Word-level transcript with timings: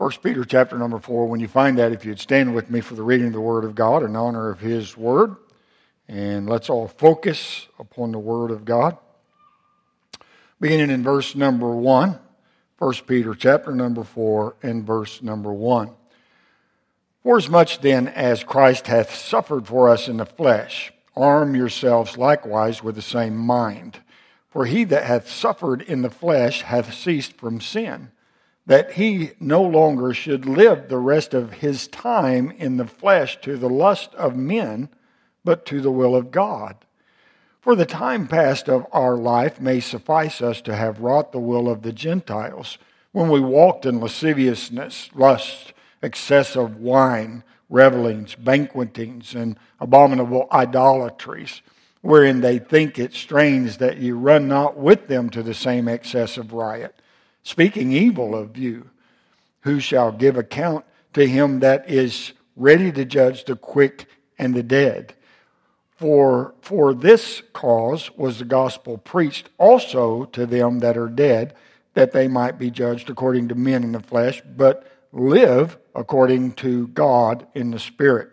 1 0.00 0.12
Peter 0.22 0.46
chapter 0.46 0.78
number 0.78 0.98
4. 0.98 1.26
When 1.26 1.40
you 1.40 1.46
find 1.46 1.76
that, 1.76 1.92
if 1.92 2.06
you'd 2.06 2.18
stand 2.18 2.54
with 2.54 2.70
me 2.70 2.80
for 2.80 2.94
the 2.94 3.02
reading 3.02 3.26
of 3.26 3.32
the 3.34 3.40
Word 3.42 3.66
of 3.66 3.74
God 3.74 4.02
in 4.02 4.16
honor 4.16 4.48
of 4.48 4.58
His 4.58 4.96
Word. 4.96 5.36
And 6.08 6.48
let's 6.48 6.70
all 6.70 6.88
focus 6.88 7.68
upon 7.78 8.10
the 8.10 8.18
Word 8.18 8.50
of 8.50 8.64
God. 8.64 8.96
Beginning 10.58 10.88
in 10.88 11.02
verse 11.02 11.34
number 11.34 11.68
1, 11.76 12.18
1 12.78 12.94
Peter 13.06 13.34
chapter 13.34 13.72
number 13.72 14.02
4 14.02 14.56
and 14.62 14.86
verse 14.86 15.20
number 15.20 15.52
1. 15.52 15.90
Forasmuch 17.22 17.82
then 17.82 18.08
as 18.08 18.42
Christ 18.42 18.86
hath 18.86 19.14
suffered 19.14 19.66
for 19.66 19.90
us 19.90 20.08
in 20.08 20.16
the 20.16 20.24
flesh, 20.24 20.94
arm 21.14 21.54
yourselves 21.54 22.16
likewise 22.16 22.82
with 22.82 22.94
the 22.94 23.02
same 23.02 23.36
mind. 23.36 23.98
For 24.48 24.64
he 24.64 24.84
that 24.84 25.04
hath 25.04 25.28
suffered 25.28 25.82
in 25.82 26.00
the 26.00 26.08
flesh 26.08 26.62
hath 26.62 26.94
ceased 26.94 27.34
from 27.34 27.60
sin 27.60 28.12
that 28.70 28.92
he 28.92 29.32
no 29.40 29.60
longer 29.60 30.14
should 30.14 30.46
live 30.46 30.88
the 30.88 30.96
rest 30.96 31.34
of 31.34 31.54
his 31.54 31.88
time 31.88 32.52
in 32.52 32.76
the 32.76 32.86
flesh 32.86 33.36
to 33.40 33.56
the 33.56 33.68
lust 33.68 34.14
of 34.14 34.36
men, 34.36 34.88
but 35.44 35.66
to 35.66 35.80
the 35.80 35.90
will 35.90 36.14
of 36.14 36.30
God. 36.30 36.76
For 37.60 37.74
the 37.74 37.84
time 37.84 38.28
past 38.28 38.68
of 38.68 38.86
our 38.92 39.16
life 39.16 39.60
may 39.60 39.80
suffice 39.80 40.40
us 40.40 40.60
to 40.60 40.76
have 40.76 41.00
wrought 41.00 41.32
the 41.32 41.40
will 41.40 41.68
of 41.68 41.82
the 41.82 41.92
Gentiles, 41.92 42.78
when 43.10 43.28
we 43.28 43.40
walked 43.40 43.86
in 43.86 43.98
lasciviousness, 43.98 45.10
lust, 45.16 45.72
excess 46.00 46.54
of 46.54 46.76
wine, 46.76 47.42
revelings, 47.68 48.36
banquetings, 48.36 49.34
and 49.34 49.58
abominable 49.80 50.46
idolatries, 50.52 51.60
wherein 52.02 52.40
they 52.40 52.60
think 52.60 53.00
it 53.00 53.14
strange 53.14 53.78
that 53.78 53.98
ye 53.98 54.12
run 54.12 54.46
not 54.46 54.76
with 54.76 55.08
them 55.08 55.28
to 55.30 55.42
the 55.42 55.54
same 55.54 55.88
excess 55.88 56.36
of 56.36 56.52
riot 56.52 56.99
speaking 57.42 57.92
evil 57.92 58.34
of 58.34 58.56
you, 58.56 58.90
who 59.62 59.80
shall 59.80 60.12
give 60.12 60.36
account 60.36 60.84
to 61.12 61.26
him 61.26 61.60
that 61.60 61.90
is 61.90 62.32
ready 62.56 62.92
to 62.92 63.04
judge 63.04 63.44
the 63.44 63.56
quick 63.56 64.06
and 64.38 64.54
the 64.54 64.62
dead. 64.62 65.14
For, 65.96 66.54
for 66.62 66.94
this 66.94 67.42
cause 67.52 68.10
was 68.16 68.38
the 68.38 68.44
gospel 68.44 68.96
preached 68.96 69.50
also 69.58 70.24
to 70.26 70.46
them 70.46 70.78
that 70.78 70.96
are 70.96 71.08
dead, 71.08 71.54
that 71.94 72.12
they 72.12 72.28
might 72.28 72.58
be 72.58 72.70
judged 72.70 73.10
according 73.10 73.48
to 73.48 73.54
men 73.54 73.84
in 73.84 73.92
the 73.92 74.00
flesh, 74.00 74.42
but 74.56 74.86
live 75.12 75.76
according 75.94 76.52
to 76.52 76.88
God 76.88 77.46
in 77.54 77.70
the 77.70 77.78
Spirit. 77.78 78.30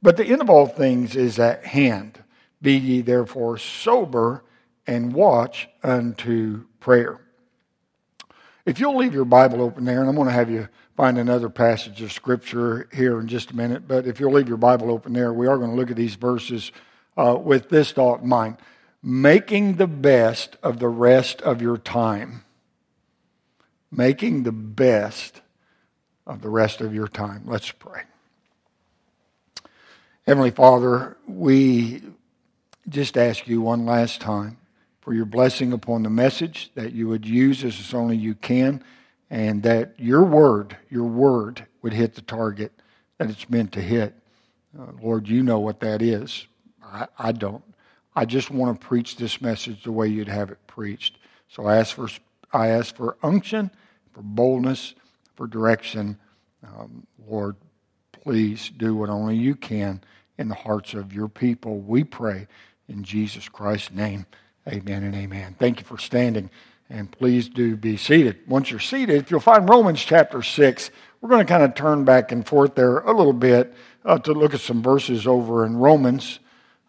But 0.00 0.16
the 0.16 0.24
end 0.24 0.40
of 0.40 0.50
all 0.50 0.66
things 0.66 1.16
is 1.16 1.38
at 1.38 1.66
hand. 1.66 2.22
Be 2.62 2.74
ye 2.74 3.00
therefore 3.02 3.58
sober 3.58 4.44
and 4.86 5.12
watch 5.12 5.68
unto 5.82 6.64
prayer. 6.80 7.20
If 8.66 8.80
you'll 8.80 8.96
leave 8.96 9.12
your 9.12 9.26
Bible 9.26 9.60
open 9.60 9.84
there, 9.84 10.00
and 10.00 10.08
I'm 10.08 10.16
going 10.16 10.28
to 10.28 10.32
have 10.32 10.50
you 10.50 10.68
find 10.96 11.18
another 11.18 11.50
passage 11.50 12.00
of 12.00 12.12
Scripture 12.12 12.88
here 12.92 13.20
in 13.20 13.28
just 13.28 13.50
a 13.50 13.56
minute, 13.56 13.86
but 13.86 14.06
if 14.06 14.18
you'll 14.18 14.32
leave 14.32 14.48
your 14.48 14.56
Bible 14.56 14.90
open 14.90 15.12
there, 15.12 15.32
we 15.34 15.46
are 15.46 15.58
going 15.58 15.70
to 15.70 15.76
look 15.76 15.90
at 15.90 15.96
these 15.96 16.14
verses 16.14 16.72
uh, 17.16 17.36
with 17.38 17.68
this 17.68 17.92
thought 17.92 18.22
in 18.22 18.28
mind 18.28 18.56
making 19.06 19.76
the 19.76 19.86
best 19.86 20.56
of 20.62 20.78
the 20.78 20.88
rest 20.88 21.42
of 21.42 21.60
your 21.60 21.76
time. 21.76 22.42
Making 23.92 24.44
the 24.44 24.52
best 24.52 25.42
of 26.26 26.40
the 26.40 26.48
rest 26.48 26.80
of 26.80 26.94
your 26.94 27.06
time. 27.06 27.42
Let's 27.44 27.70
pray. 27.70 28.02
Heavenly 30.26 30.50
Father, 30.50 31.18
we 31.28 32.02
just 32.88 33.18
ask 33.18 33.46
you 33.46 33.60
one 33.60 33.84
last 33.84 34.22
time 34.22 34.56
for 35.04 35.12
your 35.12 35.26
blessing 35.26 35.74
upon 35.74 36.02
the 36.02 36.10
message, 36.10 36.70
that 36.74 36.92
you 36.92 37.08
would 37.08 37.26
use 37.26 37.62
as 37.62 37.92
only 37.92 38.16
you 38.16 38.34
can, 38.34 38.82
and 39.28 39.62
that 39.62 39.94
your 39.98 40.22
word, 40.24 40.78
your 40.88 41.04
word, 41.04 41.66
would 41.82 41.92
hit 41.92 42.14
the 42.14 42.22
target 42.22 42.72
that 43.18 43.28
it's 43.28 43.50
meant 43.50 43.70
to 43.72 43.82
hit. 43.82 44.14
Uh, 44.78 44.86
Lord, 45.02 45.28
you 45.28 45.42
know 45.42 45.60
what 45.60 45.80
that 45.80 46.00
is. 46.00 46.46
I, 46.82 47.06
I 47.18 47.32
don't. 47.32 47.62
I 48.16 48.24
just 48.24 48.50
want 48.50 48.80
to 48.80 48.86
preach 48.86 49.16
this 49.16 49.42
message 49.42 49.84
the 49.84 49.92
way 49.92 50.08
you'd 50.08 50.28
have 50.28 50.50
it 50.50 50.66
preached. 50.66 51.18
So 51.48 51.66
I 51.66 51.76
ask 51.76 51.94
for, 51.94 52.08
I 52.52 52.68
ask 52.68 52.96
for 52.96 53.18
unction, 53.22 53.70
for 54.12 54.22
boldness, 54.22 54.94
for 55.34 55.46
direction. 55.46 56.18
Um, 56.66 57.06
Lord, 57.28 57.56
please 58.12 58.70
do 58.74 58.94
what 58.94 59.10
only 59.10 59.36
you 59.36 59.54
can 59.54 60.02
in 60.38 60.48
the 60.48 60.54
hearts 60.54 60.94
of 60.94 61.12
your 61.12 61.28
people. 61.28 61.78
We 61.78 62.04
pray 62.04 62.46
in 62.88 63.04
Jesus 63.04 63.50
Christ's 63.50 63.90
name. 63.90 64.24
Amen 64.66 65.04
and 65.04 65.14
amen. 65.14 65.56
Thank 65.58 65.80
you 65.80 65.84
for 65.84 65.98
standing, 65.98 66.48
and 66.88 67.10
please 67.10 67.50
do 67.50 67.76
be 67.76 67.98
seated. 67.98 68.38
Once 68.48 68.70
you're 68.70 68.80
seated, 68.80 69.16
if 69.16 69.30
you'll 69.30 69.40
find 69.40 69.68
Romans 69.68 70.02
chapter 70.02 70.42
6, 70.42 70.90
we're 71.20 71.28
going 71.28 71.44
to 71.44 71.50
kind 71.50 71.62
of 71.62 71.74
turn 71.74 72.04
back 72.04 72.32
and 72.32 72.46
forth 72.46 72.74
there 72.74 73.00
a 73.00 73.12
little 73.12 73.34
bit 73.34 73.74
uh, 74.06 74.18
to 74.20 74.32
look 74.32 74.54
at 74.54 74.60
some 74.60 74.82
verses 74.82 75.26
over 75.26 75.66
in 75.66 75.76
Romans, 75.76 76.38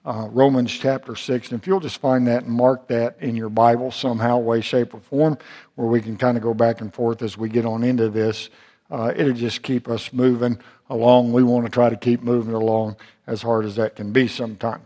uh, 0.06 0.30
Romans 0.32 0.72
chapter 0.72 1.18
6. 1.18 1.52
And 1.52 1.60
if 1.60 1.68
you'll 1.68 1.82
just 1.82 1.98
find 1.98 2.28
that 2.28 2.44
and 2.44 2.52
mark 2.54 2.88
that 2.88 3.18
in 3.20 3.36
your 3.36 3.50
Bible 3.50 3.92
somehow, 3.92 4.38
way, 4.38 4.62
shape, 4.62 4.94
or 4.94 5.02
form, 5.02 5.38
where 5.76 5.88
we 5.88 6.02
can 6.02 6.16
kind 6.16 6.38
of 6.38 6.44
go 6.44 6.54
back 6.54 6.80
and 6.80 6.94
forth 6.94 7.22
as 7.22 7.38
we 7.38 7.50
get 7.50 7.66
on 7.66 7.84
into 7.84 8.08
this, 8.08 8.50
uh, 8.90 9.12
it'll 9.14 9.34
just 9.34 9.64
keep 9.64 9.90
us 9.90 10.14
moving 10.14 10.60
along. 10.90 11.34
We 11.34 11.44
want 11.44 11.66
to 11.66 11.72
try 11.72 11.90
to 11.90 11.98
keep 11.98 12.22
moving 12.22 12.54
along 12.54 12.96
as 13.28 13.42
hard 13.42 13.66
as 13.66 13.76
that 13.76 13.98
can 13.98 14.14
be 14.14 14.30
sometimes. 14.30 14.86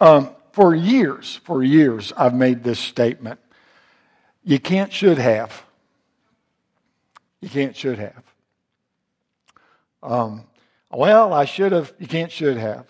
Um, 0.00 0.30
for 0.54 0.72
years, 0.72 1.40
for 1.42 1.64
years, 1.64 2.12
I've 2.16 2.32
made 2.32 2.62
this 2.62 2.78
statement. 2.78 3.40
You 4.44 4.60
can't, 4.60 4.92
should 4.92 5.18
have. 5.18 5.64
You 7.40 7.48
can't, 7.48 7.74
should 7.74 7.98
have. 7.98 8.22
Um, 10.00 10.44
well, 10.92 11.32
I 11.32 11.44
should 11.44 11.72
have. 11.72 11.92
You 11.98 12.06
can't, 12.06 12.30
should 12.30 12.56
have. 12.56 12.86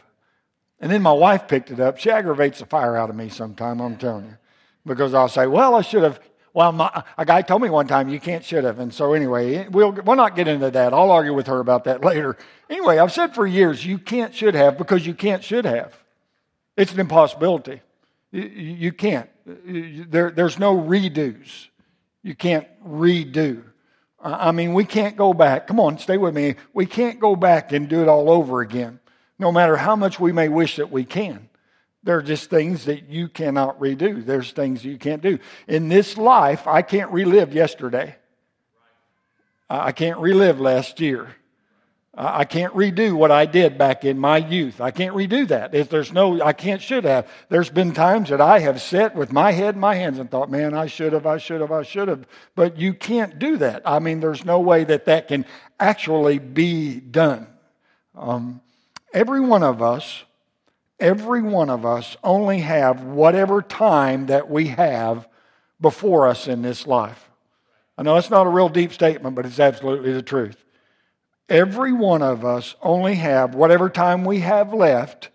And 0.78 0.92
then 0.92 1.00
my 1.00 1.12
wife 1.12 1.48
picked 1.48 1.70
it 1.70 1.80
up. 1.80 1.96
She 1.96 2.10
aggravates 2.10 2.58
the 2.58 2.66
fire 2.66 2.98
out 2.98 3.08
of 3.08 3.16
me 3.16 3.30
sometime, 3.30 3.80
I'm 3.80 3.96
telling 3.96 4.26
you. 4.26 4.36
Because 4.84 5.14
I'll 5.14 5.30
say, 5.30 5.46
well, 5.46 5.74
I 5.74 5.80
should 5.80 6.02
have. 6.02 6.20
Well, 6.52 6.70
my, 6.70 7.02
a 7.16 7.24
guy 7.24 7.40
told 7.40 7.62
me 7.62 7.70
one 7.70 7.86
time 7.86 8.10
you 8.10 8.20
can't, 8.20 8.44
should 8.44 8.64
have. 8.64 8.78
And 8.78 8.92
so, 8.92 9.14
anyway, 9.14 9.66
we'll, 9.68 9.92
we'll 9.92 10.16
not 10.16 10.36
get 10.36 10.48
into 10.48 10.70
that. 10.70 10.92
I'll 10.92 11.10
argue 11.10 11.32
with 11.32 11.46
her 11.46 11.60
about 11.60 11.84
that 11.84 12.04
later. 12.04 12.36
Anyway, 12.68 12.98
I've 12.98 13.12
said 13.12 13.34
for 13.34 13.46
years 13.46 13.86
you 13.86 13.96
can't, 13.96 14.34
should 14.34 14.54
have 14.54 14.76
because 14.76 15.06
you 15.06 15.14
can't, 15.14 15.42
should 15.42 15.64
have. 15.64 16.03
It's 16.76 16.92
an 16.92 17.00
impossibility. 17.00 17.80
You, 18.32 18.92
can't. 18.92 19.30
There, 19.46 20.30
there's 20.30 20.58
no 20.58 20.76
redos. 20.76 21.68
You 22.22 22.34
can't 22.34 22.66
redo. 22.84 23.62
I 24.20 24.52
mean, 24.52 24.74
we 24.74 24.84
can't 24.84 25.16
go 25.16 25.34
back. 25.34 25.66
Come 25.66 25.78
on, 25.78 25.98
stay 25.98 26.16
with 26.16 26.34
me. 26.34 26.56
We 26.72 26.86
can't 26.86 27.20
go 27.20 27.36
back 27.36 27.72
and 27.72 27.88
do 27.88 28.02
it 28.02 28.08
all 28.08 28.30
over 28.30 28.60
again, 28.60 28.98
no 29.38 29.52
matter 29.52 29.76
how 29.76 29.94
much 29.94 30.18
we 30.18 30.32
may 30.32 30.48
wish 30.48 30.76
that 30.76 30.90
we 30.90 31.04
can. 31.04 31.48
There 32.02 32.18
are 32.18 32.22
just 32.22 32.50
things 32.50 32.86
that 32.86 33.08
you 33.08 33.28
cannot 33.28 33.78
redo. 33.78 34.24
There's 34.24 34.50
things 34.50 34.84
you 34.84 34.98
can't 34.98 35.22
do. 35.22 35.38
In 35.68 35.88
this 35.88 36.16
life, 36.16 36.66
I 36.66 36.82
can't 36.82 37.10
relive 37.12 37.54
yesterday. 37.54 38.16
I 39.70 39.92
can't 39.92 40.18
relive 40.18 40.60
last 40.60 41.00
year. 41.00 41.34
I 42.16 42.44
can't 42.44 42.72
redo 42.74 43.12
what 43.12 43.32
I 43.32 43.44
did 43.44 43.76
back 43.76 44.04
in 44.04 44.18
my 44.18 44.36
youth. 44.36 44.80
I 44.80 44.92
can't 44.92 45.16
redo 45.16 45.48
that. 45.48 45.74
If 45.74 45.88
there's 45.88 46.12
no, 46.12 46.40
I 46.40 46.52
can't, 46.52 46.80
should 46.80 47.04
have. 47.04 47.28
There's 47.48 47.70
been 47.70 47.92
times 47.92 48.28
that 48.28 48.40
I 48.40 48.60
have 48.60 48.80
sat 48.80 49.16
with 49.16 49.32
my 49.32 49.50
head 49.50 49.74
in 49.74 49.80
my 49.80 49.96
hands 49.96 50.20
and 50.20 50.30
thought, 50.30 50.48
man, 50.48 50.74
I 50.74 50.86
should 50.86 51.12
have, 51.12 51.26
I 51.26 51.38
should 51.38 51.60
have, 51.60 51.72
I 51.72 51.82
should 51.82 52.06
have. 52.06 52.24
But 52.54 52.78
you 52.78 52.94
can't 52.94 53.40
do 53.40 53.56
that. 53.56 53.82
I 53.84 53.98
mean, 53.98 54.20
there's 54.20 54.44
no 54.44 54.60
way 54.60 54.84
that 54.84 55.06
that 55.06 55.26
can 55.26 55.44
actually 55.80 56.38
be 56.38 57.00
done. 57.00 57.48
Um, 58.14 58.60
every 59.12 59.40
one 59.40 59.64
of 59.64 59.82
us, 59.82 60.22
every 61.00 61.42
one 61.42 61.68
of 61.68 61.84
us 61.84 62.16
only 62.22 62.60
have 62.60 63.02
whatever 63.02 63.60
time 63.60 64.26
that 64.26 64.48
we 64.48 64.68
have 64.68 65.26
before 65.80 66.28
us 66.28 66.46
in 66.46 66.62
this 66.62 66.86
life. 66.86 67.28
I 67.98 68.04
know 68.04 68.16
it's 68.16 68.30
not 68.30 68.46
a 68.46 68.50
real 68.50 68.68
deep 68.68 68.92
statement, 68.92 69.34
but 69.34 69.46
it's 69.46 69.58
absolutely 69.58 70.12
the 70.12 70.22
truth. 70.22 70.63
Every 71.48 71.92
one 71.92 72.22
of 72.22 72.44
us 72.44 72.74
only 72.82 73.16
have 73.16 73.54
whatever 73.54 73.90
time 73.90 74.24
we 74.24 74.40
have 74.40 74.72
left 74.72 75.28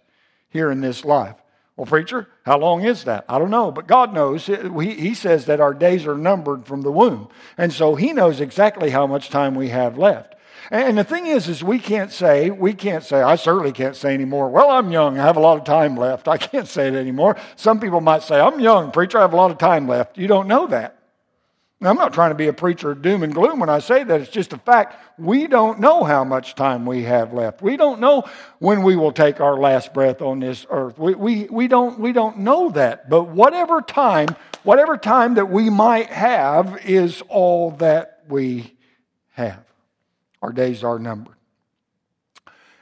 here 0.49 0.71
in 0.71 0.81
this 0.81 1.05
life. 1.05 1.35
Well, 1.75 1.85
preacher, 1.85 2.27
how 2.45 2.57
long 2.57 2.83
is 2.83 3.05
that? 3.05 3.23
I 3.29 3.39
don't 3.39 3.51
know, 3.51 3.71
but 3.71 3.87
God 3.87 4.13
knows. 4.13 4.47
He 4.47 5.13
says 5.13 5.45
that 5.45 5.61
our 5.61 5.73
days 5.73 6.05
are 6.05 6.17
numbered 6.17 6.65
from 6.65 6.81
the 6.81 6.91
womb. 6.91 7.29
And 7.57 7.71
so 7.71 7.95
He 7.95 8.11
knows 8.11 8.41
exactly 8.41 8.89
how 8.89 9.07
much 9.07 9.29
time 9.29 9.55
we 9.55 9.69
have 9.69 9.97
left. 9.97 10.35
And 10.71 10.97
the 10.97 11.03
thing 11.03 11.25
is, 11.25 11.47
is 11.47 11.63
we 11.63 11.79
can't 11.79 12.11
say, 12.11 12.49
we 12.49 12.73
can't 12.73 13.03
say, 13.03 13.21
I 13.21 13.37
certainly 13.37 13.71
can't 13.71 13.95
say 13.95 14.13
anymore, 14.13 14.49
well, 14.49 14.69
I'm 14.69 14.91
young, 14.91 15.17
I 15.17 15.23
have 15.23 15.37
a 15.37 15.39
lot 15.39 15.57
of 15.57 15.63
time 15.63 15.95
left. 15.95 16.27
I 16.27 16.37
can't 16.37 16.67
say 16.67 16.89
it 16.89 16.95
anymore. 16.95 17.37
Some 17.55 17.79
people 17.79 18.01
might 18.01 18.23
say, 18.23 18.39
I'm 18.39 18.59
young, 18.59 18.91
preacher, 18.91 19.17
I 19.17 19.21
have 19.21 19.33
a 19.33 19.37
lot 19.37 19.51
of 19.51 19.57
time 19.57 19.87
left. 19.87 20.17
You 20.17 20.27
don't 20.27 20.47
know 20.47 20.67
that. 20.67 20.98
Now, 21.81 21.91
I'm 21.91 21.95
not 21.95 22.13
trying 22.13 22.31
to 22.31 22.35
be 22.35 22.47
a 22.47 22.53
preacher 22.53 22.91
of 22.91 23.01
doom 23.01 23.23
and 23.23 23.33
gloom 23.33 23.59
when 23.59 23.69
I 23.69 23.79
say 23.79 24.03
that. 24.03 24.19
It's 24.19 24.29
just 24.29 24.51
a 24.51 24.57
fact. 24.57 25.01
We 25.17 25.47
don't 25.47 25.79
know 25.79 26.03
how 26.03 26.25
much 26.25 26.55
time 26.55 26.85
we 26.85 27.03
have 27.03 27.31
left. 27.31 27.61
We 27.61 27.77
don't 27.77 28.01
know 28.01 28.25
when 28.59 28.83
we 28.83 28.97
will 28.97 29.13
take 29.13 29.39
our 29.39 29.57
last 29.57 29.93
breath 29.93 30.21
on 30.21 30.41
this 30.41 30.65
earth. 30.69 30.99
We, 30.99 31.15
we, 31.15 31.45
we, 31.45 31.69
don't, 31.69 31.97
we 31.97 32.11
don't 32.11 32.39
know 32.39 32.69
that. 32.71 33.09
But 33.09 33.29
whatever 33.29 33.81
time, 33.81 34.27
whatever 34.63 34.97
time 34.97 35.35
that 35.35 35.49
we 35.49 35.69
might 35.69 36.07
have 36.07 36.85
is 36.85 37.23
all 37.29 37.71
that 37.71 38.23
we 38.27 38.75
have. 39.31 39.63
Our 40.41 40.51
days 40.51 40.83
are 40.83 40.99
numbered. 40.99 41.35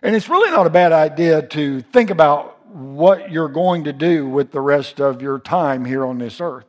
And 0.02 0.16
it's 0.16 0.28
really 0.28 0.50
not 0.50 0.66
a 0.66 0.72
bad 0.72 0.92
idea 0.92 1.44
to 1.44 1.82
think 1.82 2.10
about 2.10 2.66
what 2.68 3.32
you're 3.32 3.48
going 3.48 3.84
to 3.84 3.94
do 3.94 4.28
with 4.28 4.52
the 4.52 4.62
rest 4.62 5.00
of 5.00 5.22
your 5.22 5.38
time 5.38 5.86
here 5.86 6.04
on 6.04 6.18
this 6.18 6.42
earth. 6.42 6.66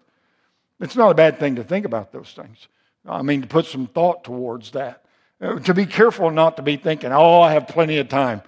It's 0.81 0.97
not 0.97 1.11
a 1.11 1.15
bad 1.15 1.39
thing 1.39 1.57
to 1.57 1.65
think 1.65 1.85
about 1.85 2.13
those 2.13 2.33
things. 2.33 2.69
I 3.07 3.23
mean, 3.23 3.43
to 3.43 3.49
put 3.49 3.67
some 3.67 3.87
thought 3.87 4.25
towards 4.25 4.73
that. 4.73 5.05
Uh, 5.41 5.59
to 5.61 5.75
be 5.75 5.87
careful 5.87 6.31
not 6.31 6.57
to 6.57 6.63
be 6.63 6.77
thinking, 6.77 7.13
oh, 7.13 7.41
I 7.41 7.53
have 7.53 7.69
plenty 7.69 7.99
of 7.99 8.09
time. 8.09 8.43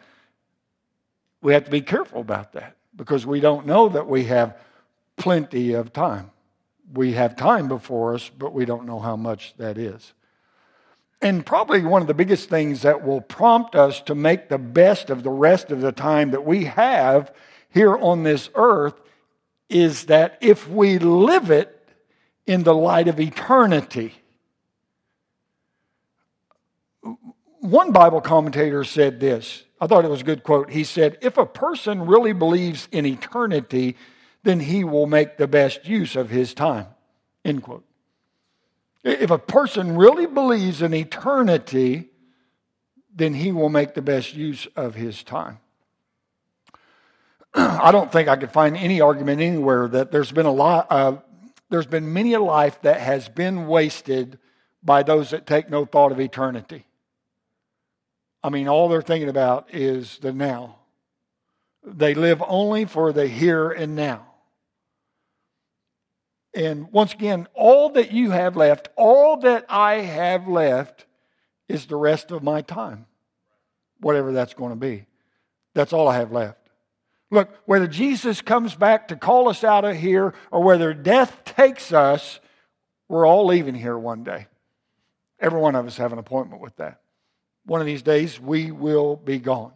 We 1.43 1.55
have 1.55 1.65
to 1.65 1.71
be 1.71 1.81
careful 1.81 2.21
about 2.21 2.53
that 2.53 2.77
because 2.95 3.25
we 3.25 3.41
don't 3.41 3.67
know 3.67 3.89
that 3.89 4.07
we 4.07 4.25
have 4.25 4.59
plenty 5.17 5.73
of 5.73 5.93
time. 5.93 6.31
We 6.93 7.13
have 7.13 7.37
time 7.37 7.69
before 7.69 8.15
us, 8.15 8.29
but 8.29 8.53
we 8.53 8.65
don't 8.65 8.87
know 8.87 8.99
how 8.99 9.17
much 9.17 9.55
that 9.57 9.79
is. 9.79 10.13
And 11.23 11.45
probably 11.45 11.83
one 11.83 12.03
of 12.03 12.09
the 12.09 12.15
biggest 12.15 12.49
things 12.49 12.83
that 12.83 13.05
will 13.05 13.21
prompt 13.21 13.75
us 13.75 14.01
to 14.03 14.15
make 14.15 14.49
the 14.49 14.59
best 14.59 15.11
of 15.11 15.23
the 15.23 15.31
rest 15.31 15.71
of 15.71 15.81
the 15.81 15.93
time 15.93 16.31
that 16.33 16.45
we 16.45 16.65
have 16.65 17.33
here 17.69 17.97
on 17.97 18.23
this 18.23 18.49
earth 18.55 18.95
is 19.69 20.07
that 20.07 20.39
if 20.41 20.69
we 20.69 20.99
live 20.99 21.51
it 21.51 21.80
in 22.47 22.63
the 22.63 22.75
light 22.75 23.09
of 23.09 23.21
eternity. 23.21 24.15
One 27.61 27.93
Bible 27.93 28.21
commentator 28.21 28.85
said 28.85 29.21
this. 29.21 29.65
I 29.81 29.87
thought 29.87 30.05
it 30.05 30.11
was 30.11 30.21
a 30.21 30.25
good 30.25 30.43
quote. 30.43 30.71
He 30.71 30.85
said, 30.85 31.19
If 31.21 31.39
a 31.39 31.47
person 31.47 32.07
really 32.07 32.33
believes 32.33 32.89
in 32.93 33.07
eternity, 33.07 33.97
then 34.43 34.61
he 34.61 34.85
will 34.85 35.07
make 35.07 35.37
the 35.37 35.47
best 35.47 35.87
use 35.87 36.17
of 36.17 36.31
his 36.31 36.55
time. 36.55 36.87
End 37.45 37.63
quote. 37.63 37.85
If 39.03 39.31
a 39.31 39.39
person 39.39 39.97
really 39.97 40.27
believes 40.27 40.83
in 40.83 40.93
eternity, 40.93 42.11
then 43.15 43.35
he 43.35 43.53
will 43.53 43.71
make 43.71 43.95
the 43.95 44.03
best 44.03 44.35
use 44.35 44.67
of 44.77 44.95
his 44.95 45.23
time. 45.23 45.59
I 47.55 47.93
don't 47.93 48.13
think 48.13 48.29
I 48.29 48.37
could 48.37 48.53
find 48.53 48.77
any 48.77 49.01
argument 49.01 49.41
anywhere 49.41 49.89
that 49.89 50.13
there's 50.13 50.33
been 50.33 50.47
a 50.47 50.53
lot, 50.53 50.87
uh, 50.91 51.17
there's 51.71 51.87
been 51.87 52.13
many 52.13 52.35
a 52.35 52.41
life 52.41 52.83
that 52.83 53.01
has 53.01 53.29
been 53.29 53.67
wasted 53.67 54.39
by 54.83 55.03
those 55.03 55.31
that 55.31 55.47
take 55.47 55.71
no 55.71 55.85
thought 55.85 56.13
of 56.13 56.21
eternity. 56.21 56.87
I 58.43 58.51
mean, 58.51 58.69
all 58.69 58.89
they're 58.89 59.03
thinking 59.03 59.29
about 59.29 59.73
is 59.73 60.19
the 60.19 60.33
now. 60.33 60.77
They 61.85 62.15
live 62.15 62.43
only 62.47 62.85
for 62.85 63.13
the 63.13 63.27
here 63.27 63.71
and 63.71 63.95
now. 63.95 64.27
And 66.55 66.91
once 66.91 67.13
again, 67.13 67.47
all 67.55 67.91
that 67.91 68.11
you 68.11 68.31
have 68.31 68.57
left, 68.57 68.89
all 68.97 69.37
that 69.39 69.65
I 69.69 70.01
have 70.01 70.49
left, 70.49 71.07
is 71.69 71.87
the 71.87 71.97
rest 71.97 72.33
of 72.33 72.43
my 72.43 72.61
time, 72.63 73.07
whatever 74.01 74.33
that's 74.33 74.55
going 74.55 74.71
to 74.71 74.77
be. 74.77 75.07
That's 75.75 75.93
all 75.93 76.09
I 76.09 76.17
have 76.17 76.33
left. 76.33 76.60
Look, 77.31 77.51
whether 77.65 77.87
Jesus 77.87 78.43
comes 78.43 78.75
back 78.75 79.09
to 79.09 79.17
call 79.17 79.49
us 79.49 79.63
out 79.63 79.85
of 79.85 79.97
here 79.97 80.35
or 80.51 80.63
whether 80.63 80.93
death 80.93 81.45
takes 81.45 81.93
us, 81.93 82.41
we're 83.09 83.27
all 83.27 83.47
leaving 83.47 83.75
here 83.75 83.97
one 83.97 84.25
day. 84.25 84.47
Every 85.39 85.61
one 85.61 85.75
of 85.75 85.87
us 85.87 85.97
have 85.97 86.13
an 86.13 86.19
appointment 86.19 86.61
with 86.61 86.77
that. 86.77 87.01
One 87.65 87.81
of 87.81 87.87
these 87.87 88.03
days, 88.03 88.41
we 88.41 88.73
will 88.73 89.17
be 89.17 89.39
gone. 89.39 89.73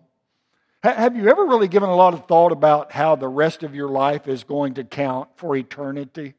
Have 0.83 1.17
you 1.17 1.31
ever 1.31 1.47
really 1.47 1.69
given 1.69 1.89
a 1.89 1.97
lot 1.97 2.13
of 2.13 2.27
thought 2.27 2.53
about 2.53 2.93
how 2.93 3.17
the 3.17 3.29
rest 3.29 3.63
of 3.63 3.75
your 3.75 3.89
life 3.89 4.29
is 4.29 4.45
going 4.45 4.75
to 4.75 4.85
count 4.85 5.31
for 5.37 5.57
eternity? 5.57 6.35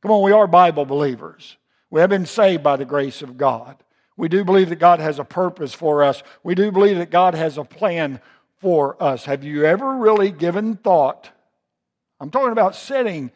Come 0.00 0.12
on, 0.12 0.22
we 0.22 0.32
are 0.32 0.46
Bible 0.46 0.86
believers. 0.86 1.58
We 1.90 2.00
have 2.00 2.08
been 2.08 2.24
saved 2.24 2.62
by 2.62 2.76
the 2.76 2.86
grace 2.86 3.20
of 3.20 3.36
God. 3.36 3.76
We 4.16 4.28
do 4.28 4.44
believe 4.44 4.70
that 4.70 4.76
God 4.76 5.00
has 5.00 5.18
a 5.18 5.24
purpose 5.24 5.74
for 5.74 6.02
us. 6.02 6.22
We 6.42 6.54
do 6.54 6.72
believe 6.72 6.98
that 6.98 7.10
God 7.10 7.34
has 7.34 7.58
a 7.58 7.64
plan 7.64 8.20
for 8.60 9.02
us. 9.02 9.24
Have 9.24 9.44
you 9.44 9.64
ever 9.64 9.96
really 9.96 10.30
given 10.30 10.76
thought? 10.76 11.30
I'm 12.20 12.30
talking 12.30 12.52
about 12.52 12.76
sitting 12.76 13.30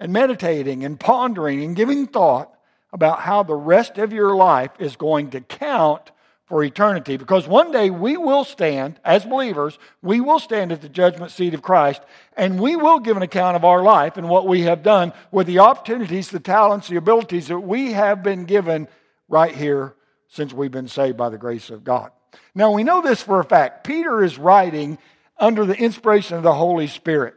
and 0.00 0.12
meditating 0.12 0.84
and 0.84 0.98
pondering 0.98 1.62
and 1.62 1.76
giving 1.76 2.06
thought 2.06 2.52
about 2.92 3.20
how 3.20 3.42
the 3.42 3.54
rest 3.54 3.98
of 3.98 4.12
your 4.12 4.36
life 4.36 4.70
is 4.78 4.96
going 4.96 5.30
to 5.30 5.40
count 5.40 6.12
for 6.46 6.62
eternity. 6.62 7.16
Because 7.16 7.48
one 7.48 7.72
day 7.72 7.90
we 7.90 8.16
will 8.16 8.44
stand, 8.44 9.00
as 9.04 9.24
believers, 9.24 9.78
we 10.02 10.20
will 10.20 10.38
stand 10.38 10.70
at 10.70 10.82
the 10.82 10.88
judgment 10.88 11.32
seat 11.32 11.54
of 11.54 11.62
Christ, 11.62 12.02
and 12.36 12.60
we 12.60 12.76
will 12.76 13.00
give 13.00 13.16
an 13.16 13.22
account 13.22 13.56
of 13.56 13.64
our 13.64 13.82
life 13.82 14.16
and 14.16 14.28
what 14.28 14.46
we 14.46 14.62
have 14.62 14.82
done 14.82 15.12
with 15.32 15.46
the 15.46 15.58
opportunities, 15.58 16.28
the 16.28 16.38
talents, 16.38 16.88
the 16.88 16.96
abilities 16.96 17.48
that 17.48 17.58
we 17.60 17.92
have 17.92 18.22
been 18.22 18.44
given 18.44 18.86
right 19.28 19.54
here 19.54 19.94
since 20.28 20.52
we've 20.52 20.70
been 20.70 20.88
saved 20.88 21.16
by 21.16 21.30
the 21.30 21.38
grace 21.38 21.70
of 21.70 21.82
God. 21.82 22.10
Now 22.54 22.72
we 22.72 22.84
know 22.84 23.02
this 23.02 23.22
for 23.22 23.40
a 23.40 23.44
fact. 23.44 23.84
Peter 23.84 24.22
is 24.22 24.38
writing 24.38 24.98
under 25.38 25.64
the 25.66 25.76
inspiration 25.76 26.36
of 26.36 26.42
the 26.42 26.54
Holy 26.54 26.86
Spirit. 26.86 27.34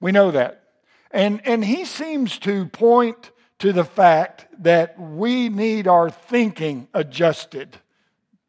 We 0.00 0.12
know 0.12 0.30
that. 0.30 0.62
And, 1.10 1.40
and 1.46 1.64
he 1.64 1.84
seems 1.84 2.38
to 2.40 2.66
point 2.66 3.30
to 3.60 3.72
the 3.72 3.84
fact 3.84 4.46
that 4.62 4.98
we 4.98 5.48
need 5.48 5.86
our 5.86 6.10
thinking 6.10 6.88
adjusted. 6.92 7.78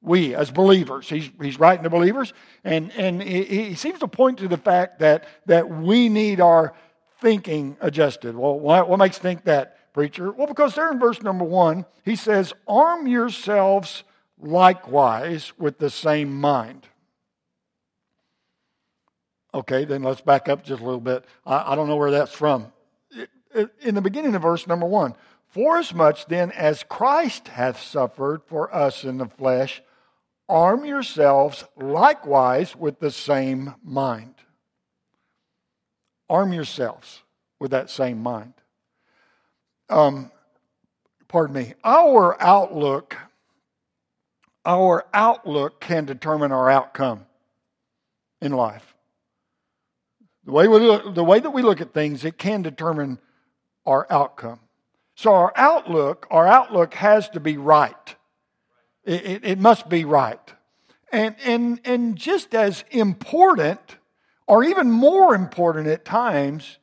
We, 0.01 0.35
as 0.35 0.51
believers, 0.51 1.09
he's, 1.09 1.29
he's 1.41 1.59
writing 1.59 1.83
to 1.83 1.89
believers, 1.89 2.33
and, 2.63 2.91
and 2.91 3.23
he, 3.23 3.43
he 3.43 3.75
seems 3.75 3.99
to 3.99 4.07
point 4.07 4.39
to 4.39 4.47
the 4.47 4.57
fact 4.57 4.99
that, 4.99 5.25
that 5.45 5.69
we 5.69 6.09
need 6.09 6.41
our 6.41 6.73
thinking 7.21 7.77
adjusted. 7.81 8.35
Well, 8.35 8.59
what, 8.59 8.89
what 8.89 8.99
makes 8.99 9.17
think 9.17 9.45
that, 9.45 9.93
preacher? 9.93 10.31
Well, 10.31 10.47
because 10.47 10.75
there 10.75 10.91
in 10.91 10.99
verse 10.99 11.21
number 11.21 11.45
one, 11.45 11.85
he 12.03 12.15
says, 12.15 12.53
Arm 12.67 13.07
yourselves 13.07 14.03
likewise 14.39 15.53
with 15.57 15.77
the 15.77 15.89
same 15.89 16.39
mind. 16.39 16.87
Okay, 19.53 19.85
then 19.85 20.03
let's 20.03 20.21
back 20.21 20.49
up 20.49 20.63
just 20.63 20.81
a 20.81 20.85
little 20.85 20.99
bit. 20.99 21.25
I, 21.45 21.71
I 21.71 21.75
don't 21.75 21.87
know 21.87 21.95
where 21.95 22.11
that's 22.11 22.33
from. 22.33 22.73
In 23.81 23.95
the 23.95 24.01
beginning 24.01 24.35
of 24.35 24.41
verse 24.41 24.67
number 24.67 24.85
one, 24.85 25.15
for 25.47 25.77
as 25.77 25.93
much 25.93 26.25
then 26.25 26.51
as 26.51 26.83
Christ 26.83 27.47
hath 27.47 27.81
suffered 27.81 28.41
for 28.45 28.73
us 28.75 29.05
in 29.05 29.17
the 29.17 29.27
flesh, 29.27 29.81
arm 30.49 30.83
yourselves 30.83 31.63
likewise 31.77 32.75
with 32.75 32.99
the 32.99 33.11
same 33.11 33.75
mind. 33.81 34.35
Arm 36.29 36.51
yourselves 36.51 37.23
with 37.59 37.71
that 37.71 37.89
same 37.89 38.21
mind. 38.21 38.53
Um, 39.87 40.31
pardon 41.29 41.55
me. 41.55 41.73
Our 41.85 42.35
outlook 42.41 43.15
our 44.65 45.05
outlook 45.13 45.79
can 45.79 46.05
determine 46.05 46.51
our 46.51 46.69
outcome 46.69 47.25
in 48.41 48.51
life. 48.51 48.95
The 50.45 50.51
way, 50.51 50.67
we 50.67 50.79
look, 50.79 51.15
the 51.15 51.23
way 51.23 51.39
that 51.39 51.51
we 51.51 51.61
look 51.61 51.81
at 51.81 51.93
things, 51.93 52.25
it 52.25 52.37
can 52.37 52.61
determine 52.61 53.19
our 53.85 54.07
outcome. 54.09 54.59
So 55.15 55.33
our 55.33 55.53
outlook, 55.55 56.27
our 56.29 56.47
outlook 56.47 56.95
has 56.95 57.29
to 57.29 57.39
be 57.39 57.57
right. 57.57 58.15
It, 59.03 59.25
it, 59.25 59.45
it 59.45 59.59
must 59.59 59.87
be 59.87 60.03
right. 60.05 60.39
And, 61.11 61.35
and, 61.43 61.79
and 61.85 62.15
just 62.15 62.53
as 62.53 62.83
important, 62.91 63.97
or 64.47 64.63
even 64.63 64.91
more 64.91 65.33
important 65.33 65.87
at 65.87 66.05
times, 66.05 66.77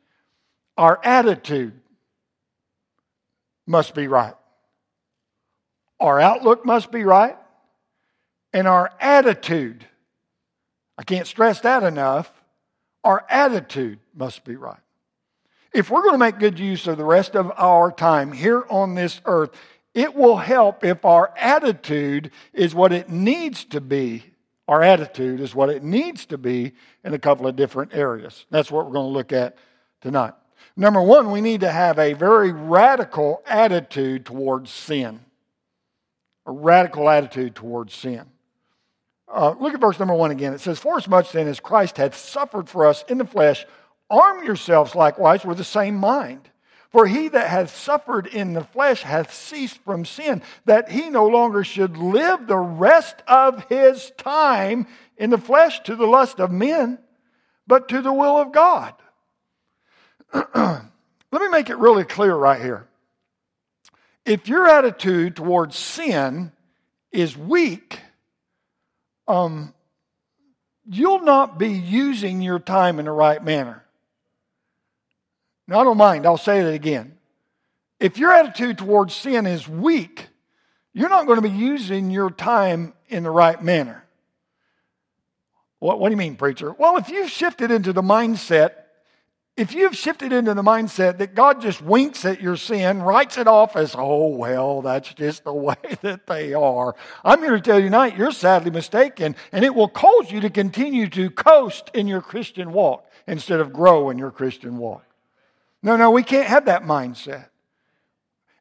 our 0.78 1.00
attitude 1.04 1.78
must 3.66 3.94
be 3.94 4.08
right. 4.08 4.34
Our 6.00 6.20
outlook 6.20 6.64
must 6.64 6.90
be 6.90 7.04
right 7.04 7.36
and 8.52 8.68
our 8.68 8.92
attitude. 9.00 9.86
I 10.98 11.04
can't 11.04 11.26
stress 11.26 11.60
that 11.60 11.82
enough. 11.82 12.30
Our 13.04 13.24
attitude 13.28 13.98
must 14.14 14.44
be 14.44 14.56
right. 14.56 14.78
If 15.72 15.90
we're 15.90 16.02
going 16.02 16.14
to 16.14 16.18
make 16.18 16.38
good 16.38 16.58
use 16.58 16.86
of 16.86 16.98
the 16.98 17.04
rest 17.04 17.34
of 17.34 17.50
our 17.56 17.90
time 17.90 18.30
here 18.32 18.64
on 18.68 18.94
this 18.94 19.20
earth, 19.24 19.50
it 19.94 20.14
will 20.14 20.36
help 20.36 20.84
if 20.84 21.04
our 21.04 21.32
attitude 21.36 22.30
is 22.52 22.74
what 22.74 22.92
it 22.92 23.08
needs 23.08 23.64
to 23.66 23.80
be. 23.80 24.24
Our 24.68 24.82
attitude 24.82 25.40
is 25.40 25.54
what 25.54 25.70
it 25.70 25.82
needs 25.82 26.26
to 26.26 26.38
be 26.38 26.72
in 27.04 27.14
a 27.14 27.18
couple 27.18 27.46
of 27.46 27.56
different 27.56 27.94
areas. 27.94 28.46
That's 28.50 28.70
what 28.70 28.86
we're 28.86 28.92
going 28.92 29.08
to 29.08 29.12
look 29.12 29.32
at 29.32 29.56
tonight. 30.00 30.34
Number 30.76 31.02
one, 31.02 31.30
we 31.30 31.40
need 31.40 31.60
to 31.60 31.70
have 31.70 31.98
a 31.98 32.12
very 32.12 32.52
radical 32.52 33.42
attitude 33.46 34.24
towards 34.24 34.70
sin. 34.70 35.20
A 36.46 36.52
radical 36.52 37.08
attitude 37.08 37.54
towards 37.54 37.94
sin. 37.94 38.31
Uh, 39.32 39.54
look 39.58 39.72
at 39.72 39.80
verse 39.80 39.98
number 39.98 40.14
one 40.14 40.30
again. 40.30 40.52
It 40.52 40.60
says, 40.60 40.78
For 40.78 40.98
as 40.98 41.08
much 41.08 41.32
then 41.32 41.48
as 41.48 41.58
Christ 41.58 41.96
hath 41.96 42.14
suffered 42.14 42.68
for 42.68 42.86
us 42.86 43.02
in 43.08 43.16
the 43.16 43.24
flesh, 43.24 43.64
arm 44.10 44.44
yourselves 44.44 44.94
likewise 44.94 45.44
with 45.44 45.56
the 45.56 45.64
same 45.64 45.96
mind. 45.96 46.50
For 46.90 47.06
he 47.06 47.28
that 47.28 47.48
hath 47.48 47.74
suffered 47.74 48.26
in 48.26 48.52
the 48.52 48.64
flesh 48.64 49.02
hath 49.02 49.32
ceased 49.32 49.78
from 49.78 50.04
sin, 50.04 50.42
that 50.66 50.90
he 50.90 51.08
no 51.08 51.26
longer 51.26 51.64
should 51.64 51.96
live 51.96 52.46
the 52.46 52.58
rest 52.58 53.22
of 53.26 53.64
his 53.70 54.12
time 54.18 54.86
in 55.16 55.30
the 55.30 55.38
flesh 55.38 55.80
to 55.84 55.96
the 55.96 56.06
lust 56.06 56.38
of 56.38 56.52
men, 56.52 56.98
but 57.66 57.88
to 57.88 58.02
the 58.02 58.12
will 58.12 58.36
of 58.36 58.52
God. 58.52 58.92
Let 60.54 60.82
me 61.32 61.48
make 61.48 61.70
it 61.70 61.78
really 61.78 62.04
clear 62.04 62.34
right 62.34 62.60
here. 62.60 62.86
If 64.26 64.46
your 64.46 64.68
attitude 64.68 65.36
towards 65.36 65.76
sin 65.76 66.52
is 67.10 67.38
weak, 67.38 67.98
um, 69.32 69.72
you'll 70.86 71.22
not 71.22 71.58
be 71.58 71.70
using 71.70 72.42
your 72.42 72.58
time 72.58 72.98
in 72.98 73.06
the 73.06 73.12
right 73.12 73.42
manner. 73.42 73.82
Now, 75.66 75.80
I 75.80 75.84
don't 75.84 75.96
mind, 75.96 76.26
I'll 76.26 76.36
say 76.36 76.60
it 76.60 76.74
again. 76.74 77.16
If 77.98 78.18
your 78.18 78.30
attitude 78.30 78.76
towards 78.76 79.14
sin 79.14 79.46
is 79.46 79.66
weak, 79.66 80.28
you're 80.92 81.08
not 81.08 81.26
going 81.26 81.40
to 81.40 81.48
be 81.48 81.54
using 81.54 82.10
your 82.10 82.30
time 82.30 82.92
in 83.08 83.22
the 83.22 83.30
right 83.30 83.62
manner. 83.62 84.04
What, 85.78 85.98
what 85.98 86.10
do 86.10 86.12
you 86.12 86.18
mean, 86.18 86.36
preacher? 86.36 86.72
Well, 86.72 86.98
if 86.98 87.08
you've 87.08 87.30
shifted 87.30 87.70
into 87.70 87.94
the 87.94 88.02
mindset 88.02 88.72
if 89.56 89.74
you've 89.74 89.96
shifted 89.96 90.32
into 90.32 90.54
the 90.54 90.62
mindset 90.62 91.18
that 91.18 91.34
God 91.34 91.60
just 91.60 91.82
winks 91.82 92.24
at 92.24 92.40
your 92.40 92.56
sin, 92.56 93.02
writes 93.02 93.36
it 93.36 93.46
off 93.46 93.76
as, 93.76 93.94
oh, 93.96 94.28
well, 94.28 94.80
that's 94.80 95.12
just 95.12 95.44
the 95.44 95.52
way 95.52 95.76
that 96.00 96.26
they 96.26 96.54
are, 96.54 96.94
I'm 97.22 97.40
here 97.40 97.56
to 97.56 97.60
tell 97.60 97.78
you 97.78 97.86
tonight 97.86 98.16
you're 98.16 98.32
sadly 98.32 98.70
mistaken, 98.70 99.36
and 99.52 99.64
it 99.64 99.74
will 99.74 99.88
cause 99.88 100.30
you 100.30 100.40
to 100.40 100.50
continue 100.50 101.08
to 101.10 101.30
coast 101.30 101.90
in 101.92 102.08
your 102.08 102.22
Christian 102.22 102.72
walk 102.72 103.06
instead 103.26 103.60
of 103.60 103.72
grow 103.72 104.10
in 104.10 104.18
your 104.18 104.30
Christian 104.30 104.78
walk. 104.78 105.04
No, 105.82 105.96
no, 105.96 106.10
we 106.10 106.22
can't 106.22 106.46
have 106.46 106.66
that 106.66 106.84
mindset. 106.84 107.46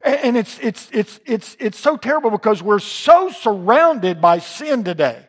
And 0.02 0.36
it's, 0.36 0.58
it's, 0.58 0.88
it's, 0.92 1.20
it's, 1.24 1.56
it's 1.60 1.78
so 1.78 1.96
terrible 1.96 2.30
because 2.30 2.60
we're 2.60 2.80
so 2.80 3.30
surrounded 3.30 4.20
by 4.20 4.40
sin 4.40 4.82
today. 4.82 5.28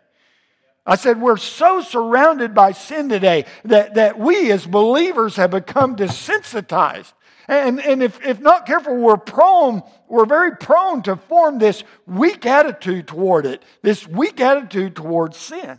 I 0.85 0.95
said, 0.95 1.21
we're 1.21 1.37
so 1.37 1.81
surrounded 1.81 2.53
by 2.53 2.73
sin 2.73 3.07
today 3.07 3.45
that, 3.65 3.93
that 3.93 4.19
we 4.19 4.51
as 4.51 4.65
believers 4.65 5.37
have 5.37 5.51
become 5.51 5.95
desensitized. 5.95 7.13
And, 7.47 7.81
and 7.81 8.01
if, 8.01 8.23
if 8.25 8.39
not 8.39 8.65
careful, 8.65 8.95
we're 8.95 9.17
prone, 9.17 9.83
we're 10.07 10.25
very 10.25 10.55
prone 10.55 11.01
to 11.03 11.15
form 11.15 11.59
this 11.59 11.83
weak 12.05 12.45
attitude 12.45 13.07
toward 13.07 13.45
it, 13.45 13.63
this 13.81 14.07
weak 14.07 14.39
attitude 14.39 14.95
towards 14.95 15.37
sin. 15.37 15.77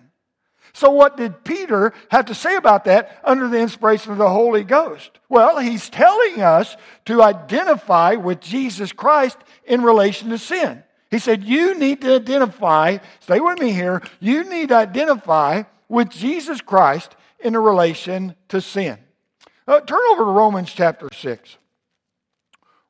So, 0.74 0.90
what 0.90 1.16
did 1.16 1.44
Peter 1.44 1.92
have 2.10 2.26
to 2.26 2.34
say 2.34 2.56
about 2.56 2.84
that 2.86 3.20
under 3.22 3.48
the 3.48 3.60
inspiration 3.60 4.12
of 4.12 4.18
the 4.18 4.28
Holy 4.28 4.64
Ghost? 4.64 5.18
Well, 5.28 5.58
he's 5.58 5.88
telling 5.88 6.42
us 6.42 6.76
to 7.04 7.22
identify 7.22 8.14
with 8.14 8.40
Jesus 8.40 8.92
Christ 8.92 9.38
in 9.64 9.82
relation 9.82 10.30
to 10.30 10.38
sin. 10.38 10.83
He 11.14 11.20
said, 11.20 11.44
You 11.44 11.78
need 11.78 12.00
to 12.00 12.16
identify, 12.16 12.98
stay 13.20 13.38
with 13.38 13.60
me 13.60 13.70
here, 13.70 14.02
you 14.18 14.42
need 14.42 14.70
to 14.70 14.74
identify 14.74 15.62
with 15.88 16.08
Jesus 16.08 16.60
Christ 16.60 17.14
in 17.38 17.54
a 17.54 17.60
relation 17.60 18.34
to 18.48 18.60
sin. 18.60 18.98
Uh, 19.68 19.78
turn 19.78 20.00
over 20.10 20.24
to 20.24 20.30
Romans 20.30 20.72
chapter 20.72 21.08
6. 21.12 21.56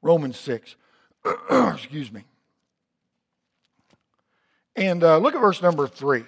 Romans 0.01 0.39
6. 0.39 0.75
Excuse 1.51 2.11
me. 2.11 2.25
And 4.75 5.05
uh, 5.05 5.19
look 5.19 5.35
at 5.35 5.41
verse 5.43 5.61
number 5.61 5.87
3. 5.87 6.25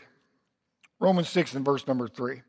Romans 1.01 1.31
6 1.31 1.55
and 1.55 1.65
verse 1.65 1.87
number 1.87 2.09
3. 2.09 2.43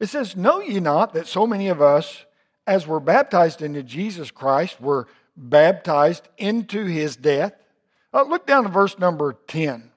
It 0.00 0.06
says, 0.08 0.34
Know 0.34 0.58
ye 0.58 0.80
not 0.80 1.14
that 1.14 1.28
so 1.28 1.46
many 1.46 1.68
of 1.68 1.80
us, 1.80 2.24
as 2.66 2.84
were 2.84 2.98
baptized 2.98 3.62
into 3.62 3.84
Jesus 3.84 4.32
Christ, 4.32 4.80
were 4.80 5.06
baptized 5.36 6.28
into 6.36 6.86
his 6.86 7.14
death? 7.14 7.52
Uh, 8.16 8.22
look 8.22 8.46
down 8.46 8.62
to 8.62 8.70
verse 8.70 8.98
number 8.98 9.36
10. 9.46 9.90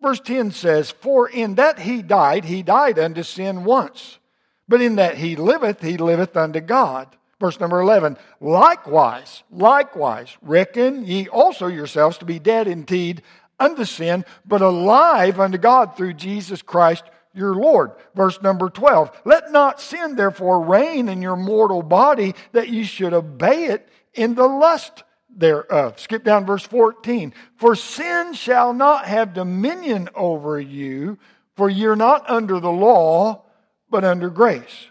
Verse 0.00 0.18
10 0.20 0.50
says, 0.50 0.90
For 0.90 1.28
in 1.28 1.56
that 1.56 1.78
he 1.78 2.00
died, 2.00 2.46
he 2.46 2.62
died 2.62 2.98
unto 2.98 3.22
sin 3.22 3.64
once. 3.64 4.18
But 4.66 4.80
in 4.80 4.96
that 4.96 5.18
he 5.18 5.36
liveth, 5.36 5.82
he 5.82 5.98
liveth 5.98 6.38
unto 6.38 6.60
God. 6.60 7.14
Verse 7.38 7.60
number 7.60 7.80
11, 7.80 8.16
likewise, 8.40 9.42
likewise, 9.50 10.38
reckon 10.40 11.04
ye 11.04 11.28
also 11.28 11.66
yourselves 11.66 12.16
to 12.18 12.24
be 12.24 12.38
dead 12.38 12.66
indeed 12.66 13.20
unto 13.60 13.84
sin, 13.84 14.24
but 14.46 14.62
alive 14.62 15.38
unto 15.38 15.58
God 15.58 15.96
through 15.96 16.14
Jesus 16.14 16.62
Christ 16.62 17.04
your 17.34 17.54
Lord. 17.54 17.92
Verse 18.14 18.40
number 18.40 18.70
12, 18.70 19.20
let 19.26 19.52
not 19.52 19.82
sin 19.82 20.16
therefore 20.16 20.64
reign 20.64 21.10
in 21.10 21.20
your 21.20 21.36
mortal 21.36 21.82
body 21.82 22.34
that 22.52 22.70
ye 22.70 22.84
should 22.84 23.12
obey 23.12 23.66
it 23.66 23.86
in 24.14 24.34
the 24.34 24.46
lust 24.46 25.04
thereof. 25.34 25.92
Uh, 25.94 25.96
skip 25.96 26.24
down 26.24 26.46
verse 26.46 26.64
14. 26.64 27.32
For 27.56 27.74
sin 27.74 28.34
shall 28.34 28.72
not 28.72 29.06
have 29.06 29.34
dominion 29.34 30.08
over 30.14 30.60
you, 30.60 31.18
for 31.56 31.68
you're 31.68 31.96
not 31.96 32.28
under 32.28 32.60
the 32.60 32.70
law, 32.70 33.44
but 33.90 34.04
under 34.04 34.30
grace. 34.30 34.88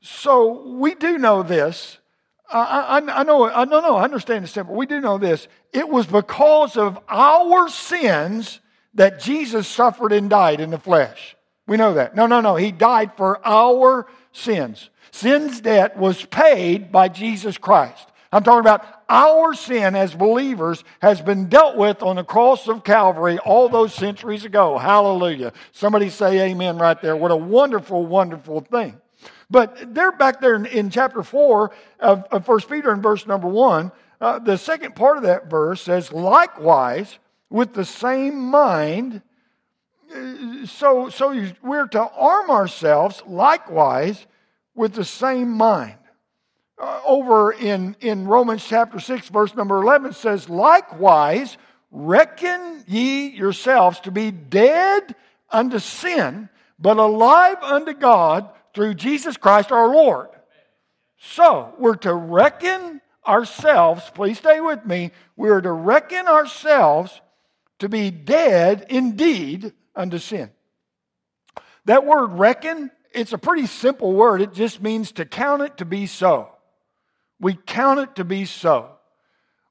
So 0.00 0.62
we 0.76 0.94
do 0.94 1.18
know 1.18 1.42
this. 1.42 1.98
I, 2.50 3.00
I, 3.00 3.20
I 3.20 3.22
know, 3.24 3.50
I 3.50 3.64
no, 3.64 3.96
I 3.96 4.04
understand 4.04 4.44
the 4.44 4.48
simple. 4.48 4.74
We 4.74 4.86
do 4.86 5.00
know 5.00 5.18
this. 5.18 5.48
It 5.72 5.88
was 5.88 6.06
because 6.06 6.76
of 6.76 6.98
our 7.08 7.68
sins 7.68 8.60
that 8.94 9.20
Jesus 9.20 9.66
suffered 9.66 10.12
and 10.12 10.30
died 10.30 10.60
in 10.60 10.70
the 10.70 10.78
flesh. 10.78 11.36
We 11.66 11.76
know 11.76 11.94
that. 11.94 12.14
No, 12.14 12.26
no, 12.26 12.40
no. 12.40 12.54
He 12.56 12.70
died 12.70 13.16
for 13.16 13.44
our 13.46 14.06
sins. 14.32 14.90
Sin's 15.10 15.60
debt 15.60 15.96
was 15.96 16.24
paid 16.24 16.92
by 16.92 17.08
Jesus 17.08 17.58
Christ. 17.58 18.08
I'm 18.32 18.44
talking 18.44 18.60
about 18.60 18.84
our 19.08 19.54
sin 19.54 19.94
as 19.94 20.14
believers 20.14 20.82
has 21.00 21.20
been 21.20 21.48
dealt 21.48 21.76
with 21.76 22.02
on 22.02 22.16
the 22.16 22.24
cross 22.24 22.68
of 22.68 22.82
Calvary 22.82 23.38
all 23.38 23.68
those 23.68 23.94
centuries 23.94 24.44
ago. 24.44 24.78
Hallelujah. 24.78 25.52
Somebody 25.72 26.10
say 26.10 26.50
amen 26.50 26.78
right 26.78 27.00
there. 27.00 27.16
What 27.16 27.30
a 27.30 27.36
wonderful, 27.36 28.04
wonderful 28.04 28.60
thing. 28.60 29.00
But 29.48 29.94
they're 29.94 30.12
back 30.12 30.40
there 30.40 30.56
in, 30.56 30.66
in 30.66 30.90
chapter 30.90 31.22
4 31.22 31.70
of, 32.00 32.24
of 32.32 32.48
1 32.48 32.60
Peter 32.62 32.92
in 32.92 33.00
verse 33.00 33.26
number 33.26 33.46
1. 33.46 33.92
Uh, 34.20 34.38
the 34.40 34.56
second 34.56 34.96
part 34.96 35.18
of 35.18 35.22
that 35.22 35.48
verse 35.48 35.82
says, 35.82 36.12
likewise, 36.12 37.18
with 37.48 37.74
the 37.74 37.84
same 37.84 38.38
mind, 38.38 39.22
uh, 40.12 40.66
so, 40.66 41.08
so 41.10 41.48
we're 41.62 41.86
to 41.86 42.00
arm 42.00 42.50
ourselves 42.50 43.22
likewise 43.26 44.26
with 44.74 44.94
the 44.94 45.04
same 45.04 45.50
mind 45.50 45.96
uh, 46.78 47.00
over 47.06 47.52
in, 47.52 47.96
in 48.00 48.26
Romans 48.26 48.64
chapter 48.64 49.00
6, 49.00 49.28
verse 49.28 49.54
number 49.54 49.80
11 49.80 50.12
says, 50.12 50.48
Likewise, 50.48 51.56
reckon 51.90 52.84
ye 52.86 53.28
yourselves 53.28 54.00
to 54.00 54.10
be 54.10 54.30
dead 54.30 55.14
unto 55.50 55.78
sin, 55.78 56.48
but 56.78 56.98
alive 56.98 57.56
unto 57.62 57.94
God 57.94 58.50
through 58.74 58.94
Jesus 58.94 59.36
Christ 59.36 59.72
our 59.72 59.88
Lord. 59.88 60.28
So, 61.18 61.74
we're 61.78 61.96
to 61.96 62.12
reckon 62.12 63.00
ourselves, 63.26 64.02
please 64.14 64.38
stay 64.38 64.60
with 64.60 64.84
me, 64.84 65.12
we're 65.34 65.62
to 65.62 65.72
reckon 65.72 66.28
ourselves 66.28 67.20
to 67.78 67.88
be 67.88 68.10
dead 68.10 68.86
indeed 68.90 69.72
unto 69.94 70.18
sin. 70.18 70.50
That 71.86 72.04
word 72.04 72.32
reckon, 72.38 72.90
it's 73.12 73.32
a 73.32 73.38
pretty 73.38 73.66
simple 73.66 74.12
word. 74.12 74.42
It 74.42 74.52
just 74.52 74.82
means 74.82 75.12
to 75.12 75.24
count 75.24 75.62
it 75.62 75.78
to 75.78 75.84
be 75.84 76.06
so. 76.06 76.50
We 77.40 77.54
count 77.66 78.00
it 78.00 78.16
to 78.16 78.24
be 78.24 78.44
so. 78.44 78.90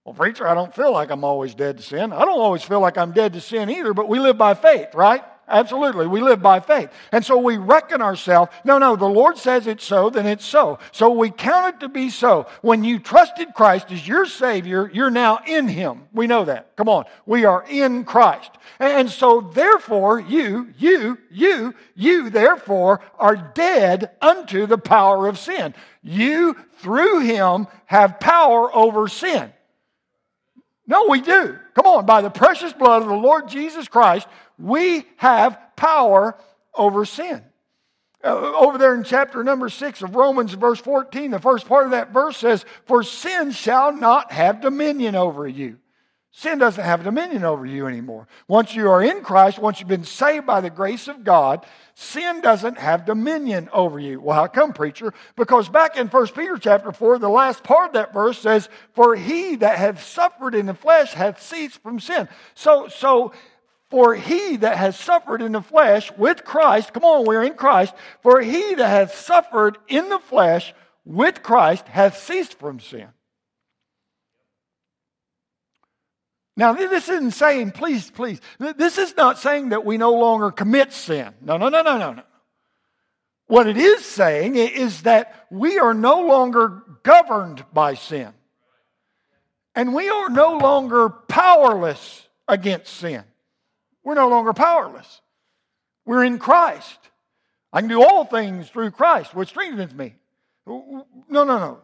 Well, 0.03 0.13
preacher, 0.13 0.47
I 0.47 0.53
don't 0.53 0.73
feel 0.73 0.91
like 0.91 1.09
I'm 1.09 1.23
always 1.23 1.55
dead 1.55 1.77
to 1.77 1.83
sin. 1.83 2.13
I 2.13 2.19
don't 2.25 2.39
always 2.39 2.63
feel 2.63 2.79
like 2.79 2.97
I'm 2.97 3.11
dead 3.11 3.33
to 3.33 3.41
sin 3.41 3.69
either, 3.69 3.93
but 3.93 4.07
we 4.07 4.19
live 4.19 4.37
by 4.37 4.53
faith, 4.53 4.93
right? 4.93 5.23
Absolutely. 5.47 6.07
We 6.07 6.21
live 6.21 6.41
by 6.41 6.59
faith. 6.59 6.89
And 7.11 7.23
so 7.23 7.37
we 7.37 7.57
reckon 7.57 8.01
ourselves, 8.01 8.51
no, 8.63 8.79
no, 8.79 8.95
the 8.95 9.05
Lord 9.05 9.37
says 9.37 9.67
it's 9.67 9.83
so, 9.83 10.09
then 10.09 10.25
it's 10.25 10.45
so. 10.45 10.79
So 10.91 11.11
we 11.11 11.29
count 11.29 11.75
it 11.75 11.79
to 11.81 11.89
be 11.89 12.09
so. 12.09 12.47
When 12.61 12.83
you 12.83 12.97
trusted 12.97 13.53
Christ 13.53 13.91
as 13.91 14.07
your 14.07 14.25
Savior, 14.25 14.89
you're 14.91 15.11
now 15.11 15.39
in 15.45 15.67
Him. 15.67 16.07
We 16.13 16.25
know 16.25 16.45
that. 16.45 16.75
Come 16.75 16.89
on. 16.89 17.05
We 17.27 17.45
are 17.45 17.63
in 17.69 18.05
Christ. 18.05 18.51
And 18.79 19.09
so 19.09 19.41
therefore, 19.41 20.19
you, 20.19 20.73
you, 20.79 21.19
you, 21.29 21.75
you, 21.95 22.29
therefore, 22.31 23.01
are 23.19 23.35
dead 23.35 24.11
unto 24.21 24.65
the 24.65 24.79
power 24.79 25.27
of 25.27 25.37
sin. 25.37 25.75
You, 26.01 26.55
through 26.77 27.19
Him, 27.19 27.67
have 27.85 28.19
power 28.19 28.75
over 28.75 29.07
sin. 29.07 29.51
No, 30.87 31.07
we 31.07 31.21
do. 31.21 31.57
Come 31.73 31.87
on, 31.87 32.05
by 32.05 32.21
the 32.21 32.29
precious 32.29 32.73
blood 32.73 33.01
of 33.01 33.07
the 33.07 33.15
Lord 33.15 33.47
Jesus 33.47 33.87
Christ, 33.87 34.27
we 34.57 35.05
have 35.17 35.57
power 35.75 36.37
over 36.73 37.05
sin. 37.05 37.43
Uh, 38.23 38.29
over 38.57 38.77
there 38.77 38.95
in 38.95 39.03
chapter 39.03 39.43
number 39.43 39.69
6 39.69 40.01
of 40.01 40.15
Romans, 40.15 40.53
verse 40.53 40.79
14, 40.79 41.29
the 41.29 41.39
first 41.39 41.67
part 41.67 41.85
of 41.85 41.91
that 41.91 42.11
verse 42.11 42.37
says, 42.37 42.65
For 42.85 43.03
sin 43.03 43.51
shall 43.51 43.95
not 43.95 44.31
have 44.31 44.61
dominion 44.61 45.15
over 45.15 45.47
you. 45.47 45.77
Sin 46.37 46.57
doesn't 46.57 46.83
have 46.83 47.05
dominion 47.05 47.45
over 47.45 47.65
you 47.65 47.87
anymore. 47.87 48.27
Once 48.49 48.75
you 48.75 48.89
are 48.89 49.01
in 49.01 49.21
Christ, 49.21 49.57
once 49.57 49.79
you've 49.79 49.87
been 49.87 50.03
saved 50.03 50.45
by 50.45 50.59
the 50.59 50.69
grace 50.69 51.07
of 51.07 51.23
God, 51.23 51.65
sin 51.93 52.41
doesn't 52.41 52.77
have 52.77 53.05
dominion 53.05 53.69
over 53.71 53.99
you. 53.99 54.19
Well, 54.19 54.35
how 54.35 54.47
come, 54.47 54.73
preacher? 54.73 55.13
Because 55.37 55.69
back 55.69 55.95
in 55.95 56.07
1 56.07 56.27
Peter 56.29 56.57
chapter 56.57 56.91
4, 56.91 57.19
the 57.19 57.29
last 57.29 57.63
part 57.63 57.87
of 57.87 57.93
that 57.93 58.13
verse 58.13 58.37
says, 58.37 58.67
For 58.91 59.15
he 59.15 59.55
that 59.57 59.77
hath 59.77 60.03
suffered 60.03 60.55
in 60.55 60.65
the 60.65 60.73
flesh 60.73 61.13
hath 61.13 61.41
ceased 61.41 61.81
from 61.81 62.01
sin. 62.01 62.27
So, 62.53 62.89
so, 62.89 63.31
for 63.89 64.15
he 64.15 64.57
that 64.57 64.77
has 64.77 64.97
suffered 64.97 65.41
in 65.41 65.51
the 65.51 65.61
flesh 65.61 66.11
with 66.17 66.43
Christ, 66.43 66.93
come 66.93 67.03
on, 67.03 67.25
we're 67.25 67.43
in 67.43 67.53
Christ, 67.53 67.93
for 68.21 68.41
he 68.41 68.75
that 68.75 68.87
hath 68.87 69.15
suffered 69.15 69.77
in 69.87 70.09
the 70.09 70.19
flesh 70.19 70.73
with 71.05 71.43
Christ 71.43 71.87
hath 71.87 72.17
ceased 72.17 72.57
from 72.59 72.79
sin. 72.79 73.07
Now, 76.57 76.73
this 76.73 77.09
isn't 77.09 77.31
saying, 77.31 77.71
please, 77.71 78.09
please, 78.09 78.39
this 78.59 78.97
is 78.97 79.15
not 79.17 79.37
saying 79.37 79.69
that 79.69 79.85
we 79.85 79.97
no 79.97 80.13
longer 80.13 80.51
commit 80.51 80.93
sin. 80.93 81.33
No, 81.41 81.57
no, 81.57 81.69
no, 81.69 81.81
no, 81.81 81.97
no, 81.97 82.13
no. 82.13 82.23
What 83.47 83.67
it 83.67 83.77
is 83.77 84.03
saying 84.03 84.55
is 84.55 85.03
that 85.03 85.47
we 85.51 85.77
are 85.77 85.93
no 85.93 86.21
longer 86.21 86.81
governed 87.03 87.63
by 87.73 87.93
sin. 87.93 88.33
And 89.75 89.93
we 89.93 90.09
are 90.09 90.29
no 90.29 90.57
longer 90.57 91.09
powerless 91.09 92.27
against 92.47 92.93
sin. 92.93 93.23
We're 94.05 94.13
no 94.13 94.29
longer 94.29 94.53
powerless. 94.53 95.21
We're 96.05 96.23
in 96.23 96.37
Christ. 96.37 96.99
I 97.73 97.81
can 97.81 97.89
do 97.89 98.01
all 98.01 98.23
things 98.23 98.69
through 98.69 98.91
Christ, 98.91 99.35
which 99.35 99.49
strengthens 99.49 99.93
me. 99.93 100.13
No, 100.65 101.05
no, 101.27 101.43
no. 101.43 101.79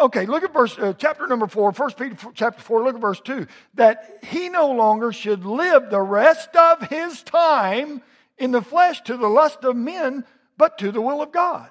Okay, 0.00 0.26
look 0.26 0.42
at 0.42 0.52
verse 0.52 0.76
uh, 0.78 0.94
chapter 0.98 1.28
number 1.28 1.46
four, 1.46 1.70
First 1.72 1.96
Peter 1.96 2.16
chapter 2.34 2.60
four. 2.60 2.82
Look 2.82 2.96
at 2.96 3.00
verse 3.00 3.20
two. 3.20 3.46
That 3.74 4.24
he 4.24 4.48
no 4.48 4.72
longer 4.72 5.12
should 5.12 5.44
live 5.44 5.90
the 5.90 6.00
rest 6.00 6.56
of 6.56 6.88
his 6.88 7.22
time 7.22 8.02
in 8.38 8.50
the 8.50 8.62
flesh 8.62 9.02
to 9.02 9.16
the 9.16 9.28
lust 9.28 9.62
of 9.62 9.76
men, 9.76 10.24
but 10.56 10.78
to 10.78 10.90
the 10.90 11.00
will 11.00 11.22
of 11.22 11.30
God. 11.30 11.70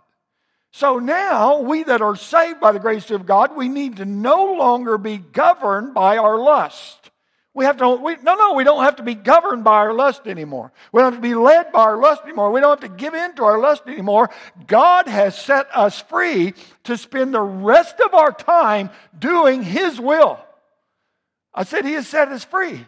So 0.72 1.00
now 1.00 1.60
we 1.60 1.84
that 1.84 2.02
are 2.02 2.16
saved 2.16 2.60
by 2.60 2.72
the 2.72 2.80
grace 2.80 3.10
of 3.12 3.26
God, 3.26 3.56
we 3.56 3.68
need 3.68 3.98
to 3.98 4.06
no 4.06 4.54
longer 4.54 4.98
be 4.98 5.18
governed 5.18 5.94
by 5.94 6.18
our 6.18 6.38
lust. 6.38 7.12
We 7.56 7.64
have 7.64 7.78
to, 7.78 7.90
we, 7.90 8.18
no, 8.22 8.36
no, 8.36 8.54
we 8.54 8.66
don't 8.66 8.84
have 8.84 8.98
to 8.98 9.04
be 9.04 9.16
governed 9.16 9.64
by 9.64 9.76
our 9.76 9.94
lust 9.94 10.28
anymore. 10.28 10.74
We 10.92 11.00
don't 11.00 11.14
have 11.14 11.22
to 11.22 11.28
be 11.28 11.36
led 11.36 11.72
by 11.72 11.84
our 11.84 11.98
lust 11.98 12.24
anymore. 12.24 12.52
We 12.52 12.60
don't 12.60 12.82
have 12.82 12.92
to 12.92 12.96
give 12.96 13.14
in 13.14 13.34
to 13.36 13.46
our 13.46 13.58
lust 13.58 13.84
anymore. 13.88 14.30
God 14.68 15.08
has 15.08 15.40
set 15.40 15.68
us 15.74 16.02
free 16.02 16.54
to 16.84 16.98
spend 16.98 17.34
the 17.34 17.42
rest 17.42 18.02
of 18.02 18.14
our 18.14 18.34
time 18.34 18.90
doing 19.18 19.64
His 19.64 20.02
will. 20.02 20.38
I 21.54 21.64
said 21.64 21.86
He 21.86 21.94
has 21.94 22.08
set 22.08 22.28
us 22.28 22.44
free. 22.44 22.86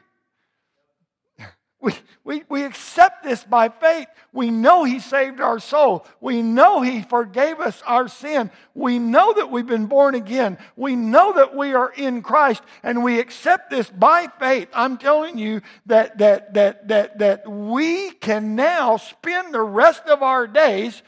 We, 1.80 1.94
we, 2.24 2.44
we 2.50 2.64
accept 2.64 3.24
this 3.24 3.44
by 3.44 3.70
faith. 3.70 4.08
We 4.34 4.50
know 4.50 4.84
He 4.84 5.00
saved 5.00 5.40
our 5.40 5.60
soul. 5.60 6.08
We 6.20 6.42
know 6.42 6.82
He 6.82 7.04
forgave 7.04 7.60
us 7.60 7.84
our 7.86 8.08
sin. 8.08 8.50
We 8.74 8.98
know 8.98 9.34
that 9.34 9.52
we've 9.52 9.68
been 9.68 9.86
born 9.86 10.16
again. 10.16 10.58
We 10.76 10.96
know 10.96 11.34
that 11.34 11.56
we 11.56 11.74
are 11.74 11.92
in 11.92 12.24
Christ, 12.24 12.64
and 12.82 13.04
we 13.04 13.20
accept 13.20 13.70
this 13.70 13.92
by 13.92 14.28
faith. 14.40 14.70
I'm 14.74 14.98
telling 14.98 15.38
you 15.38 15.62
that, 15.86 16.18
that, 16.18 16.56
that, 16.56 16.88
that, 16.88 17.20
that 17.20 17.48
we 17.48 18.12
can 18.12 18.56
now 18.56 18.98
spend 18.98 19.54
the 19.54 19.62
rest 19.62 20.08
of 20.08 20.24
our 20.24 20.48
days 20.48 21.04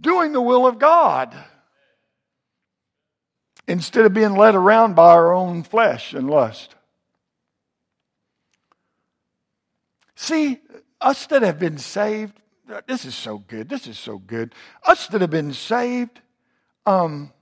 doing 0.00 0.32
the 0.32 0.40
will 0.40 0.66
of 0.66 0.78
God 0.78 1.36
instead 3.68 4.06
of 4.06 4.14
being 4.14 4.34
led 4.34 4.54
around 4.54 4.94
by 4.94 5.12
our 5.12 5.34
own 5.34 5.62
flesh 5.62 6.14
and 6.14 6.30
lust. 6.30 6.74
See, 10.16 10.58
us 11.00 11.26
that 11.26 11.42
have 11.42 11.58
been 11.58 11.78
saved, 11.78 12.40
this 12.86 13.04
is 13.04 13.14
so 13.14 13.38
good. 13.38 13.68
This 13.68 13.86
is 13.86 13.98
so 13.98 14.18
good. 14.18 14.54
Us 14.82 15.06
that 15.08 15.20
have 15.20 15.30
been 15.30 15.52
saved, 15.52 16.20
um, 16.86 17.32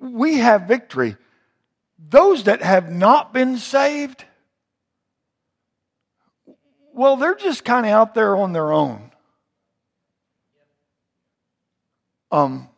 we 0.00 0.38
have 0.38 0.62
victory. 0.62 1.16
Those 1.98 2.44
that 2.44 2.62
have 2.62 2.90
not 2.90 3.32
been 3.32 3.56
saved, 3.56 4.24
well, 6.92 7.16
they're 7.16 7.36
just 7.36 7.64
kind 7.64 7.86
of 7.86 7.92
out 7.92 8.14
there 8.14 8.36
on 8.36 8.52
their 8.52 8.72
own. 8.72 9.10
Um, 12.32 12.68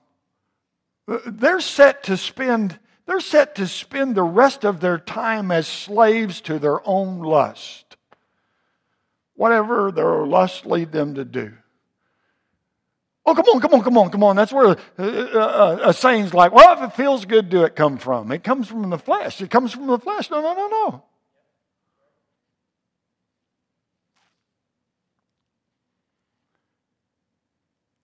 they're 1.27 1.61
set 1.61 2.05
to 2.05 2.17
spend 2.17 2.79
they're 3.07 3.21
set 3.21 3.55
to 3.57 3.67
spend 3.67 4.15
the 4.15 4.23
rest 4.23 4.65
of 4.65 4.81
their 4.81 4.99
time 4.99 5.51
as 5.51 5.67
slaves 5.67 6.41
to 6.43 6.59
their 6.59 6.87
own 6.87 7.21
lust. 7.21 7.97
Whatever 9.35 9.93
their 9.93 10.27
lust 10.27 10.67
lead 10.67 10.93
them 10.93 11.15
to 11.15 11.25
do. 11.25 11.53
Oh, 13.25 13.35
come 13.35 13.45
on, 13.47 13.61
come 13.61 13.75
on, 13.75 13.83
come 13.83 13.99
on, 13.99 14.11
come 14.11 14.23
on. 14.25 14.37
That's 14.37 14.53
where 14.53 14.69
uh, 14.69 14.77
uh, 14.99 15.03
uh, 15.03 15.79
a 15.85 15.93
saying's 15.93 16.33
like, 16.33 16.53
well, 16.53 16.81
if 16.81 16.91
it 16.91 16.97
feels 16.97 17.25
good, 17.25 17.49
do 17.49 17.65
it 17.65 17.75
come 17.75 17.99
from? 17.99 18.31
It 18.31 18.45
comes 18.45 18.69
from 18.69 18.89
the 18.89 18.99
flesh. 18.99 19.41
It 19.41 19.51
comes 19.51 19.73
from 19.73 19.89
the 19.89 19.99
flesh. 19.99 20.31
No, 20.31 20.41
no, 20.41 20.55
no, 20.55 20.69
no. 20.69 21.05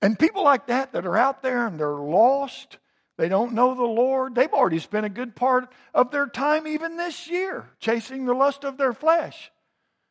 And 0.02 0.18
people 0.18 0.42
like 0.42 0.66
that 0.66 0.92
that 0.92 1.06
are 1.06 1.16
out 1.16 1.42
there 1.42 1.68
and 1.68 1.78
they're 1.78 1.90
lost, 1.90 2.78
they 3.18 3.28
don't 3.28 3.52
know 3.52 3.74
the 3.74 3.82
Lord. 3.82 4.34
They've 4.34 4.52
already 4.52 4.78
spent 4.78 5.06
a 5.06 5.10
good 5.10 5.36
part 5.36 5.68
of 5.94 6.10
their 6.10 6.26
time, 6.26 6.66
even 6.66 6.96
this 6.96 7.28
year, 7.28 7.68
chasing 7.78 8.24
the 8.24 8.34
lust 8.34 8.64
of 8.64 8.78
their 8.78 8.92
flesh, 8.92 9.50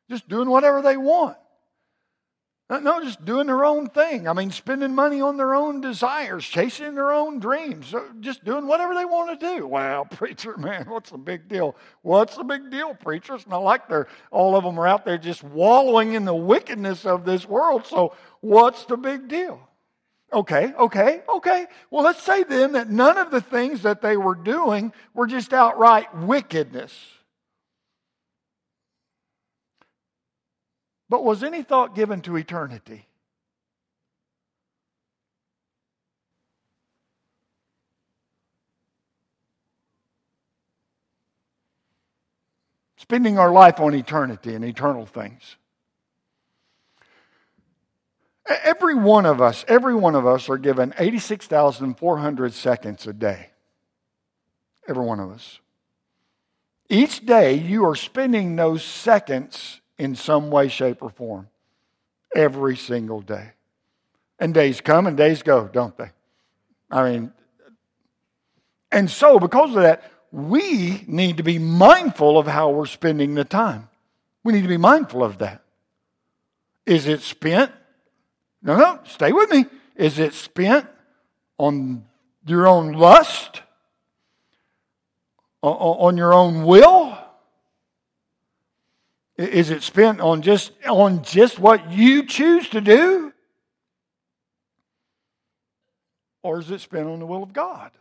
just 0.09 0.29
doing 0.29 0.49
whatever 0.49 0.81
they 0.81 0.97
want. 0.97 1.37
Uh, 2.71 2.79
no, 2.79 3.03
just 3.03 3.25
doing 3.25 3.47
their 3.47 3.65
own 3.65 3.89
thing. 3.89 4.29
I 4.29 4.33
mean, 4.33 4.49
spending 4.49 4.95
money 4.95 5.19
on 5.19 5.35
their 5.35 5.53
own 5.53 5.81
desires, 5.81 6.45
chasing 6.45 6.95
their 6.95 7.11
own 7.11 7.39
dreams, 7.39 7.93
uh, 7.93 8.01
just 8.21 8.45
doing 8.45 8.65
whatever 8.65 8.95
they 8.95 9.03
want 9.03 9.37
to 9.37 9.57
do. 9.57 9.67
Well, 9.67 10.05
preacher, 10.11 10.55
man, 10.55 10.85
what's 10.87 11.09
the 11.09 11.17
big 11.17 11.49
deal? 11.49 11.75
What's 12.01 12.37
the 12.37 12.45
big 12.45 12.71
deal, 12.71 12.93
preacher? 12.93 13.35
It's 13.35 13.45
not 13.45 13.61
like 13.63 13.89
they're 13.89 14.07
all 14.31 14.55
of 14.55 14.63
them 14.63 14.79
are 14.79 14.87
out 14.87 15.03
there 15.03 15.17
just 15.17 15.43
wallowing 15.43 16.13
in 16.13 16.23
the 16.23 16.33
wickedness 16.33 17.05
of 17.05 17.25
this 17.25 17.45
world. 17.45 17.85
So, 17.87 18.15
what's 18.39 18.85
the 18.85 18.95
big 18.95 19.27
deal? 19.27 19.67
Okay, 20.33 20.73
okay, 20.79 21.21
okay. 21.27 21.67
Well, 21.89 22.03
let's 22.03 22.23
say 22.23 22.43
then 22.43 22.71
that 22.73 22.89
none 22.89 23.17
of 23.17 23.31
the 23.31 23.41
things 23.41 23.81
that 23.81 24.01
they 24.01 24.15
were 24.15 24.35
doing 24.35 24.93
were 25.13 25.27
just 25.27 25.51
outright 25.51 26.15
wickedness. 26.15 26.93
But 31.09 31.25
was 31.25 31.43
any 31.43 31.63
thought 31.63 31.95
given 31.95 32.21
to 32.21 32.37
eternity? 32.37 33.05
Spending 42.95 43.37
our 43.37 43.51
life 43.51 43.81
on 43.81 43.93
eternity 43.93 44.55
and 44.55 44.63
eternal 44.63 45.05
things. 45.05 45.57
Every 48.47 48.95
one 48.95 49.25
of 49.25 49.41
us, 49.41 49.63
every 49.67 49.95
one 49.95 50.15
of 50.15 50.25
us 50.25 50.49
are 50.49 50.57
given 50.57 50.93
86,400 50.97 52.53
seconds 52.53 53.07
a 53.07 53.13
day. 53.13 53.49
Every 54.87 55.05
one 55.05 55.19
of 55.19 55.31
us. 55.31 55.59
Each 56.89 57.25
day, 57.25 57.53
you 57.53 57.85
are 57.85 57.95
spending 57.95 58.55
those 58.55 58.83
seconds 58.83 59.79
in 59.97 60.15
some 60.15 60.49
way, 60.49 60.67
shape, 60.67 61.01
or 61.01 61.09
form. 61.09 61.47
Every 62.35 62.75
single 62.75 63.21
day. 63.21 63.51
And 64.39 64.53
days 64.53 64.81
come 64.81 65.05
and 65.07 65.15
days 65.15 65.43
go, 65.43 65.69
don't 65.71 65.95
they? 65.97 66.09
I 66.89 67.09
mean, 67.09 67.31
and 68.91 69.09
so 69.09 69.39
because 69.39 69.69
of 69.69 69.83
that, 69.83 70.03
we 70.31 71.03
need 71.07 71.37
to 71.37 71.43
be 71.43 71.59
mindful 71.59 72.37
of 72.37 72.47
how 72.47 72.71
we're 72.71 72.85
spending 72.85 73.35
the 73.35 73.45
time. 73.45 73.89
We 74.43 74.53
need 74.53 74.63
to 74.63 74.67
be 74.67 74.77
mindful 74.77 75.23
of 75.23 75.37
that. 75.37 75.61
Is 76.85 77.07
it 77.07 77.21
spent 77.21 77.71
no, 78.61 78.77
no, 78.77 78.99
stay 79.05 79.31
with 79.31 79.49
me. 79.49 79.65
Is 79.95 80.19
it 80.19 80.33
spent 80.33 80.87
on 81.57 82.05
your 82.45 82.67
own 82.67 82.93
lust? 82.93 83.61
On 85.61 86.17
your 86.17 86.33
own 86.33 86.63
will? 86.63 87.17
Is 89.37 89.69
it 89.69 89.83
spent 89.83 90.19
on 90.21 90.41
just 90.41 90.71
on 90.87 91.23
just 91.23 91.59
what 91.59 91.91
you 91.91 92.25
choose 92.25 92.69
to 92.69 92.81
do? 92.81 93.33
Or 96.43 96.59
is 96.59 96.69
it 96.71 96.81
spent 96.81 97.07
on 97.07 97.19
the 97.19 97.25
will 97.25 97.43
of 97.43 97.53
God? 97.53 97.91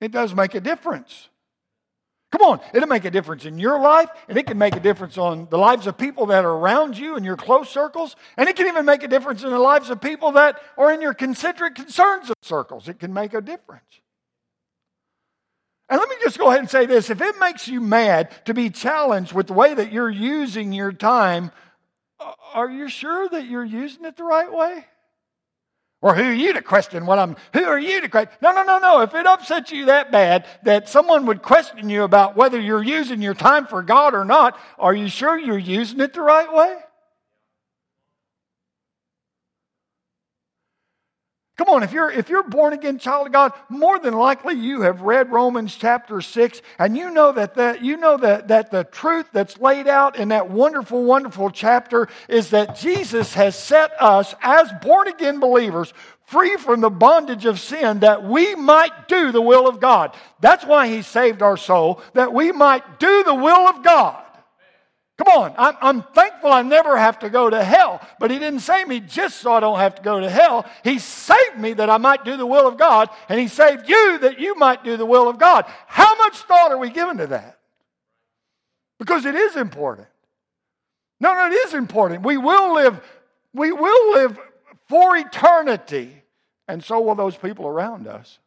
It 0.00 0.12
does 0.12 0.34
make 0.34 0.54
a 0.54 0.60
difference. 0.60 1.28
Come 2.34 2.50
on, 2.50 2.60
it'll 2.72 2.88
make 2.88 3.04
a 3.04 3.12
difference 3.12 3.44
in 3.44 3.60
your 3.60 3.78
life, 3.78 4.10
and 4.26 4.36
it 4.36 4.48
can 4.48 4.58
make 4.58 4.74
a 4.74 4.80
difference 4.80 5.16
on 5.18 5.46
the 5.50 5.56
lives 5.56 5.86
of 5.86 5.96
people 5.96 6.26
that 6.26 6.44
are 6.44 6.50
around 6.50 6.98
you 6.98 7.14
in 7.14 7.22
your 7.22 7.36
close 7.36 7.70
circles, 7.70 8.16
and 8.36 8.48
it 8.48 8.56
can 8.56 8.66
even 8.66 8.84
make 8.84 9.04
a 9.04 9.08
difference 9.08 9.44
in 9.44 9.50
the 9.50 9.58
lives 9.60 9.88
of 9.88 10.00
people 10.00 10.32
that 10.32 10.60
are 10.76 10.92
in 10.92 11.00
your 11.00 11.14
concentric 11.14 11.76
concerns 11.76 12.30
of 12.30 12.34
circles. 12.42 12.88
It 12.88 12.98
can 12.98 13.14
make 13.14 13.34
a 13.34 13.40
difference. 13.40 13.84
And 15.88 16.00
let 16.00 16.08
me 16.08 16.16
just 16.24 16.36
go 16.36 16.48
ahead 16.48 16.58
and 16.58 16.68
say 16.68 16.86
this 16.86 17.08
if 17.08 17.20
it 17.20 17.38
makes 17.38 17.68
you 17.68 17.80
mad 17.80 18.32
to 18.46 18.52
be 18.52 18.68
challenged 18.68 19.32
with 19.32 19.46
the 19.46 19.52
way 19.52 19.72
that 19.72 19.92
you're 19.92 20.10
using 20.10 20.72
your 20.72 20.90
time, 20.90 21.52
uh, 22.18 22.32
are 22.52 22.68
you 22.68 22.88
sure 22.88 23.28
that 23.28 23.46
you're 23.46 23.62
using 23.62 24.04
it 24.06 24.16
the 24.16 24.24
right 24.24 24.52
way? 24.52 24.86
Or 26.04 26.14
who 26.14 26.24
are 26.24 26.34
you 26.34 26.52
to 26.52 26.60
question 26.60 27.06
what 27.06 27.18
I'm, 27.18 27.34
who 27.54 27.64
are 27.64 27.78
you 27.78 28.02
to 28.02 28.10
question? 28.10 28.30
No, 28.42 28.52
no, 28.52 28.62
no, 28.62 28.78
no. 28.78 29.00
If 29.00 29.14
it 29.14 29.24
upsets 29.24 29.72
you 29.72 29.86
that 29.86 30.12
bad 30.12 30.44
that 30.62 30.86
someone 30.86 31.24
would 31.24 31.40
question 31.40 31.88
you 31.88 32.02
about 32.02 32.36
whether 32.36 32.60
you're 32.60 32.82
using 32.82 33.22
your 33.22 33.32
time 33.32 33.66
for 33.66 33.82
God 33.82 34.12
or 34.12 34.26
not, 34.26 34.58
are 34.78 34.92
you 34.92 35.08
sure 35.08 35.38
you're 35.38 35.56
using 35.56 36.00
it 36.00 36.12
the 36.12 36.20
right 36.20 36.52
way? 36.52 36.76
Come 41.56 41.68
on, 41.68 41.84
if 41.84 41.92
you're, 41.92 42.10
if 42.10 42.28
you're 42.28 42.42
born 42.42 42.72
again 42.72 42.98
child 42.98 43.28
of 43.28 43.32
God, 43.32 43.52
more 43.68 44.00
than 44.00 44.14
likely 44.14 44.54
you 44.54 44.80
have 44.80 45.02
read 45.02 45.30
Romans 45.30 45.76
chapter 45.76 46.20
6, 46.20 46.62
and 46.80 46.96
you 46.96 47.12
know 47.12 47.30
that, 47.30 47.54
that, 47.54 47.84
you 47.84 47.96
know 47.96 48.16
that, 48.16 48.48
that 48.48 48.72
the 48.72 48.82
truth 48.82 49.26
that's 49.32 49.58
laid 49.58 49.86
out 49.86 50.16
in 50.16 50.30
that 50.30 50.50
wonderful, 50.50 51.04
wonderful 51.04 51.50
chapter 51.50 52.08
is 52.28 52.50
that 52.50 52.76
Jesus 52.76 53.34
has 53.34 53.56
set 53.56 53.92
us 54.02 54.34
as 54.42 54.68
born 54.82 55.06
again 55.06 55.38
believers 55.38 55.94
free 56.26 56.56
from 56.56 56.80
the 56.80 56.90
bondage 56.90 57.44
of 57.44 57.60
sin 57.60 58.00
that 58.00 58.24
we 58.24 58.56
might 58.56 59.06
do 59.06 59.30
the 59.30 59.42
will 59.42 59.68
of 59.68 59.78
God. 59.78 60.16
That's 60.40 60.64
why 60.64 60.88
He 60.88 61.02
saved 61.02 61.40
our 61.40 61.56
soul, 61.56 62.00
that 62.14 62.32
we 62.32 62.50
might 62.50 62.98
do 62.98 63.22
the 63.22 63.34
will 63.34 63.68
of 63.68 63.84
God. 63.84 64.23
Come 65.16 65.28
on, 65.28 65.54
I'm, 65.56 65.76
I'm, 65.80 66.02
thankful 66.02 66.50
I 66.50 66.62
never 66.62 66.96
have 66.98 67.20
to 67.20 67.30
go 67.30 67.48
to 67.48 67.62
hell. 67.62 68.00
But 68.18 68.32
he 68.32 68.38
didn't 68.40 68.60
save 68.60 68.88
me 68.88 68.98
just 68.98 69.38
so 69.38 69.52
I 69.52 69.60
don't 69.60 69.78
have 69.78 69.94
to 69.94 70.02
go 70.02 70.18
to 70.18 70.28
hell. 70.28 70.66
He 70.82 70.98
saved 70.98 71.56
me 71.56 71.72
that 71.74 71.88
I 71.88 71.98
might 71.98 72.24
do 72.24 72.36
the 72.36 72.46
will 72.46 72.66
of 72.66 72.76
God, 72.76 73.10
and 73.28 73.38
he 73.38 73.46
saved 73.46 73.88
you 73.88 74.18
that 74.18 74.40
you 74.40 74.56
might 74.56 74.82
do 74.82 74.96
the 74.96 75.06
will 75.06 75.28
of 75.28 75.38
God. 75.38 75.66
How 75.86 76.16
much 76.16 76.38
thought 76.38 76.72
are 76.72 76.78
we 76.78 76.90
giving 76.90 77.18
to 77.18 77.28
that? 77.28 77.60
Because 78.98 79.24
it 79.24 79.36
is 79.36 79.54
important. 79.54 80.08
No, 81.20 81.32
no, 81.32 81.46
it 81.46 81.52
is 81.52 81.74
important. 81.74 82.24
We 82.24 82.36
will 82.36 82.74
live, 82.74 83.00
we 83.52 83.70
will 83.70 84.12
live 84.14 84.36
for 84.88 85.16
eternity, 85.16 86.24
and 86.66 86.82
so 86.82 87.00
will 87.00 87.14
those 87.14 87.36
people 87.36 87.68
around 87.68 88.08
us. 88.08 88.40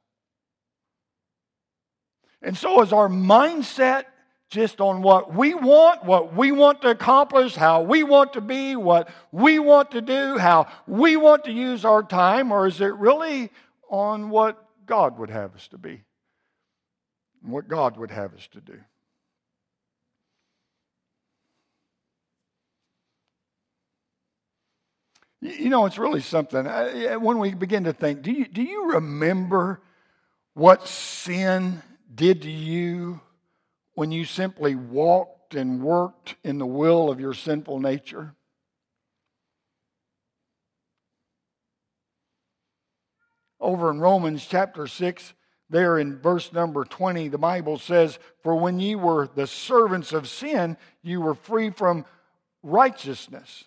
And 2.42 2.58
so 2.58 2.82
is 2.82 2.92
our 2.92 3.08
mindset 3.08 4.04
just 4.50 4.80
on 4.80 5.02
what 5.02 5.34
we 5.34 5.54
want, 5.54 6.06
what 6.06 6.34
we 6.34 6.52
want 6.52 6.82
to 6.82 6.90
accomplish, 6.90 7.56
how 7.56 7.82
we 7.82 8.04
want 8.04 8.34
to 8.34 8.42
be, 8.42 8.76
what 8.76 9.10
we 9.32 9.60
want 9.60 9.92
to 9.92 10.02
do, 10.02 10.38
how 10.38 10.68
we 10.88 11.18
want 11.18 11.44
to 11.46 11.52
use 11.52 11.84
our 11.84 12.02
time, 12.02 12.52
or 12.52 12.66
is 12.66 12.80
it 12.80 12.94
really 12.96 13.52
on 13.90 14.30
what 14.30 14.64
God 14.86 15.20
would 15.20 15.30
have 15.30 15.54
us 15.56 15.68
to 15.70 15.78
be? 15.78 16.04
What 17.42 17.68
God 17.68 17.98
would 17.98 18.12
have 18.12 18.34
us 18.34 18.48
to 18.54 18.62
do? 18.62 18.80
You 25.42 25.70
know, 25.70 25.86
it's 25.86 26.00
really 26.00 26.22
something. 26.22 26.66
When 26.66 27.38
we 27.38 27.54
begin 27.54 27.84
to 27.84 27.94
think, 27.94 28.22
do 28.22 28.32
you, 28.32 28.46
do 28.46 28.64
you 28.64 28.94
remember 28.94 29.82
what 30.54 30.88
sin 30.88 31.84
did 32.14 32.42
to 32.42 32.50
you 32.50 33.22
when 33.98 34.12
you 34.12 34.26
simply 34.26 34.76
walked 34.76 35.56
and 35.56 35.82
worked 35.82 36.36
in 36.44 36.60
the 36.60 36.68
will 36.68 37.10
of 37.10 37.20
your 37.20 37.34
sinful 37.34 37.80
nature? 37.80 38.36
Over 43.60 43.90
in 43.90 44.00
Romans 44.00 44.46
chapter 44.48 44.86
6, 44.86 45.34
there 45.72 45.98
in 45.98 46.20
verse 46.20 46.54
number 46.54 46.86
20, 46.86 47.30
the 47.30 47.40
Bible 47.40 47.80
says, 47.80 48.20
For 48.44 48.56
when 48.56 48.80
ye 48.80 48.94
were 48.94 49.30
the 49.34 49.48
servants 49.48 50.14
of 50.14 50.30
sin, 50.30 50.78
you 51.02 51.20
were 51.20 51.34
free 51.34 51.72
from 51.72 52.06
righteousness. 52.62 53.64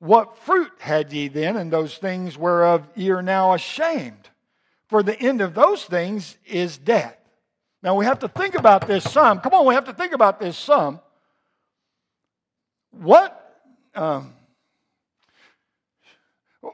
What 0.00 0.38
fruit 0.38 0.72
had 0.80 1.12
ye 1.12 1.28
then 1.28 1.56
in 1.56 1.70
those 1.70 1.96
things 1.98 2.36
whereof 2.36 2.88
ye 2.96 3.10
are 3.10 3.22
now 3.22 3.54
ashamed? 3.54 4.28
For 4.88 5.04
the 5.04 5.16
end 5.16 5.40
of 5.40 5.54
those 5.54 5.84
things 5.84 6.36
is 6.44 6.78
death. 6.78 7.17
Now 7.82 7.94
we 7.94 8.04
have 8.04 8.20
to 8.20 8.28
think 8.28 8.54
about 8.54 8.86
this 8.86 9.10
some. 9.10 9.40
Come 9.40 9.54
on, 9.54 9.66
we 9.66 9.74
have 9.74 9.84
to 9.84 9.92
think 9.92 10.12
about 10.12 10.40
this 10.40 10.56
some. 10.56 11.00
What 12.90 13.34
um, 13.94 14.34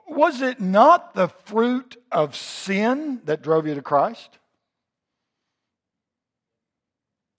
was 0.08 0.40
it 0.40 0.60
not 0.60 1.14
the 1.14 1.28
fruit 1.28 1.96
of 2.10 2.34
sin 2.34 3.20
that 3.24 3.42
drove 3.42 3.66
you 3.66 3.74
to 3.74 3.82
Christ? 3.82 4.38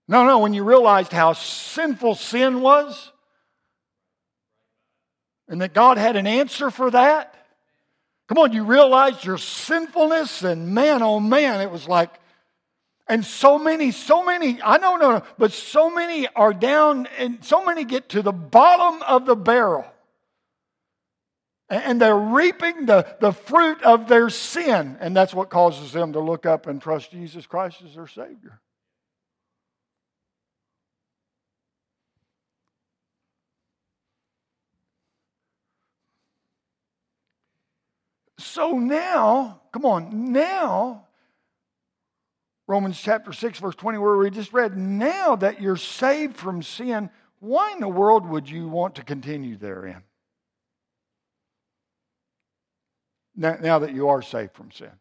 No, 0.07 0.25
no, 0.25 0.39
when 0.39 0.53
you 0.53 0.63
realized 0.63 1.11
how 1.11 1.33
sinful 1.33 2.15
sin 2.15 2.61
was 2.61 3.11
and 5.47 5.61
that 5.61 5.73
God 5.73 5.97
had 5.97 6.15
an 6.15 6.27
answer 6.27 6.69
for 6.69 6.91
that. 6.91 7.33
Come 8.27 8.37
on, 8.39 8.53
you 8.53 8.63
realized 8.63 9.23
your 9.23 9.37
sinfulness, 9.37 10.43
and 10.43 10.73
man, 10.73 11.03
oh 11.03 11.19
man, 11.19 11.61
it 11.61 11.69
was 11.69 11.87
like 11.87 12.11
and 13.07 13.23
so 13.23 13.59
many, 13.59 13.91
so 13.91 14.25
many, 14.25 14.59
I 14.61 14.77
don't 14.79 14.99
know, 14.99 15.23
but 15.37 15.51
so 15.51 15.91
many 15.91 16.27
are 16.29 16.53
down 16.53 17.07
and 17.19 17.43
so 17.45 17.63
many 17.63 17.83
get 17.83 18.09
to 18.09 18.23
the 18.23 18.31
bottom 18.31 19.03
of 19.03 19.25
the 19.25 19.35
barrel. 19.35 19.85
And 21.69 21.99
they're 21.99 22.15
reaping 22.15 22.85
the, 22.85 23.07
the 23.19 23.31
fruit 23.31 23.81
of 23.83 24.07
their 24.07 24.29
sin. 24.29 24.97
And 24.99 25.15
that's 25.15 25.33
what 25.33 25.49
causes 25.49 25.91
them 25.91 26.13
to 26.13 26.19
look 26.19 26.45
up 26.45 26.67
and 26.67 26.81
trust 26.81 27.11
Jesus 27.11 27.45
Christ 27.47 27.81
as 27.83 27.95
their 27.95 28.07
Savior. 28.07 28.59
So 38.37 38.77
now, 38.77 39.61
come 39.71 39.85
on, 39.85 40.31
now 40.31 41.04
Romans 42.67 42.99
chapter 42.99 43.31
6, 43.31 43.59
verse 43.59 43.75
20, 43.75 43.97
where 43.99 44.17
we 44.17 44.29
just 44.31 44.51
read, 44.51 44.75
now 44.75 45.35
that 45.35 45.61
you're 45.61 45.77
saved 45.77 46.35
from 46.35 46.63
sin, 46.63 47.09
why 47.39 47.71
in 47.73 47.79
the 47.79 47.87
world 47.87 48.27
would 48.27 48.49
you 48.49 48.67
want 48.67 48.95
to 48.95 49.03
continue 49.03 49.55
therein? 49.55 50.01
Now, 53.35 53.57
now 53.61 53.79
that 53.79 53.93
you 53.93 54.09
are 54.09 54.21
saved 54.21 54.53
from 54.53 54.71
sin. 54.71 54.91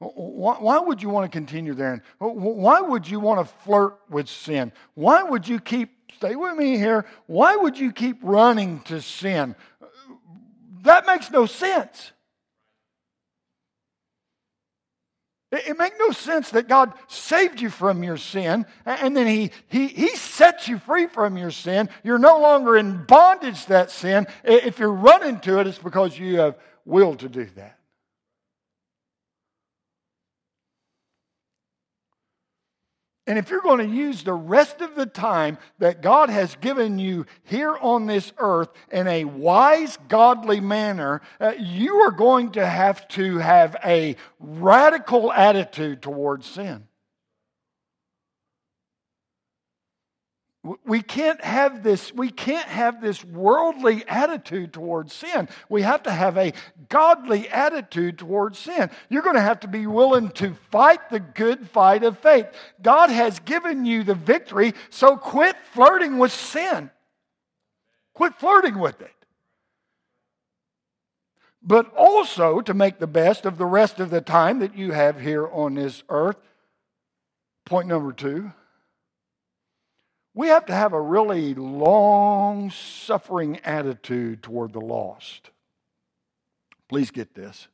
Why, 0.00 0.78
would 0.78 1.02
you 1.02 1.08
want 1.08 1.30
to 1.30 1.36
continue 1.36 1.74
therein? 1.74 2.02
Why 2.18 2.80
would 2.80 3.08
you 3.08 3.20
want 3.20 3.46
to 3.46 3.54
flirt 3.64 3.98
with 4.08 4.28
sin? 4.28 4.72
Why 4.94 5.22
would 5.22 5.46
you 5.46 5.60
keep, 5.60 6.12
stay 6.16 6.36
with 6.36 6.56
me 6.56 6.76
here, 6.76 7.04
why 7.26 7.56
would 7.56 7.78
you 7.78 7.92
keep 7.92 8.18
running 8.22 8.80
to 8.82 9.00
sin? 9.00 9.56
That 10.82 11.06
makes 11.06 11.30
no 11.30 11.46
sense. 11.46 12.12
It, 15.50 15.68
it 15.68 15.78
makes 15.78 15.96
no 15.98 16.10
sense 16.10 16.50
that 16.50 16.68
God 16.68 16.92
saved 17.06 17.60
you 17.60 17.70
from 17.70 18.02
your 18.02 18.16
sin 18.16 18.66
and 18.84 19.16
then 19.16 19.26
he, 19.26 19.50
he, 19.68 19.88
he 19.88 20.08
sets 20.16 20.68
you 20.68 20.78
free 20.78 21.06
from 21.06 21.36
your 21.36 21.50
sin. 21.50 21.88
You're 22.02 22.18
no 22.18 22.40
longer 22.40 22.76
in 22.76 23.04
bondage 23.04 23.62
to 23.64 23.68
that 23.70 23.90
sin. 23.90 24.26
If 24.44 24.78
you're 24.78 24.92
running 24.92 25.40
to 25.40 25.60
it, 25.60 25.66
it's 25.66 25.78
because 25.78 26.18
you 26.18 26.38
have 26.38 26.56
will 26.84 27.14
to 27.16 27.28
do 27.28 27.46
that. 27.56 27.77
And 33.28 33.38
if 33.38 33.50
you're 33.50 33.60
going 33.60 33.86
to 33.86 33.94
use 33.94 34.24
the 34.24 34.32
rest 34.32 34.80
of 34.80 34.94
the 34.94 35.04
time 35.04 35.58
that 35.80 36.00
God 36.00 36.30
has 36.30 36.56
given 36.56 36.98
you 36.98 37.26
here 37.44 37.76
on 37.76 38.06
this 38.06 38.32
earth 38.38 38.70
in 38.90 39.06
a 39.06 39.26
wise, 39.26 39.98
godly 40.08 40.60
manner, 40.60 41.20
uh, 41.38 41.52
you 41.58 41.96
are 41.96 42.10
going 42.10 42.52
to 42.52 42.64
have 42.64 43.06
to 43.08 43.36
have 43.36 43.76
a 43.84 44.16
radical 44.40 45.30
attitude 45.30 46.00
towards 46.00 46.46
sin. 46.46 46.88
We 50.84 51.02
can't 51.02 51.42
have 51.42 51.82
this, 51.82 52.12
we 52.12 52.30
can't 52.30 52.66
have 52.68 53.00
this 53.00 53.24
worldly 53.24 54.04
attitude 54.08 54.72
towards 54.72 55.12
sin. 55.12 55.48
We 55.68 55.82
have 55.82 56.02
to 56.04 56.10
have 56.10 56.36
a 56.36 56.52
godly 56.88 57.48
attitude 57.48 58.18
towards 58.18 58.58
sin. 58.58 58.90
You're 59.08 59.22
going 59.22 59.36
to 59.36 59.40
have 59.40 59.60
to 59.60 59.68
be 59.68 59.86
willing 59.86 60.30
to 60.32 60.54
fight 60.70 61.10
the 61.10 61.20
good 61.20 61.68
fight 61.68 62.02
of 62.02 62.18
faith. 62.18 62.46
God 62.82 63.10
has 63.10 63.38
given 63.40 63.84
you 63.84 64.02
the 64.02 64.14
victory, 64.14 64.74
so 64.90 65.16
quit 65.16 65.56
flirting 65.72 66.18
with 66.18 66.32
sin. 66.32 66.90
Quit 68.14 68.34
flirting 68.34 68.78
with 68.78 69.00
it. 69.00 69.14
But 71.62 71.94
also 71.94 72.60
to 72.62 72.74
make 72.74 72.98
the 72.98 73.06
best 73.06 73.46
of 73.46 73.58
the 73.58 73.66
rest 73.66 74.00
of 74.00 74.10
the 74.10 74.20
time 74.20 74.58
that 74.60 74.76
you 74.76 74.92
have 74.92 75.20
here 75.20 75.46
on 75.46 75.74
this 75.74 76.02
earth. 76.08 76.36
Point 77.64 77.86
number 77.86 78.12
two 78.12 78.52
we 80.38 80.46
have 80.46 80.66
to 80.66 80.72
have 80.72 80.92
a 80.92 81.00
really 81.00 81.52
long 81.54 82.70
suffering 82.70 83.58
attitude 83.64 84.40
toward 84.40 84.72
the 84.72 84.80
lost. 84.80 85.50
Please 86.88 87.10
get 87.10 87.34
this. 87.34 87.66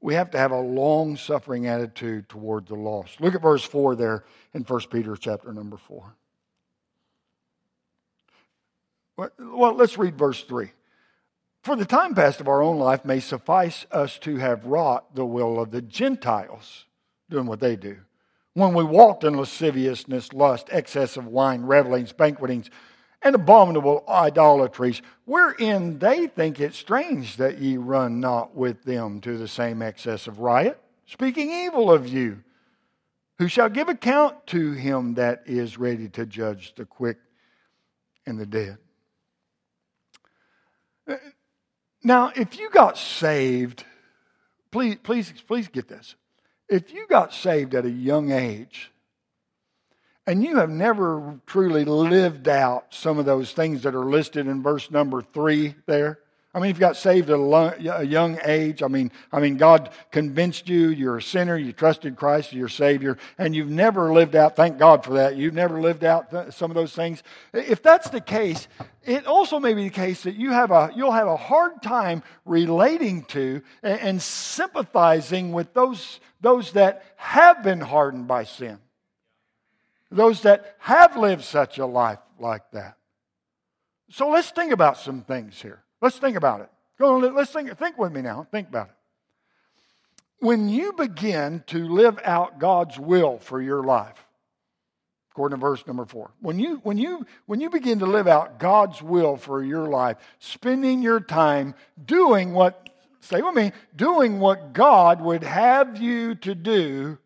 We 0.00 0.14
have 0.14 0.30
to 0.30 0.38
have 0.38 0.50
a 0.50 0.58
long 0.58 1.18
suffering 1.18 1.66
attitude 1.66 2.26
toward 2.30 2.68
the 2.68 2.74
lost. 2.74 3.20
Look 3.20 3.34
at 3.34 3.42
verse 3.42 3.62
4 3.62 3.96
there 3.96 4.24
in 4.54 4.62
1 4.62 4.80
Peter 4.90 5.14
chapter 5.14 5.52
number 5.52 5.76
4. 5.76 6.14
Well, 9.18 9.74
let's 9.74 9.98
read 9.98 10.16
verse 10.16 10.42
3. 10.42 10.72
For 11.64 11.76
the 11.76 11.84
time 11.84 12.14
past 12.14 12.40
of 12.40 12.48
our 12.48 12.62
own 12.62 12.78
life 12.78 13.04
may 13.04 13.20
suffice 13.20 13.84
us 13.92 14.18
to 14.20 14.38
have 14.38 14.64
wrought 14.64 15.14
the 15.14 15.26
will 15.26 15.60
of 15.60 15.70
the 15.70 15.82
Gentiles, 15.82 16.86
doing 17.28 17.44
what 17.44 17.60
they 17.60 17.76
do 17.76 17.98
when 18.54 18.74
we 18.74 18.84
walked 18.84 19.24
in 19.24 19.36
lasciviousness, 19.36 20.32
lust, 20.32 20.68
excess 20.70 21.16
of 21.16 21.26
wine, 21.26 21.62
revelings, 21.62 22.12
banquetings, 22.12 22.68
and 23.22 23.34
abominable 23.34 24.04
idolatries, 24.08 25.00
wherein 25.24 25.98
they 25.98 26.26
think 26.26 26.60
it 26.60 26.74
strange 26.74 27.36
that 27.36 27.58
ye 27.58 27.76
run 27.76 28.20
not 28.20 28.54
with 28.54 28.82
them 28.82 29.20
to 29.20 29.38
the 29.38 29.48
same 29.48 29.80
excess 29.80 30.26
of 30.26 30.40
riot, 30.40 30.78
speaking 31.06 31.50
evil 31.50 31.90
of 31.90 32.06
you, 32.08 32.42
who 33.38 33.48
shall 33.48 33.68
give 33.68 33.88
account 33.88 34.46
to 34.48 34.72
him 34.72 35.14
that 35.14 35.42
is 35.46 35.78
ready 35.78 36.08
to 36.08 36.26
judge 36.26 36.74
the 36.74 36.84
quick 36.84 37.18
and 38.26 38.38
the 38.38 38.46
dead. 38.46 38.78
Now, 42.04 42.32
if 42.34 42.58
you 42.58 42.68
got 42.70 42.98
saved, 42.98 43.84
please, 44.70 44.96
please, 45.02 45.32
please 45.46 45.68
get 45.68 45.88
this. 45.88 46.16
If 46.72 46.90
you 46.94 47.06
got 47.06 47.34
saved 47.34 47.74
at 47.74 47.84
a 47.84 47.90
young 47.90 48.32
age, 48.32 48.90
and 50.26 50.42
you 50.42 50.56
have 50.56 50.70
never 50.70 51.38
truly 51.44 51.84
lived 51.84 52.48
out 52.48 52.94
some 52.94 53.18
of 53.18 53.26
those 53.26 53.52
things 53.52 53.82
that 53.82 53.94
are 53.94 54.06
listed 54.06 54.46
in 54.46 54.62
verse 54.62 54.90
number 54.90 55.20
three 55.20 55.74
there. 55.84 56.20
I 56.54 56.60
mean, 56.60 56.70
if 56.70 56.76
you 56.76 56.80
got 56.80 56.96
saved 56.96 57.28
at 57.28 57.38
a 57.38 58.06
young 58.06 58.38
age, 58.42 58.82
I 58.82 58.88
mean, 58.88 59.12
I 59.30 59.40
mean, 59.40 59.58
God 59.58 59.90
convinced 60.10 60.66
you 60.66 60.88
you're 60.88 61.18
a 61.18 61.22
sinner, 61.22 61.58
you 61.58 61.74
trusted 61.74 62.16
Christ 62.16 62.48
as 62.48 62.54
your 62.54 62.68
Savior, 62.68 63.18
and 63.36 63.54
you've 63.54 63.70
never 63.70 64.10
lived 64.10 64.34
out. 64.34 64.56
Thank 64.56 64.78
God 64.78 65.04
for 65.04 65.14
that. 65.14 65.36
You've 65.36 65.54
never 65.54 65.78
lived 65.78 66.04
out 66.04 66.54
some 66.54 66.70
of 66.70 66.74
those 66.74 66.94
things. 66.94 67.22
If 67.52 67.82
that's 67.82 68.08
the 68.08 68.20
case, 68.22 68.66
it 69.02 69.26
also 69.26 69.60
may 69.60 69.74
be 69.74 69.84
the 69.84 69.90
case 69.90 70.22
that 70.22 70.36
you 70.36 70.52
have 70.52 70.70
a 70.70 70.90
you'll 70.94 71.12
have 71.12 71.28
a 71.28 71.36
hard 71.36 71.82
time 71.82 72.22
relating 72.46 73.24
to 73.24 73.62
and, 73.82 74.00
and 74.00 74.22
sympathizing 74.22 75.52
with 75.52 75.74
those 75.74 76.20
those 76.42 76.72
that 76.72 77.02
have 77.16 77.62
been 77.62 77.80
hardened 77.80 78.28
by 78.28 78.44
sin 78.44 78.78
those 80.12 80.42
that 80.42 80.76
have 80.78 81.16
lived 81.16 81.42
such 81.42 81.78
a 81.78 81.86
life 81.86 82.18
like 82.38 82.70
that. 82.72 82.96
So 84.10 84.28
let's 84.28 84.50
think 84.50 84.72
about 84.72 84.98
some 84.98 85.22
things 85.22 85.60
here. 85.60 85.82
Let's 86.00 86.18
think 86.18 86.36
about 86.36 86.60
it. 86.60 86.68
Go 86.98 87.16
on, 87.16 87.34
let's 87.34 87.50
think, 87.50 87.76
think 87.78 87.98
with 87.98 88.12
me 88.12 88.20
now. 88.20 88.46
Think 88.50 88.68
about 88.68 88.88
it. 88.88 88.94
When 90.44 90.68
you 90.68 90.92
begin 90.92 91.62
to 91.68 91.88
live 91.88 92.18
out 92.24 92.58
God's 92.58 92.98
will 92.98 93.38
for 93.38 93.62
your 93.62 93.82
life, 93.82 94.22
according 95.30 95.58
to 95.58 95.60
verse 95.60 95.86
number 95.86 96.04
four, 96.04 96.32
when 96.40 96.58
you, 96.58 96.80
when 96.82 96.98
you, 96.98 97.24
when 97.46 97.60
you 97.60 97.70
begin 97.70 98.00
to 98.00 98.06
live 98.06 98.26
out 98.26 98.58
God's 98.58 99.00
will 99.00 99.36
for 99.36 99.62
your 99.62 99.88
life, 99.88 100.18
spending 100.40 101.00
your 101.00 101.20
time 101.20 101.74
doing 102.04 102.52
what, 102.52 102.81
say 103.22 103.40
with 103.40 103.54
me, 103.54 103.72
doing 103.96 104.38
what 104.40 104.72
God 104.72 105.20
would 105.20 105.42
have 105.42 106.00
you 106.00 106.34
to 106.36 106.54
do 106.54 107.18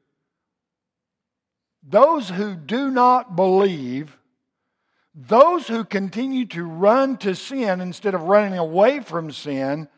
those 1.89 2.29
who 2.29 2.57
do 2.57 2.91
not 2.91 3.37
believe, 3.37 4.17
those 5.15 5.69
who 5.69 5.85
continue 5.85 6.45
to 6.47 6.65
run 6.65 7.17
to 7.19 7.33
sin 7.33 7.81
instead 7.81 8.13
of 8.13 8.23
running 8.23 8.59
away 8.59 8.99
from 8.99 9.31
sin, 9.31 9.89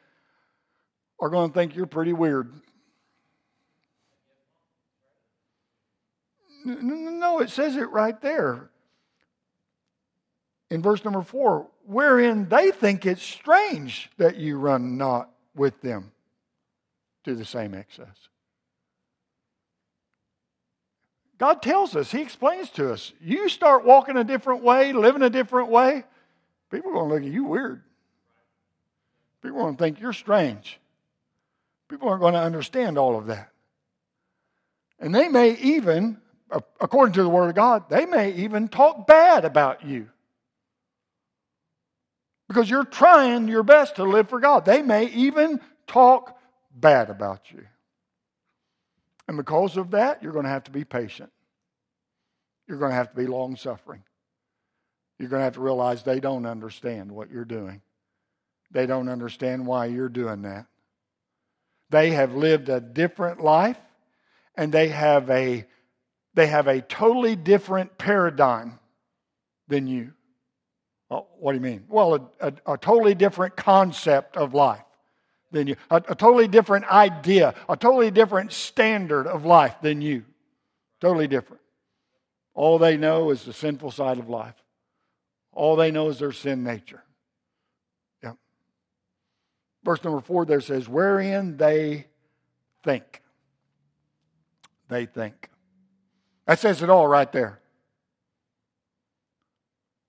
are 1.19 1.31
going 1.31 1.49
to 1.49 1.55
think 1.55 1.75
you're 1.75 1.87
pretty 1.87 2.13
weird. 2.13 2.53
No, 6.65 7.41
it 7.41 7.49
says 7.49 7.77
it 7.77 7.89
right 7.91 8.21
there 8.21 8.69
in 10.71 10.83
verse 10.83 11.05
number 11.05 11.23
four, 11.23 11.69
wherein 11.87 12.49
they 12.49 12.71
think 12.71 13.07
it's 13.07 13.23
strange 13.23 14.11
that 14.19 14.37
you 14.37 14.59
run 14.59 14.99
not 14.99 15.31
with 15.59 15.81
them 15.81 16.13
to 17.25 17.35
the 17.35 17.45
same 17.45 17.75
excess. 17.75 18.29
God 21.39 21.63
tells 21.63 21.95
us, 21.95 22.11
He 22.11 22.21
explains 22.21 22.71
to 22.71 22.93
us. 22.93 23.13
You 23.21 23.49
start 23.49 23.85
walking 23.85 24.17
a 24.17 24.25
different 24.25 24.63
way, 24.63 24.93
living 24.93 25.23
a 25.23 25.31
different 25.31 25.69
way, 25.69 26.05
people 26.71 26.91
are 26.91 26.95
going 26.95 27.09
to 27.09 27.15
look 27.15 27.25
at 27.25 27.33
you 27.33 27.45
weird. 27.45 27.83
People 29.43 29.59
are 29.59 29.63
going 29.63 29.77
to 29.77 29.83
think 29.83 30.01
you're 30.01 30.13
strange. 30.13 30.81
People 31.89 32.09
aren't 32.09 32.21
going 32.21 32.35
to 32.35 32.41
understand 32.41 32.99
all 32.99 33.17
of 33.17 33.27
that. 33.27 33.51
And 34.99 35.15
they 35.15 35.29
may 35.29 35.53
even, 35.57 36.19
according 36.81 37.15
to 37.15 37.23
the 37.23 37.29
Word 37.29 37.49
of 37.49 37.55
God, 37.55 37.89
they 37.89 38.05
may 38.05 38.33
even 38.33 38.69
talk 38.69 39.07
bad 39.07 39.45
about 39.45 39.87
you. 39.87 40.09
Because 42.49 42.69
you're 42.69 42.85
trying 42.85 43.47
your 43.49 43.63
best 43.63 43.97
to 43.97 44.05
live 44.05 44.29
for 44.29 44.41
God. 44.41 44.65
They 44.65 44.83
may 44.83 45.07
even 45.11 45.61
talk 45.87 46.39
bad 46.75 47.11
about 47.11 47.51
you. 47.51 47.65
And 49.27 49.37
because 49.37 49.77
of 49.77 49.91
that, 49.91 50.23
you're 50.23 50.33
going 50.33 50.45
to 50.45 50.51
have 50.51 50.65
to 50.65 50.71
be 50.71 50.85
patient. 50.85 51.31
You're 52.67 52.79
going 52.79 52.91
to 52.91 52.97
have 52.97 53.11
to 53.11 53.17
be 53.17 53.27
long 53.27 53.57
suffering. 53.57 54.03
You're 55.19 55.29
going 55.29 55.41
to 55.41 55.45
have 55.45 55.55
to 55.55 55.61
realize 55.61 56.03
they 56.03 56.21
don't 56.21 56.47
understand 56.47 57.13
what 57.13 57.31
you're 57.31 57.45
doing. 57.45 57.83
They 58.71 58.87
don't 58.87 59.09
understand 59.09 59.67
why 59.67 59.87
you're 59.87 60.09
doing 60.09 60.43
that. 60.43 60.67
They 61.91 62.11
have 62.11 62.35
lived 62.35 62.69
a 62.69 62.81
different 62.81 63.41
life 63.41 63.79
and 64.55 64.73
they 64.73 64.89
have 64.89 65.31
a 65.31 65.67
they 66.35 66.47
have 66.47 66.69
a 66.69 66.81
totally 66.81 67.35
different 67.35 67.99
paradigm 67.99 68.79
than 69.67 69.87
you. 69.87 70.13
Well, 71.09 71.29
what 71.39 71.53
do 71.53 71.57
you 71.57 71.63
mean? 71.63 71.85
Well, 71.89 72.31
a, 72.41 72.49
a, 72.49 72.75
a 72.75 72.79
totally 72.79 73.15
different 73.15 73.57
concept 73.57 74.37
of 74.37 74.55
life 74.55 74.85
than 75.51 75.67
you, 75.67 75.77
a, 75.91 75.97
a 75.97 76.15
totally 76.15 76.49
different 76.49 76.85
idea, 76.87 77.55
a 77.69 77.77
totally 77.77 78.11
different 78.11 78.53
standard 78.53 79.27
of 79.27 79.45
life 79.45 79.77
than 79.81 80.03
you. 80.03 80.25
Totally 81.01 81.29
different. 81.29 81.63
All 82.55 82.79
they 82.79 82.97
know 82.97 83.31
is 83.31 83.45
the 83.45 83.53
sinful 83.53 83.93
side 83.93 84.19
of 84.19 84.29
life. 84.29 84.55
All 85.53 85.77
they 85.77 85.91
know 85.91 86.09
is 86.09 86.19
their 86.19 86.33
sin 86.33 86.65
nature. 86.65 87.03
Yeah. 88.23 88.33
Verse 89.85 90.03
number 90.05 90.21
four 90.21 90.45
there 90.45 90.61
says, 90.61 90.89
wherein 90.89 91.57
they 91.57 92.07
think. 92.85 93.23
They 94.89 95.07
think. 95.07 95.49
That 96.47 96.59
says 96.59 96.83
it 96.83 96.91
all 96.91 97.07
right 97.07 97.31
there. 97.31 97.58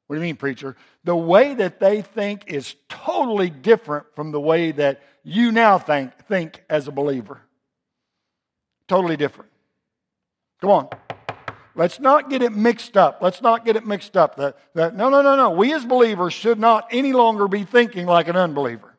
What 0.09 0.15
do 0.15 0.21
you 0.21 0.25
mean, 0.25 0.37
preacher? 0.37 0.75
The 1.03 1.15
way 1.15 1.53
that 1.53 1.79
they 1.79 2.01
think 2.01 2.45
is 2.47 2.73
totally 2.89 3.51
different 3.51 4.07
from 4.15 4.31
the 4.31 4.41
way 4.41 4.71
that 4.71 5.03
you 5.23 5.51
now 5.51 5.77
think, 5.77 6.17
think 6.27 6.63
as 6.67 6.87
a 6.87 6.91
believer. 6.91 7.39
Totally 8.87 9.17
different. 9.17 9.51
Come 10.61 10.71
on. 10.71 10.89
Let's 11.75 11.99
not 11.99 12.27
get 12.31 12.41
it 12.41 12.53
mixed 12.53 12.97
up. 12.97 13.19
Let's 13.21 13.43
not 13.43 13.65
get 13.65 13.75
it 13.75 13.85
mixed 13.85 14.17
up. 14.17 14.37
That, 14.37 14.57
that, 14.73 14.95
no, 14.95 15.09
no, 15.09 15.21
no, 15.21 15.35
no. 15.35 15.51
We 15.51 15.75
as 15.75 15.85
believers 15.85 16.33
should 16.33 16.57
not 16.57 16.87
any 16.89 17.13
longer 17.13 17.47
be 17.47 17.63
thinking 17.63 18.07
like 18.07 18.27
an 18.27 18.35
unbeliever. 18.35 18.95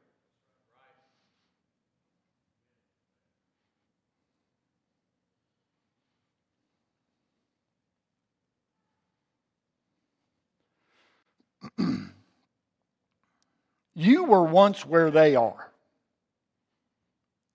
you 13.94 14.19
were 14.30 14.44
once 14.44 14.86
where 14.86 15.10
they 15.10 15.36
are. 15.36 15.70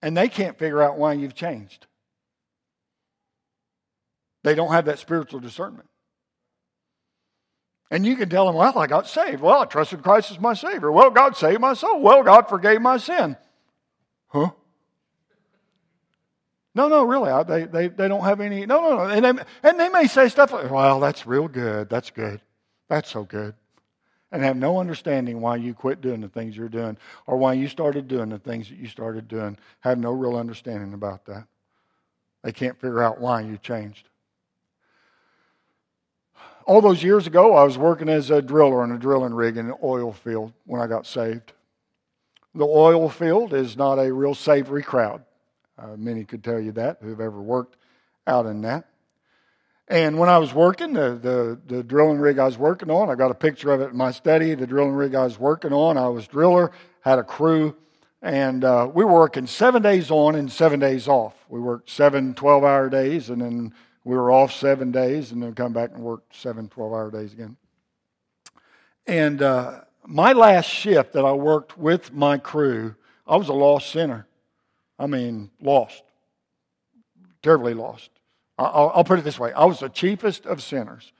And 0.02 0.16
they 0.16 0.28
can't 0.28 0.60
figure 0.60 0.84
out 0.84 0.98
why 0.98 1.14
you've 1.14 1.34
changed. 1.34 1.88
They 4.44 4.54
don't 4.54 4.72
have 4.72 4.86
that 4.86 5.00
spiritual 5.00 5.40
discernment. 5.40 5.90
And 7.90 8.06
you 8.06 8.16
can 8.16 8.30
tell 8.30 8.46
them, 8.46 8.56
well, 8.56 8.78
I 8.78 8.88
got 8.88 9.08
saved. 9.08 9.42
Well, 9.42 9.62
I 9.62 9.66
trusted 9.66 10.04
Christ 10.04 10.32
as 10.32 10.40
my 10.40 10.54
Savior. 10.54 10.92
Well, 10.92 11.10
God 11.10 11.36
saved 11.36 11.62
my 11.62 11.74
soul. 11.74 12.02
Well, 12.02 12.22
God 12.24 12.48
forgave 12.50 12.82
my 12.82 12.98
sin. 12.98 13.38
Huh? 14.28 14.52
No, 16.76 16.88
no, 16.88 17.04
really. 17.04 17.32
I, 17.32 17.44
they, 17.44 17.64
they, 17.64 17.88
they 17.88 18.08
don't 18.08 18.24
have 18.24 18.42
any. 18.42 18.66
No, 18.66 18.82
no, 18.82 18.98
no. 18.98 19.04
And 19.06 19.26
they, 19.40 19.44
and 19.64 19.80
they 19.80 19.90
may 19.90 20.08
say 20.08 20.30
stuff 20.30 20.52
like, 20.52 20.70
well, 20.70 21.00
that's 21.00 21.26
real 21.26 21.48
good. 21.48 21.90
That's 21.90 22.12
good. 22.12 22.42
That's 22.90 23.10
so 23.10 23.24
good 23.24 23.56
and 24.36 24.44
have 24.44 24.58
no 24.58 24.80
understanding 24.80 25.40
why 25.40 25.56
you 25.56 25.74
quit 25.74 26.02
doing 26.02 26.22
the 26.22 26.28
things 26.28 26.56
you're 26.58 26.70
doing 26.70 26.98
or 27.26 27.38
why 27.38 27.54
you 27.54 27.68
started 27.68 28.08
doing 28.08 28.30
the 28.30 28.38
things 28.38 28.70
that 28.70 28.78
you 28.78 28.88
started 28.88 29.28
doing. 29.28 29.58
Have 29.80 29.98
no 29.98 30.12
real 30.12 30.36
understanding 30.36 30.94
about 30.94 31.26
that. 31.26 31.48
They 32.44 32.52
can't 32.52 32.80
figure 32.80 33.02
out 33.02 33.20
why 33.20 33.42
you 33.42 33.58
changed. 33.58 34.10
All 36.66 36.82
those 36.82 37.02
years 37.02 37.28
ago, 37.28 37.56
I 37.56 37.64
was 37.64 37.78
working 37.78 38.10
as 38.10 38.30
a 38.30 38.42
driller 38.42 38.82
on 38.82 38.92
a 38.92 38.98
drilling 38.98 39.34
rig 39.34 39.58
in 39.58 39.68
an 39.68 39.78
oil 39.84 40.12
field 40.12 40.52
when 40.66 40.82
I 40.82 40.88
got 40.88 41.06
saved. 41.06 41.54
The 42.54 42.66
oil 42.66 43.10
field 43.10 43.54
is 43.54 43.78
not 43.78 44.00
a 44.00 44.12
real 44.12 44.36
savory 44.36 44.84
crowd. 44.84 45.24
Uh, 45.78 45.96
many 45.98 46.24
could 46.24 46.44
tell 46.44 46.60
you 46.60 46.72
that 46.74 46.98
who've 47.02 47.22
ever 47.22 47.42
worked 47.42 47.78
out 48.28 48.46
in 48.46 48.62
that. 48.62 48.86
And 49.88 50.18
when 50.18 50.30
I 50.30 50.40
was 50.40 50.54
working, 50.54 50.94
the, 50.94 51.20
the, 51.22 51.60
the, 51.68 51.84
drilling 51.84 52.18
rig 52.18 52.40
I 52.40 52.46
was 52.46 52.58
working 52.58 52.90
on, 52.90 53.10
I 53.10 53.16
got 53.16 53.30
a 53.30 53.36
picture 53.36 53.72
of 53.72 53.82
it 53.82 53.92
in 53.92 53.98
my 53.98 54.12
study. 54.12 54.56
The 54.56 54.66
drilling 54.66 54.94
rig 54.94 55.14
I 55.14 55.24
was 55.24 55.40
working 55.40 55.74
on, 55.74 55.96
I 55.96 56.08
was 56.08 56.28
driller, 56.28 56.72
had 57.02 57.20
a 57.20 57.24
crew, 57.24 57.76
and 58.24 58.64
uh, 58.64 58.90
we 58.92 59.06
were 59.06 59.14
working 59.14 59.46
seven 59.46 59.84
days 59.84 60.10
on 60.10 60.34
and 60.34 60.52
seven 60.52 60.80
days 60.80 61.08
off. 61.08 61.36
We 61.50 61.60
worked 61.60 61.92
seven 61.92 62.34
12 62.34 62.64
hour 62.64 62.90
days, 62.90 63.30
and 63.30 63.40
then 63.40 63.74
we 64.04 64.16
were 64.16 64.32
off 64.32 64.52
seven 64.52 64.92
days, 64.92 65.32
and 65.32 65.44
then 65.44 65.54
come 65.54 65.74
back 65.74 65.92
and 65.94 66.02
work 66.02 66.24
seven 66.32 66.68
12 66.68 66.92
hour 66.92 67.12
days 67.12 67.34
again. 67.34 67.56
And 69.06 69.44
uh, 69.44 69.82
my 70.08 70.34
last 70.34 70.66
shift 70.66 71.14
that 71.14 71.26
I 71.26 71.34
worked 71.34 71.78
with 71.78 72.12
my 72.12 72.40
crew, 72.40 72.96
I 73.28 73.36
was 73.36 73.50
a 73.50 73.54
lost 73.54 73.92
sinner. 73.92 74.26
I 74.98 75.06
mean, 75.06 75.52
lost. 75.62 76.02
Terribly 77.44 77.76
lost. 77.76 78.10
I'll, 78.58 78.92
I'll 78.96 79.04
put 79.04 79.20
it 79.20 79.24
this 79.24 79.40
way 79.40 79.52
I 79.54 79.66
was 79.66 79.80
the 79.80 79.90
chiefest 79.90 80.46
of 80.46 80.62
sinners. 80.62 81.12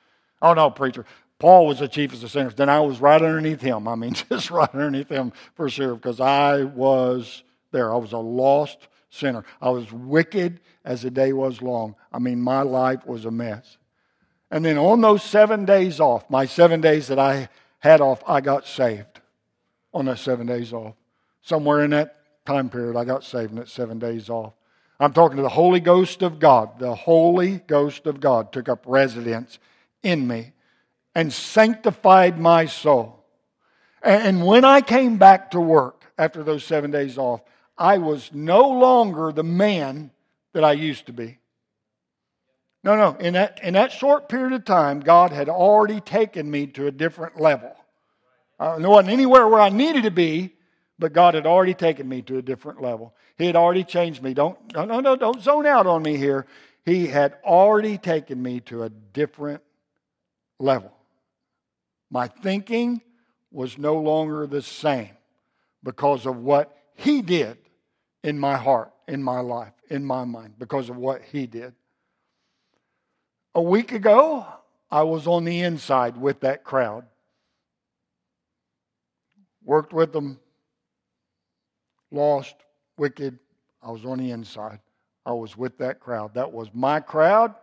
Oh, 0.42 0.54
no, 0.54 0.70
preacher. 0.70 1.06
Paul 1.40 1.68
was 1.68 1.80
the 1.80 1.88
chiefest 1.88 2.24
of 2.24 2.32
sinners. 2.32 2.56
Then 2.56 2.70
I 2.70 2.80
was 2.80 3.02
right 3.02 3.22
underneath 3.22 3.62
him. 3.62 3.88
I 3.88 3.96
mean, 3.96 4.14
just 4.30 4.52
right 4.52 4.70
underneath 4.74 5.10
him 5.10 5.34
for 5.56 5.70
sure, 5.70 5.96
because 5.96 6.20
I 6.20 6.64
was 6.64 7.44
there. 7.72 7.94
I 7.94 7.98
was 7.98 8.14
a 8.14 8.18
lost 8.18 8.88
sinner. 9.10 9.44
I 9.62 9.70
was 9.70 9.92
wicked 9.92 10.60
as 10.84 11.02
the 11.02 11.12
day 11.12 11.34
was 11.34 11.62
long. 11.62 11.96
I 12.12 12.20
mean, 12.20 12.42
my 12.42 12.62
life 12.62 13.06
was 13.06 13.26
a 13.26 13.32
mess. 13.32 13.78
And 14.52 14.64
then 14.64 14.78
on 14.78 15.02
those 15.02 15.24
seven 15.24 15.66
days 15.66 16.00
off, 16.00 16.30
my 16.30 16.46
seven 16.46 16.80
days 16.80 17.08
that 17.08 17.20
I 17.20 17.50
had 17.80 18.02
off, 18.02 18.24
I 18.28 18.42
got 18.42 18.68
saved 18.68 19.20
on 19.94 20.06
those 20.06 20.22
seven 20.22 20.48
days 20.48 20.72
off. 20.72 20.96
Somewhere 21.42 21.84
in 21.84 21.92
that 21.92 22.16
time 22.46 22.70
period, 22.70 22.96
I 22.96 23.06
got 23.06 23.24
saved 23.24 23.52
in 23.52 23.58
that 23.58 23.70
seven 23.70 24.00
days 24.00 24.30
off. 24.30 24.54
I'm 25.00 25.14
talking 25.14 25.38
to 25.38 25.44
the 25.44 25.50
Holy 25.50 25.80
Ghost 25.80 26.22
of 26.22 26.40
God. 26.40 26.80
The 26.80 26.96
Holy 26.96 27.58
Ghost 27.68 28.06
of 28.08 28.20
God 28.20 28.52
took 28.52 28.70
up 28.70 28.84
residence 28.88 29.60
in 30.04 30.28
me 30.28 30.54
and 31.14 31.32
sanctified 31.32 32.40
my 32.40 32.66
soul. 32.66 33.24
And 34.02 34.46
when 34.46 34.64
I 34.64 34.82
came 34.82 35.18
back 35.18 35.52
to 35.52 35.60
work 35.60 36.04
after 36.18 36.44
those 36.44 36.64
seven 36.64 36.92
days 36.92 37.18
off, 37.18 37.42
I 37.78 37.98
was 37.98 38.32
no 38.34 38.70
longer 38.70 39.32
the 39.32 39.44
man 39.44 40.12
that 40.54 40.64
I 40.64 40.74
used 40.74 41.08
to 41.08 41.14
be. 41.14 41.40
No, 42.84 42.96
no. 42.96 43.18
In 43.20 43.34
that, 43.34 43.60
in 43.64 43.74
that 43.74 43.92
short 43.92 44.30
period 44.30 44.54
of 44.54 44.64
time, 44.64 45.00
God 45.00 45.32
had 45.32 45.50
already 45.50 46.00
taken 46.00 46.50
me 46.50 46.68
to 46.68 46.88
a 46.88 46.92
different 46.92 47.42
level. 47.42 47.76
Uh, 48.60 48.76
I 48.76 48.88
wasn't 48.88 49.10
anywhere 49.10 49.48
where 49.48 49.60
I 49.60 49.70
needed 49.70 50.04
to 50.04 50.12
be, 50.12 50.55
but 50.98 51.14
God 51.14 51.34
had 51.34 51.46
already 51.46 51.74
taken 51.74 52.08
me 52.08 52.22
to 52.24 52.38
a 52.38 52.42
different 52.42 52.82
level. 52.82 53.14
He 53.38 53.46
had 53.46 53.56
already 53.56 53.84
changed 53.84 54.24
me. 54.24 54.34
Don't, 54.34 54.58
no, 54.74 54.86
no, 54.86 55.00
no, 55.00 55.16
don't 55.16 55.42
zone 55.42 55.66
out 55.66 55.88
on 55.88 56.04
me 56.04 56.18
here. 56.18 56.46
He 56.86 57.08
had 57.08 57.36
already 57.44 57.98
taken 57.98 58.42
me 58.42 58.60
to 58.62 58.84
a 58.84 58.90
different 58.90 59.62
level. 60.60 60.94
My 62.10 62.28
thinking 62.28 63.02
was 63.52 63.78
no 63.78 63.98
longer 63.98 64.48
the 64.48 64.62
same 64.62 65.10
because 65.84 66.26
of 66.26 66.38
what 66.38 66.78
He 66.96 67.22
did 67.22 67.58
in 68.24 68.40
my 68.40 68.56
heart, 68.56 68.92
in 69.08 69.22
my 69.22 69.40
life, 69.40 69.74
in 69.90 70.06
my 70.06 70.24
mind, 70.24 70.54
because 70.58 70.90
of 70.90 70.98
what 70.98 71.22
He 71.22 71.46
did. 71.46 71.74
A 73.54 73.62
week 73.62 73.92
ago, 73.92 74.46
I 74.92 75.04
was 75.04 75.28
on 75.28 75.46
the 75.46 75.62
inside 75.62 76.18
with 76.18 76.42
that 76.42 76.64
crowd. 76.64 77.06
Worked 79.64 79.94
with 79.94 80.14
them, 80.14 80.40
lost, 82.16 82.56
wicked. 82.98 83.38
I 83.84 83.92
was 83.92 84.06
on 84.06 84.18
the 84.18 84.32
inside. 84.32 84.80
I 85.26 85.34
was 85.34 85.56
with 85.56 85.78
that 85.80 86.00
crowd. 86.00 86.34
That 86.36 86.52
was 86.52 86.70
my 86.74 87.00
crowd. 87.00 87.54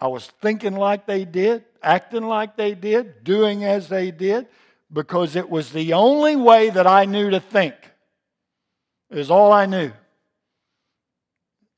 I 0.00 0.08
was 0.08 0.26
thinking 0.42 0.74
like 0.74 1.06
they 1.06 1.24
did, 1.24 1.64
acting 1.82 2.24
like 2.24 2.56
they 2.56 2.74
did, 2.74 3.22
doing 3.22 3.64
as 3.64 3.88
they 3.88 4.10
did, 4.10 4.48
because 4.92 5.36
it 5.36 5.48
was 5.48 5.70
the 5.70 5.92
only 5.92 6.36
way 6.36 6.70
that 6.70 6.86
I 6.86 7.04
knew 7.04 7.30
to 7.30 7.40
think. 7.40 7.74
Was 9.10 9.30
all 9.30 9.52
I 9.52 9.66
knew. 9.66 9.92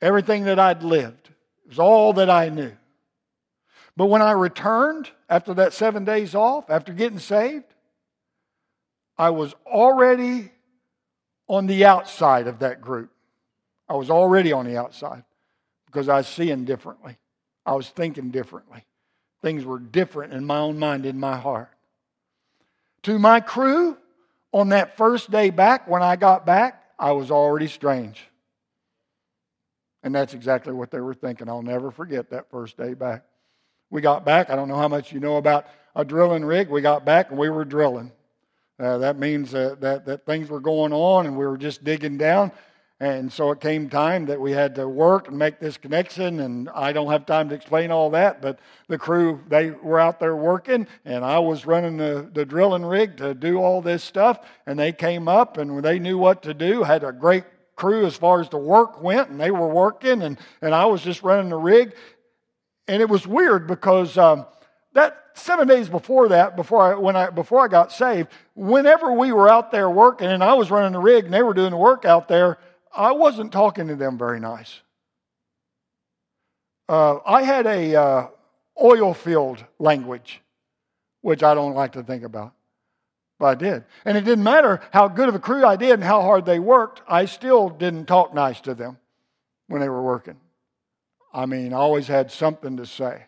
Everything 0.00 0.44
that 0.44 0.58
I'd 0.58 0.82
lived. 0.82 1.30
Was 1.68 1.78
all 1.78 2.14
that 2.14 2.30
I 2.30 2.48
knew. 2.48 2.72
But 3.96 4.06
when 4.06 4.22
I 4.22 4.32
returned 4.32 5.10
after 5.28 5.54
that 5.54 5.72
seven 5.72 6.04
days 6.04 6.34
off, 6.34 6.70
after 6.70 6.92
getting 6.92 7.18
saved, 7.18 7.64
I 9.18 9.30
was 9.30 9.54
already 9.64 10.50
on 11.48 11.66
the 11.66 11.84
outside 11.84 12.46
of 12.46 12.58
that 12.60 12.80
group. 12.80 13.10
I 13.88 13.94
was 13.94 14.10
already 14.10 14.52
on 14.52 14.66
the 14.66 14.76
outside 14.76 15.24
because 15.86 16.08
I 16.08 16.16
was 16.16 16.26
seeing 16.26 16.64
differently. 16.64 17.16
I 17.64 17.74
was 17.74 17.88
thinking 17.88 18.30
differently. 18.30 18.84
Things 19.42 19.64
were 19.64 19.78
different 19.78 20.32
in 20.32 20.44
my 20.44 20.58
own 20.58 20.78
mind, 20.78 21.06
in 21.06 21.18
my 21.18 21.36
heart. 21.36 21.70
To 23.02 23.18
my 23.18 23.40
crew, 23.40 23.96
on 24.52 24.70
that 24.70 24.96
first 24.96 25.30
day 25.30 25.50
back, 25.50 25.86
when 25.86 26.02
I 26.02 26.16
got 26.16 26.44
back, 26.46 26.82
I 26.98 27.12
was 27.12 27.30
already 27.30 27.68
strange. 27.68 28.26
And 30.02 30.14
that's 30.14 30.34
exactly 30.34 30.72
what 30.72 30.90
they 30.90 31.00
were 31.00 31.14
thinking. 31.14 31.48
I'll 31.48 31.62
never 31.62 31.90
forget 31.90 32.30
that 32.30 32.50
first 32.50 32.76
day 32.76 32.94
back. 32.94 33.24
We 33.90 34.00
got 34.00 34.24
back. 34.24 34.50
I 34.50 34.56
don't 34.56 34.68
know 34.68 34.76
how 34.76 34.88
much 34.88 35.12
you 35.12 35.20
know 35.20 35.36
about 35.36 35.66
a 35.94 36.04
drilling 36.04 36.44
rig. 36.44 36.68
We 36.68 36.80
got 36.80 37.04
back 37.04 37.30
and 37.30 37.38
we 37.38 37.50
were 37.50 37.64
drilling. 37.64 38.12
Uh, 38.78 38.98
that 38.98 39.18
means 39.18 39.52
that, 39.52 39.80
that, 39.80 40.04
that 40.04 40.26
things 40.26 40.50
were 40.50 40.60
going 40.60 40.92
on 40.92 41.26
and 41.26 41.36
we 41.36 41.46
were 41.46 41.56
just 41.56 41.82
digging 41.82 42.18
down. 42.18 42.52
And 42.98 43.30
so 43.30 43.50
it 43.50 43.60
came 43.60 43.90
time 43.90 44.24
that 44.26 44.40
we 44.40 44.52
had 44.52 44.74
to 44.76 44.88
work 44.88 45.28
and 45.28 45.38
make 45.38 45.60
this 45.60 45.76
connection. 45.76 46.40
And 46.40 46.70
I 46.70 46.92
don't 46.92 47.10
have 47.10 47.26
time 47.26 47.50
to 47.50 47.54
explain 47.54 47.90
all 47.90 48.10
that, 48.10 48.40
but 48.40 48.58
the 48.88 48.96
crew, 48.96 49.42
they 49.48 49.70
were 49.70 50.00
out 50.00 50.18
there 50.18 50.34
working, 50.34 50.86
and 51.04 51.22
I 51.22 51.38
was 51.38 51.66
running 51.66 51.98
the, 51.98 52.30
the 52.32 52.46
drilling 52.46 52.86
rig 52.86 53.18
to 53.18 53.34
do 53.34 53.58
all 53.58 53.82
this 53.82 54.02
stuff. 54.02 54.40
And 54.66 54.78
they 54.78 54.92
came 54.92 55.28
up 55.28 55.58
and 55.58 55.82
they 55.84 55.98
knew 55.98 56.16
what 56.16 56.42
to 56.44 56.54
do, 56.54 56.84
had 56.84 57.04
a 57.04 57.12
great 57.12 57.44
crew 57.76 58.06
as 58.06 58.16
far 58.16 58.40
as 58.40 58.48
the 58.48 58.56
work 58.56 59.02
went, 59.02 59.28
and 59.28 59.38
they 59.38 59.50
were 59.50 59.68
working, 59.68 60.22
and, 60.22 60.38
and 60.62 60.74
I 60.74 60.86
was 60.86 61.02
just 61.02 61.22
running 61.22 61.50
the 61.50 61.56
rig. 61.56 61.94
And 62.88 63.02
it 63.02 63.08
was 63.10 63.26
weird 63.26 63.66
because 63.66 64.16
um, 64.16 64.46
that 64.94 65.22
seven 65.38 65.68
days 65.68 65.88
before 65.88 66.28
that, 66.28 66.56
before 66.56 66.82
I, 66.82 66.94
when 66.94 67.16
I, 67.16 67.30
before 67.30 67.64
I 67.64 67.68
got 67.68 67.92
saved, 67.92 68.28
whenever 68.54 69.12
we 69.12 69.32
were 69.32 69.48
out 69.48 69.70
there 69.70 69.90
working 69.90 70.28
and 70.28 70.42
I 70.42 70.54
was 70.54 70.70
running 70.70 70.92
the 70.92 70.98
rig 70.98 71.24
and 71.26 71.34
they 71.34 71.42
were 71.42 71.54
doing 71.54 71.70
the 71.70 71.76
work 71.76 72.04
out 72.04 72.28
there, 72.28 72.58
I 72.94 73.12
wasn't 73.12 73.52
talking 73.52 73.88
to 73.88 73.96
them 73.96 74.16
very 74.18 74.40
nice. 74.40 74.80
Uh, 76.88 77.18
I 77.26 77.42
had 77.42 77.66
a 77.66 77.94
uh, 77.94 78.26
oil 78.82 79.12
field 79.12 79.64
language, 79.78 80.40
which 81.20 81.42
I 81.42 81.54
don't 81.54 81.74
like 81.74 81.92
to 81.92 82.02
think 82.02 82.22
about, 82.22 82.52
but 83.38 83.46
I 83.46 83.54
did. 83.54 83.84
And 84.04 84.16
it 84.16 84.24
didn't 84.24 84.44
matter 84.44 84.80
how 84.92 85.08
good 85.08 85.28
of 85.28 85.34
a 85.34 85.40
crew 85.40 85.66
I 85.66 85.76
did 85.76 85.92
and 85.92 86.04
how 86.04 86.22
hard 86.22 86.46
they 86.46 86.58
worked, 86.58 87.02
I 87.08 87.26
still 87.26 87.68
didn't 87.68 88.06
talk 88.06 88.34
nice 88.34 88.60
to 88.62 88.74
them 88.74 88.98
when 89.66 89.80
they 89.80 89.88
were 89.88 90.02
working. 90.02 90.36
I 91.32 91.46
mean, 91.46 91.72
I 91.72 91.76
always 91.76 92.06
had 92.06 92.30
something 92.30 92.78
to 92.78 92.86
say, 92.86 93.24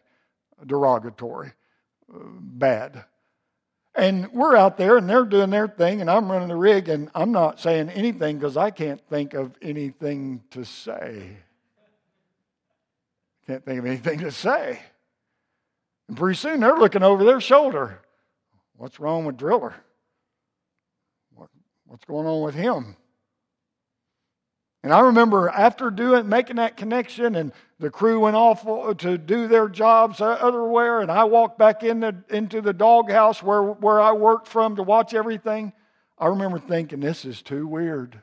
derogatory, 0.65 1.53
bad. 2.09 3.05
And 3.95 4.33
we're 4.33 4.55
out 4.55 4.77
there 4.77 4.97
and 4.97 5.09
they're 5.11 5.25
doing 5.25 5.51
their 5.51 5.67
thing, 5.67 6.01
and 6.01 6.09
I'm 6.09 6.31
running 6.31 6.49
the 6.49 6.57
rig, 6.57 6.89
and 6.89 7.11
I'm 7.15 7.33
not 7.33 7.61
saying 7.61 7.91
anything 7.91 8.39
because 8.39 8.57
I 8.57 8.71
can't 8.71 9.01
think 9.09 9.35
of 9.35 9.57
anything 9.61 10.43
to 10.51 10.65
say. 10.65 11.37
Can't 13.47 13.65
think 13.65 13.81
of 13.81 13.87
anything 13.87 14.21
to 14.21 14.31
say. 14.31 14.81
And 16.07 16.17
pretty 16.17 16.37
soon 16.37 16.61
they're 16.61 16.77
looking 16.77 17.03
over 17.03 17.25
their 17.25 17.41
shoulder. 17.41 18.01
What's 18.77 19.01
wrong 19.01 19.25
with 19.25 19.37
Driller? 19.37 19.75
What, 21.35 21.49
what's 21.87 22.05
going 22.05 22.27
on 22.27 22.43
with 22.43 22.55
him? 22.55 22.97
And 24.89 24.95
I 24.95 25.01
remember 25.01 25.51
after 25.51 25.91
doing 25.91 26.31
making 26.31 26.57
that 26.57 26.79
connection, 26.79 27.35
and 27.35 27.53
the 27.79 27.91
crew 27.91 28.21
went 28.21 28.37
off 28.37 28.65
to 28.97 29.19
do 29.19 29.47
their 29.47 29.69
jobs 29.69 30.19
otherwhere, 30.23 31.03
and 31.03 31.13
I 31.13 31.25
walked 31.25 31.59
back 31.59 31.83
in 31.83 32.01
the, 32.01 32.17
into 32.31 32.63
the 32.63 32.73
doghouse 32.73 33.43
where, 33.43 33.63
where 33.63 34.01
I 34.01 34.13
worked 34.13 34.49
from 34.49 34.77
to 34.77 34.83
watch 34.83 35.13
everything. 35.13 35.75
I 36.19 36.29
remember 36.29 36.59
thinking, 36.59 37.01
this 37.01 37.27
is 37.27 37.43
too 37.43 37.67
weird. 37.67 38.23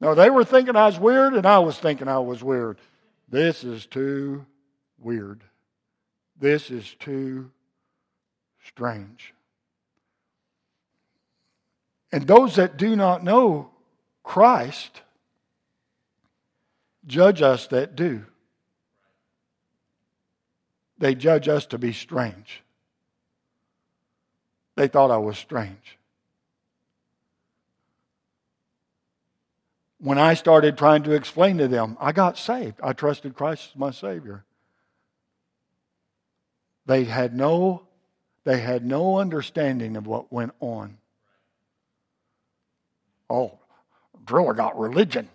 No, 0.00 0.16
they 0.16 0.28
were 0.28 0.42
thinking 0.42 0.74
I 0.74 0.86
was 0.86 0.98
weird, 0.98 1.34
and 1.34 1.46
I 1.46 1.60
was 1.60 1.78
thinking 1.78 2.08
I 2.08 2.18
was 2.18 2.42
weird. 2.42 2.80
This 3.28 3.62
is 3.62 3.86
too 3.86 4.44
weird. 4.98 5.44
This 6.36 6.72
is 6.72 6.96
too 6.98 7.52
strange. 8.64 9.34
And 12.10 12.26
those 12.26 12.56
that 12.56 12.76
do 12.76 12.96
not 12.96 13.22
know 13.22 13.70
Christ 14.28 15.00
judge 17.06 17.40
us 17.40 17.66
that 17.68 17.96
do. 17.96 18.26
They 20.98 21.14
judge 21.14 21.48
us 21.48 21.64
to 21.68 21.78
be 21.78 21.94
strange. 21.94 22.62
They 24.76 24.86
thought 24.86 25.10
I 25.10 25.16
was 25.16 25.38
strange. 25.38 25.96
When 29.98 30.18
I 30.18 30.34
started 30.34 30.76
trying 30.76 31.04
to 31.04 31.12
explain 31.12 31.56
to 31.56 31.66
them, 31.66 31.96
I 31.98 32.12
got 32.12 32.36
saved. 32.36 32.80
I 32.82 32.92
trusted 32.92 33.34
Christ 33.34 33.70
as 33.72 33.78
my 33.78 33.92
Savior. 33.92 34.44
They 36.84 37.04
had 37.04 37.34
no, 37.34 37.86
they 38.44 38.60
had 38.60 38.84
no 38.84 39.18
understanding 39.18 39.96
of 39.96 40.06
what 40.06 40.30
went 40.30 40.52
on. 40.60 40.98
Oh, 43.30 43.58
Driller 44.28 44.52
got 44.52 44.78
religion. 44.78 45.28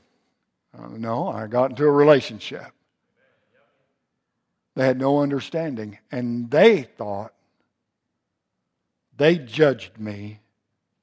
Uh, 0.78 0.88
no, 0.88 1.28
I 1.28 1.48
got 1.48 1.72
into 1.72 1.86
a 1.86 1.92
relationship. 1.92 2.72
They 4.76 4.86
had 4.86 5.00
no 5.00 5.22
understanding. 5.22 5.98
And 6.12 6.50
they 6.50 6.84
thought, 6.84 7.34
they 9.18 9.38
judged 9.38 10.00
me 10.00 10.40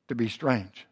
to 0.09 0.15
be 0.15 0.29
strange. 0.29 0.87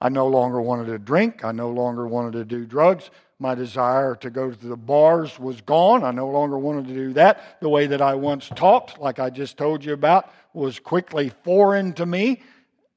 I 0.00 0.08
no 0.08 0.28
longer 0.28 0.60
wanted 0.60 0.86
to 0.86 0.98
drink. 0.98 1.44
I 1.44 1.52
no 1.52 1.70
longer 1.70 2.06
wanted 2.06 2.32
to 2.32 2.44
do 2.44 2.64
drugs. 2.64 3.10
My 3.38 3.54
desire 3.54 4.14
to 4.16 4.30
go 4.30 4.50
to 4.50 4.66
the 4.66 4.76
bars 4.76 5.38
was 5.38 5.60
gone. 5.60 6.04
I 6.04 6.10
no 6.10 6.28
longer 6.28 6.58
wanted 6.58 6.88
to 6.88 6.94
do 6.94 7.12
that. 7.14 7.60
The 7.60 7.68
way 7.68 7.86
that 7.86 8.02
I 8.02 8.14
once 8.14 8.48
talked, 8.54 8.98
like 8.98 9.18
I 9.18 9.30
just 9.30 9.56
told 9.56 9.84
you 9.84 9.92
about, 9.92 10.30
was 10.52 10.78
quickly 10.78 11.32
foreign 11.42 11.92
to 11.94 12.06
me. 12.06 12.42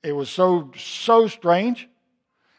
It 0.04 0.12
was 0.12 0.30
so, 0.30 0.72
so 0.78 1.28
strange. 1.28 1.88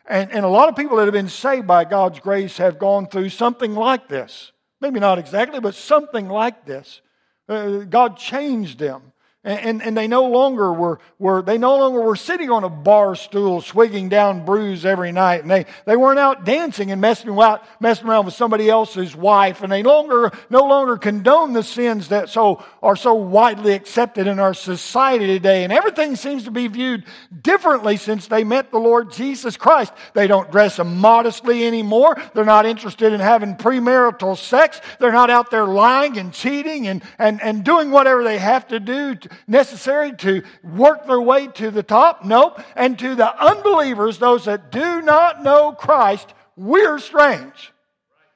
And, 0.06 0.30
and 0.32 0.44
a 0.44 0.48
lot 0.48 0.68
of 0.68 0.76
people 0.76 0.98
that 0.98 1.04
have 1.04 1.14
been 1.14 1.28
saved 1.28 1.66
by 1.66 1.84
God's 1.84 2.20
grace 2.20 2.58
have 2.58 2.78
gone 2.78 3.06
through 3.06 3.30
something 3.30 3.74
like 3.74 4.08
this. 4.08 4.52
Maybe 4.80 5.00
not 5.00 5.18
exactly, 5.18 5.60
but 5.60 5.74
something 5.74 6.28
like 6.28 6.66
this. 6.66 7.00
Uh, 7.48 7.78
God 7.78 8.18
changed 8.18 8.78
them. 8.78 9.13
And, 9.46 9.82
and, 9.82 9.94
they 9.94 10.08
no 10.08 10.24
longer 10.24 10.72
were, 10.72 11.00
were, 11.18 11.42
they 11.42 11.58
no 11.58 11.76
longer 11.76 12.00
were 12.00 12.16
sitting 12.16 12.48
on 12.48 12.64
a 12.64 12.70
bar 12.70 13.14
stool 13.14 13.60
swigging 13.60 14.08
down 14.08 14.46
brews 14.46 14.86
every 14.86 15.12
night. 15.12 15.42
And 15.42 15.50
they, 15.50 15.66
they 15.84 15.98
weren't 15.98 16.18
out 16.18 16.46
dancing 16.46 16.90
and 16.90 16.98
messing, 16.98 17.38
out, 17.38 17.62
messing 17.78 18.08
around 18.08 18.24
with 18.24 18.32
somebody 18.32 18.70
else's 18.70 19.14
wife. 19.14 19.62
And 19.62 19.70
they 19.70 19.82
longer, 19.82 20.32
no 20.48 20.60
longer 20.60 20.96
condone 20.96 21.52
the 21.52 21.62
sins 21.62 22.08
that 22.08 22.30
so, 22.30 22.64
are 22.82 22.96
so 22.96 23.12
widely 23.12 23.74
accepted 23.74 24.26
in 24.26 24.38
our 24.38 24.54
society 24.54 25.26
today. 25.26 25.62
And 25.64 25.74
everything 25.74 26.16
seems 26.16 26.44
to 26.44 26.50
be 26.50 26.66
viewed 26.66 27.04
differently 27.42 27.98
since 27.98 28.28
they 28.28 28.44
met 28.44 28.70
the 28.70 28.78
Lord 28.78 29.12
Jesus 29.12 29.58
Christ. 29.58 29.92
They 30.14 30.26
don't 30.26 30.50
dress 30.50 30.78
immodestly 30.78 31.66
anymore. 31.66 32.16
They're 32.32 32.46
not 32.46 32.64
interested 32.64 33.12
in 33.12 33.20
having 33.20 33.56
premarital 33.56 34.38
sex. 34.38 34.80
They're 35.00 35.12
not 35.12 35.28
out 35.28 35.50
there 35.50 35.66
lying 35.66 36.16
and 36.16 36.32
cheating 36.32 36.86
and, 36.86 37.02
and, 37.18 37.42
and 37.42 37.62
doing 37.62 37.90
whatever 37.90 38.24
they 38.24 38.38
have 38.38 38.68
to 38.68 38.80
do 38.80 39.16
to, 39.16 39.33
necessary 39.46 40.12
to 40.16 40.42
work 40.62 41.06
their 41.06 41.20
way 41.20 41.46
to 41.48 41.70
the 41.70 41.82
top? 41.82 42.24
Nope. 42.24 42.60
And 42.76 42.98
to 42.98 43.14
the 43.14 43.44
unbelievers, 43.44 44.18
those 44.18 44.44
that 44.46 44.70
do 44.70 45.02
not 45.02 45.42
know 45.42 45.72
Christ, 45.72 46.32
we're 46.56 46.98
strange. 46.98 47.72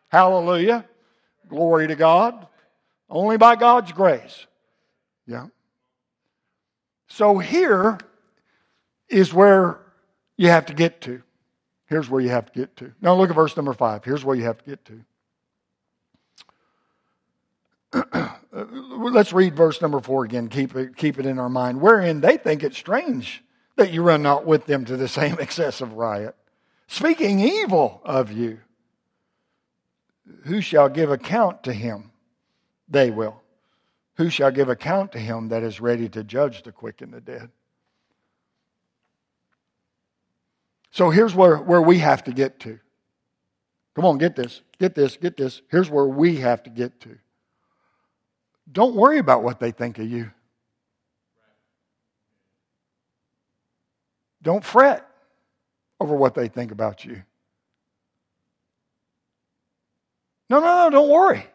Hallelujah. 0.09 0.85
Glory 1.49 1.89
to 1.89 1.97
God. 1.97 2.47
Only 3.11 3.37
by 3.37 3.57
God's 3.57 3.93
grace. 3.93 4.47
Yeah. 5.27 5.47
So 7.09 7.39
here 7.39 7.99
is 9.09 9.33
where 9.33 9.81
you 10.37 10.49
have 10.49 10.67
to 10.67 10.75
get 10.75 11.01
to. 11.03 11.23
Here's 11.87 12.11
where 12.11 12.21
you 12.21 12.29
have 12.29 12.53
to 12.53 12.59
get 12.59 12.77
to. 12.77 12.93
Now 13.01 13.15
look 13.15 13.31
at 13.31 13.37
verse 13.37 13.57
number 13.57 13.73
five. 13.73 14.05
Here's 14.05 14.25
where 14.25 14.37
you 14.37 14.45
have 14.45 14.59
to 14.59 14.65
get 14.71 14.85
to. 17.93 18.31
Uh, 18.53 18.65
let's 18.71 19.33
read 19.33 19.55
verse 19.55 19.81
number 19.83 20.01
four 20.01 20.25
again. 20.25 20.49
Keep 20.49 20.75
it, 20.75 20.97
keep 20.97 21.19
it 21.19 21.27
in 21.27 21.39
our 21.39 21.51
mind. 21.51 21.81
Wherein 21.81 22.21
they 22.21 22.37
think 22.37 22.63
it 22.63 22.75
strange 22.75 23.45
that 23.77 23.93
you 23.93 24.03
run 24.03 24.23
not 24.23 24.47
with 24.47 24.67
them 24.67 24.85
to 24.87 24.97
the 24.97 25.09
same 25.09 25.39
excessive 25.41 25.93
riot, 25.93 26.35
speaking 26.87 27.41
evil 27.41 28.01
of 28.05 28.33
you. 28.33 28.61
Who 30.45 30.61
shall 30.61 30.89
give 30.89 31.11
account 31.11 31.63
to 31.65 31.73
him? 31.73 32.11
They 32.89 33.11
will. 33.11 33.43
Who 34.17 34.31
shall 34.31 34.51
give 34.51 34.69
account 34.69 35.13
to 35.13 35.19
him 35.19 35.49
that 35.49 35.63
is 35.63 35.81
ready 35.81 36.09
to 36.11 36.25
judge 36.25 36.63
the 36.63 36.73
quick 36.73 37.03
and 37.03 37.13
the 37.13 37.21
dead? 37.21 37.51
So 40.91 41.11
here's 41.11 41.35
where, 41.35 41.59
where 41.59 41.83
we 41.83 41.99
have 41.99 42.25
to 42.25 42.33
get 42.33 42.59
to. 42.61 42.79
Come 43.95 44.05
on, 44.05 44.19
get 44.19 44.37
this, 44.37 44.63
get 44.79 44.95
this, 44.95 45.17
get 45.17 45.37
this. 45.37 45.61
Here's 45.71 45.91
where 45.91 46.07
we 46.07 46.37
have 46.37 46.63
to 46.65 46.71
get 46.71 47.01
to. 47.03 47.19
Don't 48.71 48.95
worry 48.95 49.19
about 49.19 49.43
what 49.43 49.61
they 49.61 49.71
think 49.71 49.99
of 49.99 50.11
you. 50.11 50.31
Don't 54.43 54.64
fret 54.64 55.09
over 56.01 56.14
what 56.14 56.35
they 56.35 56.49
think 56.49 56.71
about 56.71 57.05
you. 57.05 57.23
No, 60.51 60.61
no, 60.61 60.85
no, 60.85 60.91
don't 60.91 61.11
worry. 61.11 61.47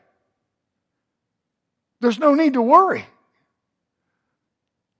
There's 2.02 2.20
no 2.20 2.36
need 2.36 2.54
to 2.54 2.62
worry. 2.62 3.06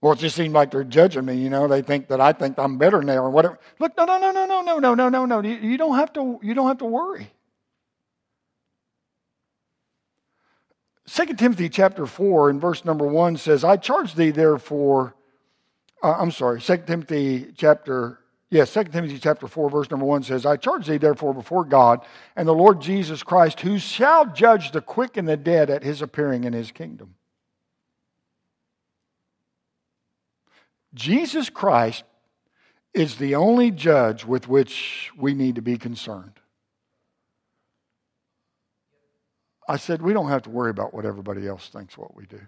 Well, 0.00 0.12
it 0.12 0.18
just 0.18 0.36
seems 0.36 0.52
like 0.52 0.70
they're 0.70 0.84
judging 0.84 1.24
me. 1.24 1.36
You 1.36 1.50
know, 1.50 1.68
they 1.68 1.82
think 1.82 2.08
that 2.08 2.20
I 2.20 2.32
think 2.32 2.58
I'm 2.58 2.76
better 2.76 3.02
now 3.02 3.18
or 3.18 3.30
whatever. 3.30 3.58
Look, 3.78 3.96
no, 3.96 4.04
no, 4.04 4.18
no, 4.18 4.32
no, 4.32 4.46
no, 4.46 4.62
no, 4.62 4.78
no, 4.78 4.94
no, 4.94 5.08
no, 5.08 5.24
no. 5.24 5.40
You 5.48 5.78
don't 5.78 5.96
have 5.96 6.12
to. 6.14 6.38
You 6.42 6.54
don't 6.54 6.66
have 6.66 6.78
to 6.78 6.84
worry. 6.84 7.30
2 11.06 11.26
Timothy 11.34 11.68
chapter 11.68 12.06
4 12.06 12.50
and 12.50 12.60
verse 12.60 12.84
number 12.84 13.06
1 13.06 13.36
says, 13.36 13.62
I 13.62 13.76
charge 13.76 14.14
thee 14.14 14.30
therefore, 14.30 15.14
uh, 16.02 16.14
I'm 16.18 16.30
sorry, 16.30 16.60
2 16.60 16.78
Timothy 16.86 17.52
chapter, 17.56 18.20
yes, 18.48 18.72
2 18.72 18.84
Timothy 18.84 19.18
chapter 19.18 19.46
4 19.46 19.68
verse 19.68 19.90
number 19.90 20.06
1 20.06 20.22
says, 20.22 20.46
I 20.46 20.56
charge 20.56 20.86
thee 20.86 20.96
therefore 20.96 21.34
before 21.34 21.64
God 21.64 22.04
and 22.36 22.48
the 22.48 22.54
Lord 22.54 22.80
Jesus 22.80 23.22
Christ, 23.22 23.60
who 23.60 23.78
shall 23.78 24.32
judge 24.32 24.72
the 24.72 24.80
quick 24.80 25.18
and 25.18 25.28
the 25.28 25.36
dead 25.36 25.68
at 25.68 25.82
his 25.82 26.00
appearing 26.00 26.44
in 26.44 26.54
his 26.54 26.72
kingdom. 26.72 27.16
Jesus 30.94 31.50
Christ 31.50 32.04
is 32.94 33.16
the 33.16 33.34
only 33.34 33.70
judge 33.72 34.24
with 34.24 34.48
which 34.48 35.10
we 35.18 35.34
need 35.34 35.56
to 35.56 35.62
be 35.62 35.76
concerned. 35.76 36.40
I 39.66 39.76
said, 39.76 40.02
we 40.02 40.12
don't 40.12 40.28
have 40.28 40.42
to 40.42 40.50
worry 40.50 40.70
about 40.70 40.92
what 40.92 41.04
everybody 41.04 41.46
else 41.46 41.68
thinks 41.68 41.96
what 41.96 42.14
we 42.14 42.26
do. 42.26 42.40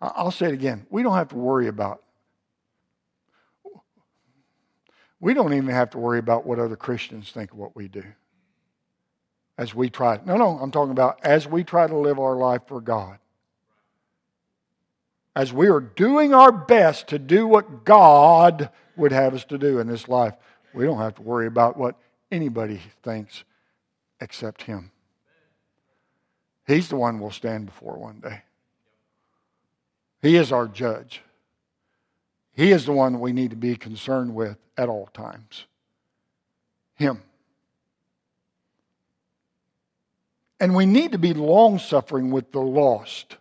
I'll 0.00 0.30
say 0.30 0.46
it 0.46 0.54
again. 0.54 0.86
We 0.90 1.02
don't 1.02 1.14
have 1.14 1.28
to 1.28 1.36
worry 1.36 1.68
about, 1.68 2.02
we 5.20 5.34
don't 5.34 5.54
even 5.54 5.70
have 5.70 5.90
to 5.90 5.98
worry 5.98 6.18
about 6.18 6.46
what 6.46 6.58
other 6.58 6.76
Christians 6.76 7.30
think 7.30 7.52
of 7.52 7.58
what 7.58 7.74
we 7.74 7.88
do. 7.88 8.04
As 9.56 9.74
we 9.74 9.88
try, 9.88 10.20
no, 10.24 10.36
no, 10.36 10.58
I'm 10.58 10.72
talking 10.72 10.90
about 10.90 11.24
as 11.24 11.46
we 11.46 11.62
try 11.62 11.86
to 11.86 11.96
live 11.96 12.18
our 12.18 12.36
life 12.36 12.62
for 12.66 12.80
God. 12.80 13.18
As 15.36 15.52
we 15.52 15.68
are 15.68 15.80
doing 15.80 16.34
our 16.34 16.52
best 16.52 17.08
to 17.08 17.18
do 17.18 17.46
what 17.46 17.84
God 17.84 18.70
would 18.96 19.12
have 19.12 19.34
us 19.34 19.44
to 19.46 19.58
do 19.58 19.78
in 19.78 19.86
this 19.86 20.08
life, 20.08 20.34
we 20.72 20.84
don't 20.84 20.98
have 20.98 21.14
to 21.16 21.22
worry 21.22 21.46
about 21.46 21.76
what 21.76 21.96
anybody 22.30 22.80
thinks 23.02 23.44
except 24.24 24.62
Him. 24.62 24.90
He's 26.66 26.88
the 26.88 26.96
one 26.96 27.20
we'll 27.20 27.30
stand 27.30 27.66
before 27.66 27.98
one 27.98 28.20
day. 28.20 28.40
He 30.22 30.36
is 30.36 30.50
our 30.50 30.66
judge. 30.66 31.20
He 32.54 32.72
is 32.72 32.86
the 32.86 32.92
one 32.92 33.12
that 33.12 33.18
we 33.18 33.34
need 33.34 33.50
to 33.50 33.56
be 33.56 33.76
concerned 33.76 34.34
with 34.34 34.56
at 34.78 34.88
all 34.88 35.10
times. 35.12 35.66
Him. 36.94 37.22
And 40.58 40.74
we 40.74 40.86
need 40.86 41.12
to 41.12 41.18
be 41.18 41.34
long 41.34 41.78
suffering 41.78 42.30
with 42.30 42.50
the 42.50 42.60
lost. 42.60 43.36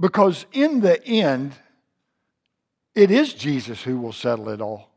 Because 0.00 0.46
in 0.52 0.80
the 0.80 1.04
end, 1.04 1.52
it 2.94 3.10
is 3.10 3.34
Jesus 3.34 3.82
who 3.82 3.98
will 3.98 4.12
settle 4.12 4.48
it 4.48 4.62
all. 4.62 4.88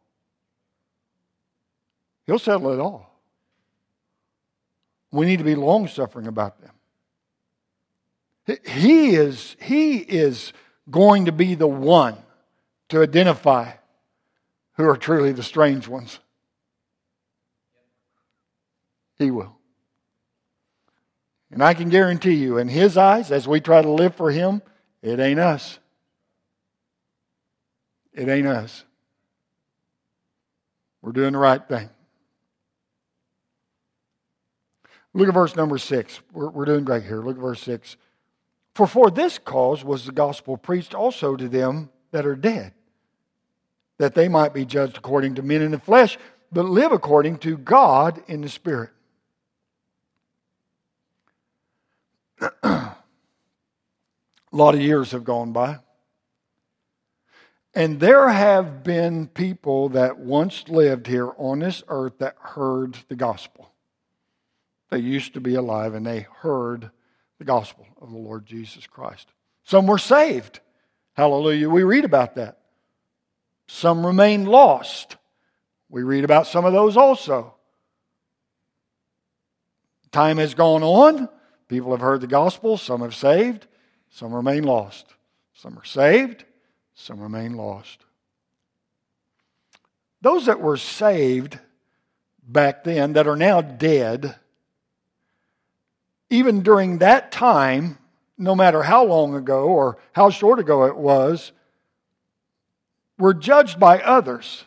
He'll 2.26 2.40
settle 2.40 2.72
it 2.72 2.80
all. 2.80 3.09
We 5.12 5.26
need 5.26 5.38
to 5.38 5.44
be 5.44 5.56
long 5.56 5.88
suffering 5.88 6.28
about 6.28 6.62
them. 6.62 6.72
He 8.66 9.16
is, 9.16 9.56
he 9.60 9.98
is 9.98 10.54
going 10.90 11.26
to 11.26 11.32
be 11.32 11.56
the 11.56 11.68
one 11.68 12.16
to 12.90 13.02
identify 13.02 13.72
who 14.74 14.88
are 14.88 14.98
truly 14.98 15.32
the 15.32 15.44
strange 15.44 15.88
ones. 15.88 16.20
He 19.18 19.30
will. 19.30 19.56
And 21.52 21.64
I 21.64 21.74
can 21.74 21.90
guarantee 21.90 22.36
you, 22.36 22.58
in 22.58 22.70
His 22.70 22.96
eyes, 22.98 23.32
as 23.32 23.48
we 23.48 23.60
try 23.60 23.82
to 23.82 23.90
live 23.90 24.16
for 24.16 24.32
Him, 24.32 24.62
it 25.02 25.20
ain't 25.20 25.40
us. 25.40 25.80
It 28.14 28.30
ain't 28.30 28.48
us. 28.48 28.84
We're 31.02 31.12
doing 31.12 31.34
the 31.34 31.40
right 31.40 31.66
thing. 31.68 31.90
Look 35.14 35.28
at 35.28 35.34
verse 35.34 35.56
number 35.56 35.78
six. 35.78 36.22
We're, 36.34 36.50
we're 36.50 36.66
doing 36.66 36.86
great 36.86 37.04
here. 37.04 37.22
Look 37.22 37.38
at 37.38 37.42
verse 37.42 37.62
six. 37.62 37.98
For 38.76 38.88
for 38.88 39.10
this 39.10 39.38
cause 39.38 39.84
was 39.84 40.06
the 40.06 40.12
gospel 40.12 40.58
preached 40.58 40.94
also 40.94 41.36
to 41.36 41.50
them 41.50 41.90
that 42.12 42.26
are 42.26 42.36
dead, 42.36 42.74
that 43.98 44.16
they 44.16 44.28
might 44.28 44.54
be 44.54 44.66
judged 44.66 44.98
according 44.98 45.36
to 45.36 45.42
men 45.42 45.62
in 45.62 45.72
the 45.72 45.80
flesh, 45.80 46.18
but 46.52 46.66
live 46.66 46.92
according 46.92 47.40
to 47.40 47.58
God 47.58 48.22
in 48.28 48.42
the 48.42 48.50
Spirit. 48.50 48.92
A 52.64 52.96
lot 54.52 54.76
of 54.76 54.82
years 54.82 55.12
have 55.12 55.26
gone 55.26 55.52
by. 55.52 55.80
And 57.76 58.00
there 58.00 58.30
have 58.30 58.84
been 58.84 59.28
people 59.28 59.90
that 59.90 60.18
once 60.18 60.68
lived 60.70 61.08
here 61.08 61.32
on 61.38 61.60
this 61.60 61.84
earth 61.88 62.18
that 62.20 62.36
heard 62.40 62.98
the 63.10 63.16
gospel. 63.16 63.69
They 64.90 65.00
used 65.00 65.34
to 65.36 65.42
be 65.42 65.56
alive 65.56 65.94
and 65.94 66.06
they 66.06 66.28
heard 66.42 66.90
the 67.38 67.46
gospel 67.46 67.86
of 68.02 68.12
the 68.12 68.18
Lord 68.18 68.46
Jesus 68.46 68.88
Christ. 68.88 69.28
Some 69.64 69.88
were 69.88 69.98
saved. 69.98 70.60
Hallelujah. 71.14 71.70
We 71.70 71.84
read 71.84 72.06
about 72.06 72.36
that. 72.36 72.60
Some 73.68 74.06
remained 74.06 74.48
lost. 74.48 75.18
We 75.90 76.02
read 76.04 76.24
about 76.24 76.48
some 76.48 76.66
of 76.66 76.74
those 76.74 76.98
also. 76.98 77.54
Time 80.12 80.38
has 80.38 80.54
gone 80.56 80.82
on. 80.82 81.30
People 81.68 81.92
have 81.92 82.02
heard 82.02 82.22
the 82.22 82.28
gospel. 82.28 82.78
Some 82.78 83.02
have 83.02 83.14
saved. 83.14 83.68
Some 84.10 84.34
remain 84.34 84.64
lost. 84.64 85.06
Some 85.54 85.78
are 85.78 85.86
saved. 85.86 86.46
Some 86.96 87.20
remain 87.20 87.54
lost. 87.54 88.06
Those 90.22 90.48
that 90.48 90.60
were 90.60 90.78
saved 90.78 91.60
back 92.44 92.84
then, 92.84 93.14
that 93.14 93.28
are 93.28 93.36
now 93.36 93.62
dead, 93.62 94.36
even 96.30 96.62
during 96.62 97.00
that 97.00 97.32
time, 97.32 97.98
no 98.38 98.56
matter 98.56 98.84
how 98.84 99.04
long 99.04 99.36
ago 99.36 99.68
or 99.68 99.98
how 100.14 100.30
short 100.30 100.60
ago 100.60 100.86
it 100.86 100.96
was, 100.96 101.52
were 103.18 103.34
judged 103.34 103.80
by 103.80 104.00
others 104.02 104.66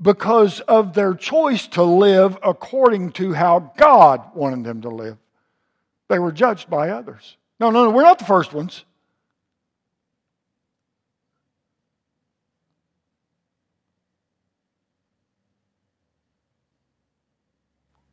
because 0.00 0.60
of 0.60 0.94
their 0.94 1.14
choice 1.14 1.66
to 1.68 1.82
live 1.82 2.36
according 2.42 3.12
to 3.12 3.32
how 3.32 3.72
God 3.76 4.34
wanted 4.34 4.64
them 4.64 4.82
to 4.82 4.88
live. 4.88 5.16
They 6.08 6.18
were 6.18 6.32
judged 6.32 6.68
by 6.68 6.90
others. 6.90 7.36
No, 7.60 7.70
no, 7.70 7.84
no, 7.84 7.90
we're 7.90 8.02
not 8.02 8.18
the 8.18 8.24
first 8.24 8.52
ones. 8.52 8.84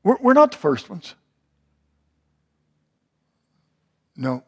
We're, 0.03 0.17
we're 0.19 0.33
not 0.33 0.51
the 0.51 0.57
first 0.57 0.89
ones. 0.89 1.15
No. 4.15 4.43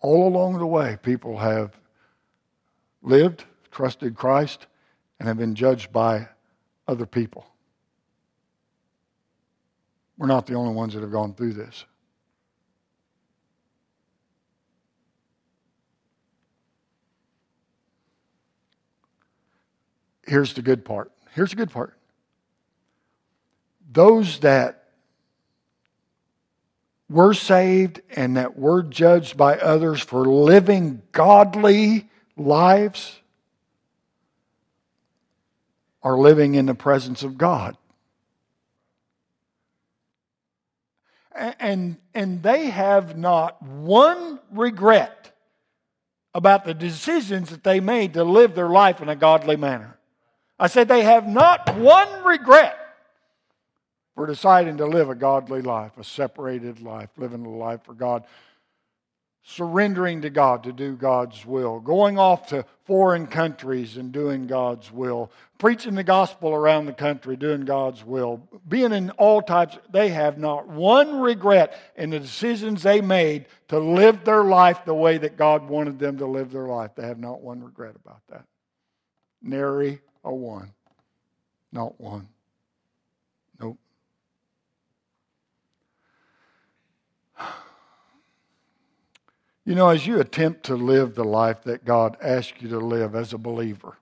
All 0.00 0.26
along 0.26 0.58
the 0.58 0.66
way, 0.66 0.98
people 1.02 1.38
have 1.38 1.78
lived, 3.02 3.44
trusted 3.70 4.14
Christ, 4.14 4.66
and 5.18 5.28
have 5.28 5.38
been 5.38 5.54
judged 5.54 5.92
by 5.92 6.28
other 6.88 7.06
people. 7.06 7.46
We're 10.18 10.26
not 10.26 10.46
the 10.46 10.54
only 10.54 10.74
ones 10.74 10.94
that 10.94 11.00
have 11.00 11.12
gone 11.12 11.34
through 11.34 11.54
this. 11.54 11.84
Here's 20.26 20.54
the 20.54 20.62
good 20.62 20.84
part. 20.84 21.10
Here's 21.32 21.50
the 21.50 21.56
good 21.56 21.70
part. 21.70 21.96
Those 23.92 24.38
that 24.40 24.84
were 27.10 27.34
saved 27.34 28.00
and 28.16 28.36
that 28.36 28.58
were 28.58 28.82
judged 28.82 29.36
by 29.36 29.58
others 29.58 30.00
for 30.00 30.24
living 30.24 31.02
godly 31.12 32.08
lives 32.36 33.20
are 36.02 36.16
living 36.16 36.54
in 36.54 36.66
the 36.66 36.74
presence 36.74 37.22
of 37.22 37.36
God. 37.36 37.76
And, 41.34 41.96
and 42.14 42.42
they 42.42 42.66
have 42.66 43.16
not 43.16 43.62
one 43.62 44.38
regret 44.50 45.32
about 46.34 46.64
the 46.64 46.74
decisions 46.74 47.50
that 47.50 47.62
they 47.62 47.80
made 47.80 48.14
to 48.14 48.24
live 48.24 48.54
their 48.54 48.68
life 48.68 49.00
in 49.00 49.08
a 49.08 49.16
godly 49.16 49.56
manner. 49.56 49.98
I 50.58 50.66
said 50.66 50.88
they 50.88 51.02
have 51.02 51.26
not 51.26 51.76
one 51.76 52.24
regret 52.24 52.81
for 54.14 54.26
deciding 54.26 54.76
to 54.78 54.86
live 54.86 55.08
a 55.08 55.14
godly 55.14 55.62
life, 55.62 55.92
a 55.98 56.04
separated 56.04 56.80
life, 56.80 57.10
living 57.16 57.44
a 57.44 57.48
life 57.48 57.82
for 57.84 57.94
God 57.94 58.24
surrendering 59.44 60.22
to 60.22 60.30
God 60.30 60.62
to 60.64 60.72
do 60.72 60.94
God's 60.94 61.44
will, 61.44 61.80
going 61.80 62.16
off 62.18 62.46
to 62.48 62.64
foreign 62.84 63.26
countries 63.26 63.96
and 63.96 64.12
doing 64.12 64.46
God's 64.46 64.92
will, 64.92 65.32
preaching 65.58 65.96
the 65.96 66.04
gospel 66.04 66.54
around 66.54 66.86
the 66.86 66.92
country, 66.92 67.36
doing 67.36 67.62
God's 67.62 68.04
will, 68.04 68.48
being 68.68 68.92
in 68.92 69.10
all 69.10 69.42
types. 69.42 69.78
They 69.90 70.10
have 70.10 70.38
not 70.38 70.68
one 70.68 71.20
regret 71.20 71.76
in 71.96 72.10
the 72.10 72.20
decisions 72.20 72.82
they 72.82 73.00
made 73.00 73.46
to 73.68 73.80
live 73.80 74.24
their 74.24 74.44
life 74.44 74.84
the 74.84 74.94
way 74.94 75.18
that 75.18 75.36
God 75.36 75.68
wanted 75.68 75.98
them 75.98 76.18
to 76.18 76.26
live 76.26 76.52
their 76.52 76.68
life. 76.68 76.92
They 76.94 77.06
have 77.06 77.18
not 77.18 77.40
one 77.40 77.62
regret 77.64 77.96
about 77.96 78.20
that. 78.28 78.44
Nary 79.42 80.00
a 80.22 80.32
one. 80.32 80.72
Not 81.72 82.00
one. 82.00 82.28
Nope. 83.58 83.78
You 89.64 89.76
know, 89.76 89.90
as 89.90 90.06
you 90.06 90.20
attempt 90.20 90.64
to 90.64 90.74
live 90.74 91.14
the 91.14 91.24
life 91.24 91.62
that 91.64 91.84
God 91.84 92.16
asks 92.20 92.60
you 92.60 92.68
to 92.70 92.78
live 92.78 93.14
as 93.14 93.32
a 93.32 93.38
believer, 93.38 93.96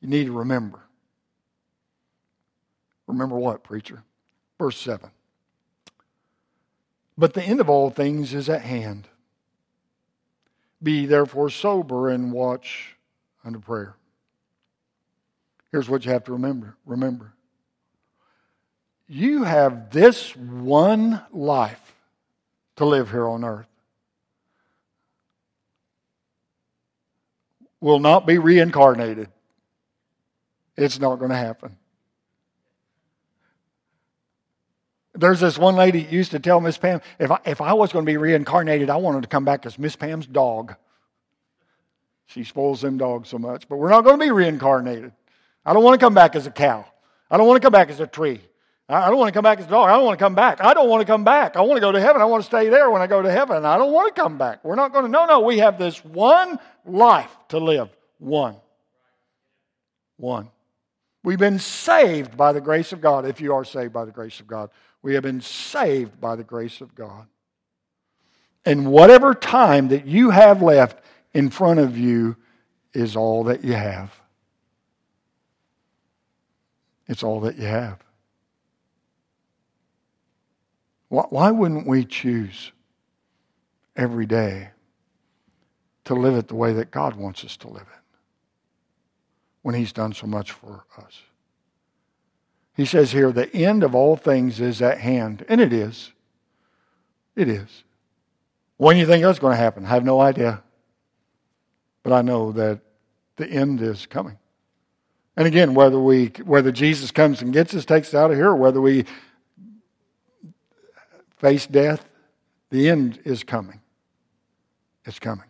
you 0.00 0.08
need 0.08 0.26
to 0.26 0.32
remember. 0.32 0.80
Remember 3.06 3.36
what, 3.36 3.62
preacher? 3.62 4.02
Verse 4.58 4.76
7. 4.78 5.10
But 7.16 7.34
the 7.34 7.42
end 7.42 7.60
of 7.60 7.70
all 7.70 7.90
things 7.90 8.34
is 8.34 8.48
at 8.48 8.62
hand. 8.62 9.06
Be 10.82 11.06
therefore 11.06 11.48
sober 11.48 12.10
and 12.10 12.32
watch 12.32 12.96
under 13.44 13.60
prayer. 13.60 13.94
Here's 15.70 15.88
what 15.88 16.04
you 16.04 16.10
have 16.10 16.24
to 16.24 16.32
remember. 16.32 16.76
Remember 16.84 17.35
you 19.08 19.44
have 19.44 19.90
this 19.90 20.34
one 20.36 21.22
life 21.32 21.94
to 22.76 22.84
live 22.84 23.10
here 23.10 23.26
on 23.26 23.44
earth. 23.44 23.68
Will 27.80 28.00
not 28.00 28.26
be 28.26 28.38
reincarnated. 28.38 29.28
It's 30.76 30.98
not 30.98 31.16
going 31.16 31.30
to 31.30 31.36
happen. 31.36 31.76
There's 35.14 35.40
this 35.40 35.56
one 35.56 35.76
lady 35.76 36.02
used 36.02 36.32
to 36.32 36.38
tell 36.38 36.60
Miss 36.60 36.76
Pam, 36.76 37.00
if 37.18 37.30
I, 37.30 37.38
if 37.46 37.60
I 37.60 37.72
was 37.72 37.92
going 37.92 38.04
to 38.04 38.10
be 38.10 38.18
reincarnated, 38.18 38.90
I 38.90 38.96
wanted 38.96 39.22
to 39.22 39.28
come 39.28 39.44
back 39.44 39.64
as 39.64 39.78
Miss 39.78 39.96
Pam's 39.96 40.26
dog. 40.26 40.74
She 42.26 42.44
spoils 42.44 42.80
them 42.82 42.98
dogs 42.98 43.28
so 43.28 43.38
much. 43.38 43.68
But 43.68 43.76
we're 43.76 43.88
not 43.88 44.04
going 44.04 44.18
to 44.18 44.24
be 44.24 44.30
reincarnated. 44.30 45.12
I 45.64 45.72
don't 45.72 45.84
want 45.84 45.98
to 45.98 46.04
come 46.04 46.12
back 46.12 46.36
as 46.36 46.46
a 46.46 46.50
cow. 46.50 46.84
I 47.30 47.36
don't 47.36 47.46
want 47.46 47.62
to 47.62 47.64
come 47.64 47.72
back 47.72 47.88
as 47.88 48.00
a 48.00 48.06
tree. 48.06 48.40
I 48.88 49.08
don't 49.08 49.18
want 49.18 49.28
to 49.28 49.36
come 49.36 49.42
back 49.42 49.58
as 49.58 49.66
a 49.66 49.68
dog. 49.68 49.88
I 49.88 49.96
don't 49.96 50.04
want 50.04 50.16
to 50.16 50.24
come 50.24 50.36
back. 50.36 50.62
I 50.62 50.72
don't 50.72 50.88
want 50.88 51.00
to 51.00 51.06
come 51.06 51.24
back. 51.24 51.56
I 51.56 51.60
want 51.60 51.76
to 51.76 51.80
go 51.80 51.90
to 51.90 52.00
heaven. 52.00 52.22
I 52.22 52.24
want 52.24 52.44
to 52.44 52.46
stay 52.46 52.68
there 52.68 52.88
when 52.88 53.02
I 53.02 53.08
go 53.08 53.20
to 53.20 53.30
heaven. 53.30 53.64
I 53.64 53.76
don't 53.78 53.92
want 53.92 54.14
to 54.14 54.20
come 54.20 54.38
back. 54.38 54.64
We're 54.64 54.76
not 54.76 54.92
going 54.92 55.04
to. 55.06 55.10
No, 55.10 55.26
no. 55.26 55.40
We 55.40 55.58
have 55.58 55.76
this 55.76 56.04
one 56.04 56.60
life 56.84 57.36
to 57.48 57.58
live. 57.58 57.88
One. 58.18 58.54
One. 60.18 60.50
We've 61.24 61.38
been 61.38 61.58
saved 61.58 62.36
by 62.36 62.52
the 62.52 62.60
grace 62.60 62.92
of 62.92 63.00
God, 63.00 63.26
if 63.26 63.40
you 63.40 63.52
are 63.54 63.64
saved 63.64 63.92
by 63.92 64.04
the 64.04 64.12
grace 64.12 64.38
of 64.38 64.46
God. 64.46 64.70
We 65.02 65.14
have 65.14 65.24
been 65.24 65.40
saved 65.40 66.20
by 66.20 66.36
the 66.36 66.44
grace 66.44 66.80
of 66.80 66.94
God. 66.94 67.26
And 68.64 68.92
whatever 68.92 69.34
time 69.34 69.88
that 69.88 70.06
you 70.06 70.30
have 70.30 70.62
left 70.62 71.04
in 71.34 71.50
front 71.50 71.80
of 71.80 71.98
you 71.98 72.36
is 72.94 73.16
all 73.16 73.44
that 73.44 73.64
you 73.64 73.72
have. 73.72 74.12
It's 77.08 77.24
all 77.24 77.40
that 77.40 77.56
you 77.56 77.66
have. 77.66 78.05
Why 81.08 81.50
wouldn't 81.50 81.86
we 81.86 82.04
choose 82.04 82.72
every 83.94 84.26
day 84.26 84.70
to 86.04 86.14
live 86.14 86.34
it 86.34 86.48
the 86.48 86.54
way 86.54 86.72
that 86.72 86.90
God 86.90 87.14
wants 87.14 87.44
us 87.44 87.56
to 87.58 87.68
live 87.68 87.82
it 87.82 88.18
when 89.62 89.74
He's 89.74 89.92
done 89.92 90.12
so 90.12 90.26
much 90.26 90.50
for 90.50 90.84
us? 90.98 91.22
He 92.74 92.84
says 92.84 93.12
here, 93.12 93.32
the 93.32 93.52
end 93.54 93.82
of 93.82 93.94
all 93.94 94.16
things 94.16 94.60
is 94.60 94.82
at 94.82 94.98
hand. 94.98 95.44
And 95.48 95.60
it 95.60 95.72
is. 95.72 96.12
It 97.34 97.48
is. 97.48 97.84
When 98.76 98.98
you 98.98 99.06
think 99.06 99.24
that's 99.24 99.38
going 99.38 99.54
to 99.54 99.62
happen, 99.62 99.86
I 99.86 99.88
have 99.88 100.04
no 100.04 100.20
idea. 100.20 100.62
But 102.02 102.12
I 102.12 102.22
know 102.22 102.52
that 102.52 102.80
the 103.36 103.48
end 103.48 103.80
is 103.80 104.04
coming. 104.06 104.38
And 105.36 105.46
again, 105.46 105.74
whether 105.74 105.98
we 105.98 106.28
whether 106.44 106.72
Jesus 106.72 107.10
comes 107.10 107.42
and 107.42 107.52
gets 107.52 107.74
us, 107.74 107.84
takes 107.84 108.08
us 108.08 108.14
out 108.14 108.30
of 108.30 108.36
here, 108.36 108.48
or 108.48 108.56
whether 108.56 108.80
we 108.80 109.04
face 111.36 111.66
death, 111.66 112.08
the 112.70 112.88
end 112.88 113.20
is 113.24 113.44
coming. 113.44 113.80
It's 115.04 115.18
coming. 115.18 115.46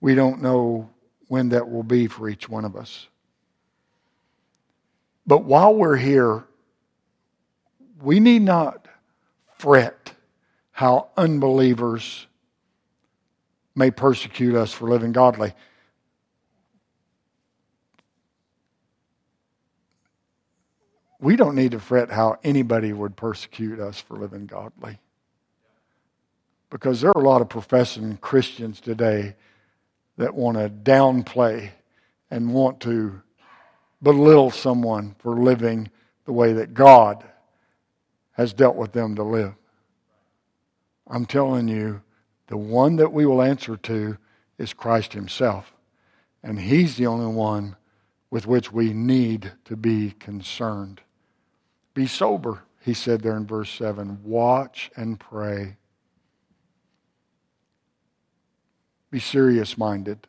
We 0.00 0.14
don't 0.14 0.42
know 0.42 0.90
when 1.28 1.50
that 1.50 1.70
will 1.70 1.84
be 1.84 2.08
for 2.08 2.28
each 2.28 2.48
one 2.48 2.64
of 2.64 2.76
us. 2.76 3.08
But 5.26 5.44
while 5.44 5.74
we're 5.74 5.96
here, 5.96 6.44
we 8.02 8.18
need 8.18 8.42
not 8.42 8.88
fret 9.58 10.12
how 10.72 11.08
unbelievers 11.16 12.26
may 13.74 13.90
persecute 13.90 14.54
us 14.54 14.72
for 14.72 14.88
living 14.88 15.12
godly. 15.12 15.54
We 21.22 21.36
don't 21.36 21.54
need 21.54 21.70
to 21.70 21.78
fret 21.78 22.10
how 22.10 22.36
anybody 22.42 22.92
would 22.92 23.14
persecute 23.14 23.78
us 23.78 24.00
for 24.00 24.18
living 24.18 24.46
godly. 24.46 24.98
Because 26.68 27.00
there 27.00 27.12
are 27.14 27.22
a 27.22 27.28
lot 27.28 27.40
of 27.40 27.48
professing 27.48 28.16
Christians 28.16 28.80
today 28.80 29.36
that 30.16 30.34
want 30.34 30.58
to 30.58 30.68
downplay 30.68 31.70
and 32.28 32.52
want 32.52 32.80
to 32.80 33.22
belittle 34.02 34.50
someone 34.50 35.14
for 35.20 35.36
living 35.36 35.90
the 36.24 36.32
way 36.32 36.54
that 36.54 36.74
God 36.74 37.22
has 38.32 38.52
dealt 38.52 38.74
with 38.74 38.92
them 38.92 39.14
to 39.14 39.22
live. 39.22 39.54
I'm 41.06 41.26
telling 41.26 41.68
you, 41.68 42.02
the 42.48 42.56
one 42.56 42.96
that 42.96 43.12
we 43.12 43.26
will 43.26 43.42
answer 43.42 43.76
to 43.76 44.18
is 44.58 44.72
Christ 44.72 45.12
Himself. 45.12 45.72
And 46.42 46.58
He's 46.58 46.96
the 46.96 47.06
only 47.06 47.32
one 47.32 47.76
with 48.28 48.48
which 48.48 48.72
we 48.72 48.92
need 48.92 49.52
to 49.66 49.76
be 49.76 50.10
concerned. 50.18 51.00
Be 51.94 52.06
sober, 52.06 52.62
He 52.80 52.94
said 52.94 53.22
there 53.22 53.36
in 53.36 53.46
verse 53.46 53.70
7. 53.70 54.20
Watch 54.24 54.90
and 54.96 55.18
pray. 55.20 55.76
Be 59.10 59.20
serious 59.20 59.76
minded. 59.76 60.26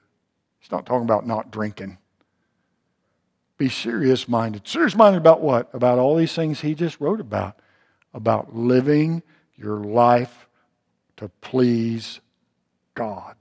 He's 0.59 0.71
not 0.71 0.85
talking 0.85 1.05
about 1.05 1.25
not 1.25 1.51
drinking. 1.51 1.97
Be 3.57 3.69
serious 3.69 4.27
minded. 4.27 4.67
Serious 4.67 4.95
minded 4.95 5.17
about 5.17 5.41
what? 5.41 5.69
About 5.73 5.99
all 5.99 6.15
these 6.15 6.33
things 6.33 6.59
he 6.59 6.75
just 6.75 6.99
wrote 6.99 7.21
about. 7.21 7.59
About 8.13 8.55
living 8.55 9.23
your 9.55 9.77
life 9.77 10.47
to 11.17 11.29
please 11.41 12.19
God 12.93 13.35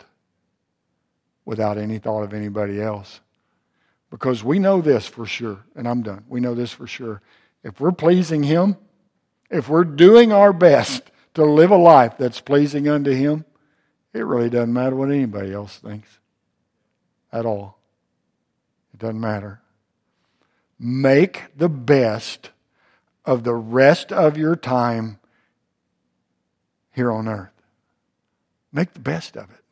without 1.44 1.76
any 1.76 1.98
thought 1.98 2.22
of 2.22 2.32
anybody 2.32 2.80
else. 2.80 3.20
Because 4.10 4.44
we 4.44 4.58
know 4.58 4.80
this 4.80 5.06
for 5.06 5.26
sure, 5.26 5.64
and 5.74 5.88
I'm 5.88 6.02
done. 6.02 6.24
We 6.28 6.40
know 6.40 6.54
this 6.54 6.70
for 6.70 6.86
sure. 6.86 7.20
If 7.62 7.80
we're 7.80 7.92
pleasing 7.92 8.42
Him, 8.42 8.76
if 9.50 9.68
we're 9.68 9.84
doing 9.84 10.32
our 10.32 10.52
best 10.52 11.10
to 11.34 11.44
live 11.44 11.70
a 11.70 11.76
life 11.76 12.16
that's 12.18 12.40
pleasing 12.40 12.88
unto 12.88 13.12
Him, 13.12 13.44
it 14.12 14.24
really 14.24 14.50
doesn't 14.50 14.72
matter 14.72 14.96
what 14.96 15.10
anybody 15.10 15.52
else 15.52 15.78
thinks 15.78 16.18
at 17.32 17.46
all. 17.46 17.78
It 18.92 19.00
doesn't 19.00 19.20
matter. 19.20 19.60
Make 20.78 21.44
the 21.56 21.68
best 21.68 22.50
of 23.24 23.44
the 23.44 23.54
rest 23.54 24.12
of 24.12 24.36
your 24.36 24.56
time 24.56 25.18
here 26.92 27.10
on 27.10 27.28
earth. 27.28 27.50
Make 28.72 28.94
the 28.94 29.00
best 29.00 29.36
of 29.36 29.50
it 29.50 29.64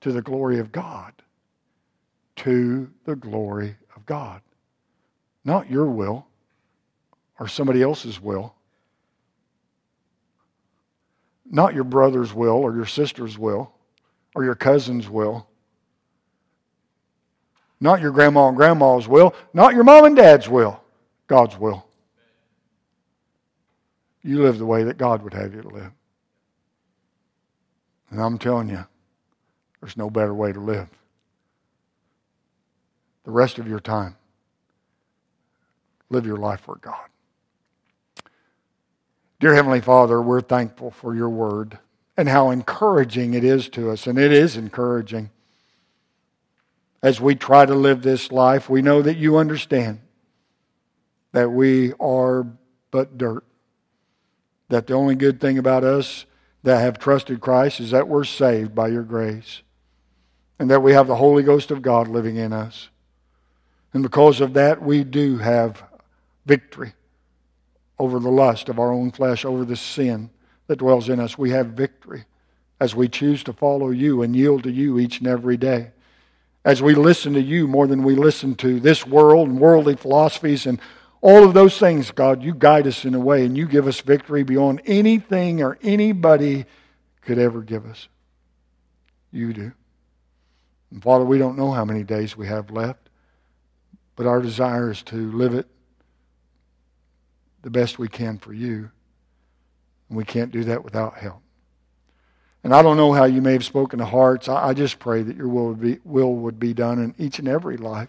to 0.00 0.12
the 0.12 0.22
glory 0.22 0.58
of 0.58 0.72
God. 0.72 1.12
To 2.36 2.90
the 3.04 3.16
glory 3.16 3.76
of 3.96 4.06
God. 4.06 4.42
Not 5.44 5.70
your 5.70 5.86
will 5.86 6.27
or 7.38 7.48
somebody 7.48 7.82
else's 7.82 8.20
will. 8.20 8.54
Not 11.50 11.74
your 11.74 11.84
brother's 11.84 12.34
will 12.34 12.56
or 12.56 12.74
your 12.74 12.86
sister's 12.86 13.38
will 13.38 13.72
or 14.34 14.44
your 14.44 14.54
cousin's 14.54 15.08
will. 15.08 15.48
Not 17.80 18.00
your 18.00 18.10
grandma 18.10 18.48
and 18.48 18.56
grandma's 18.56 19.08
will. 19.08 19.34
Not 19.54 19.74
your 19.74 19.84
mom 19.84 20.04
and 20.04 20.16
dad's 20.16 20.48
will. 20.48 20.82
God's 21.26 21.56
will. 21.56 21.86
You 24.22 24.42
live 24.42 24.58
the 24.58 24.66
way 24.66 24.84
that 24.84 24.98
God 24.98 25.22
would 25.22 25.32
have 25.34 25.54
you 25.54 25.62
to 25.62 25.68
live. 25.68 25.92
And 28.10 28.20
I'm 28.20 28.38
telling 28.38 28.68
you, 28.68 28.84
there's 29.80 29.96
no 29.96 30.10
better 30.10 30.34
way 30.34 30.52
to 30.52 30.60
live. 30.60 30.88
The 33.24 33.30
rest 33.30 33.58
of 33.58 33.68
your 33.68 33.80
time, 33.80 34.16
live 36.10 36.26
your 36.26 36.38
life 36.38 36.60
for 36.60 36.76
God. 36.76 37.08
Dear 39.40 39.54
Heavenly 39.54 39.80
Father, 39.80 40.20
we're 40.20 40.40
thankful 40.40 40.90
for 40.90 41.14
your 41.14 41.28
word 41.28 41.78
and 42.16 42.28
how 42.28 42.50
encouraging 42.50 43.34
it 43.34 43.44
is 43.44 43.68
to 43.70 43.90
us. 43.90 44.08
And 44.08 44.18
it 44.18 44.32
is 44.32 44.56
encouraging. 44.56 45.30
As 47.02 47.20
we 47.20 47.36
try 47.36 47.64
to 47.64 47.74
live 47.74 48.02
this 48.02 48.32
life, 48.32 48.68
we 48.68 48.82
know 48.82 49.00
that 49.00 49.16
you 49.16 49.36
understand 49.36 50.00
that 51.30 51.52
we 51.52 51.92
are 52.00 52.48
but 52.90 53.16
dirt. 53.16 53.44
That 54.70 54.88
the 54.88 54.94
only 54.94 55.14
good 55.14 55.40
thing 55.40 55.56
about 55.56 55.84
us 55.84 56.26
that 56.64 56.80
have 56.80 56.98
trusted 56.98 57.40
Christ 57.40 57.78
is 57.78 57.92
that 57.92 58.08
we're 58.08 58.24
saved 58.24 58.74
by 58.74 58.88
your 58.88 59.04
grace. 59.04 59.62
And 60.58 60.68
that 60.70 60.82
we 60.82 60.92
have 60.94 61.06
the 61.06 61.14
Holy 61.14 61.44
Ghost 61.44 61.70
of 61.70 61.80
God 61.80 62.08
living 62.08 62.36
in 62.36 62.52
us. 62.52 62.88
And 63.94 64.02
because 64.02 64.40
of 64.40 64.54
that, 64.54 64.82
we 64.82 65.04
do 65.04 65.38
have 65.38 65.84
victory 66.44 66.94
over 67.98 68.18
the 68.18 68.30
lust 68.30 68.68
of 68.68 68.78
our 68.78 68.92
own 68.92 69.10
flesh, 69.10 69.44
over 69.44 69.64
the 69.64 69.76
sin 69.76 70.30
that 70.66 70.76
dwells 70.76 71.08
in 71.08 71.18
us. 71.18 71.36
We 71.36 71.50
have 71.50 71.68
victory 71.68 72.24
as 72.80 72.94
we 72.94 73.08
choose 73.08 73.42
to 73.44 73.52
follow 73.52 73.90
you 73.90 74.22
and 74.22 74.36
yield 74.36 74.62
to 74.64 74.70
you 74.70 74.98
each 74.98 75.18
and 75.18 75.26
every 75.26 75.56
day. 75.56 75.90
As 76.64 76.82
we 76.82 76.94
listen 76.94 77.32
to 77.34 77.40
you 77.40 77.66
more 77.66 77.86
than 77.86 78.02
we 78.02 78.14
listen 78.14 78.54
to 78.56 78.78
this 78.78 79.06
world 79.06 79.48
and 79.48 79.58
worldly 79.58 79.96
philosophies 79.96 80.66
and 80.66 80.80
all 81.20 81.44
of 81.44 81.54
those 81.54 81.78
things, 81.78 82.10
God, 82.10 82.42
you 82.42 82.54
guide 82.54 82.86
us 82.86 83.04
in 83.04 83.14
a 83.14 83.20
way 83.20 83.44
and 83.44 83.56
you 83.56 83.66
give 83.66 83.88
us 83.88 84.00
victory 84.00 84.44
beyond 84.44 84.82
anything 84.86 85.62
or 85.62 85.78
anybody 85.82 86.66
could 87.22 87.38
ever 87.38 87.62
give 87.62 87.86
us. 87.86 88.08
You 89.32 89.52
do. 89.52 89.72
And 90.90 91.02
Father, 91.02 91.24
we 91.24 91.38
don't 91.38 91.58
know 91.58 91.72
how 91.72 91.84
many 91.84 92.04
days 92.04 92.36
we 92.36 92.46
have 92.46 92.70
left, 92.70 93.08
but 94.14 94.26
our 94.26 94.40
desire 94.40 94.90
is 94.90 95.02
to 95.04 95.32
live 95.32 95.54
it 95.54 95.66
the 97.62 97.70
best 97.70 97.98
we 97.98 98.08
can 98.08 98.38
for 98.38 98.52
you. 98.52 98.90
And 100.08 100.16
we 100.16 100.24
can't 100.24 100.52
do 100.52 100.64
that 100.64 100.84
without 100.84 101.18
help. 101.18 101.42
And 102.64 102.74
I 102.74 102.82
don't 102.82 102.96
know 102.96 103.12
how 103.12 103.24
you 103.24 103.40
may 103.40 103.52
have 103.52 103.64
spoken 103.64 103.98
to 103.98 104.04
hearts. 104.04 104.48
I, 104.48 104.68
I 104.68 104.74
just 104.74 104.98
pray 104.98 105.22
that 105.22 105.36
your 105.36 105.48
will 105.48 105.68
would, 105.68 105.80
be, 105.80 105.98
will 106.04 106.34
would 106.34 106.58
be 106.58 106.74
done 106.74 106.98
in 106.98 107.14
each 107.18 107.38
and 107.38 107.48
every 107.48 107.76
life. 107.76 108.08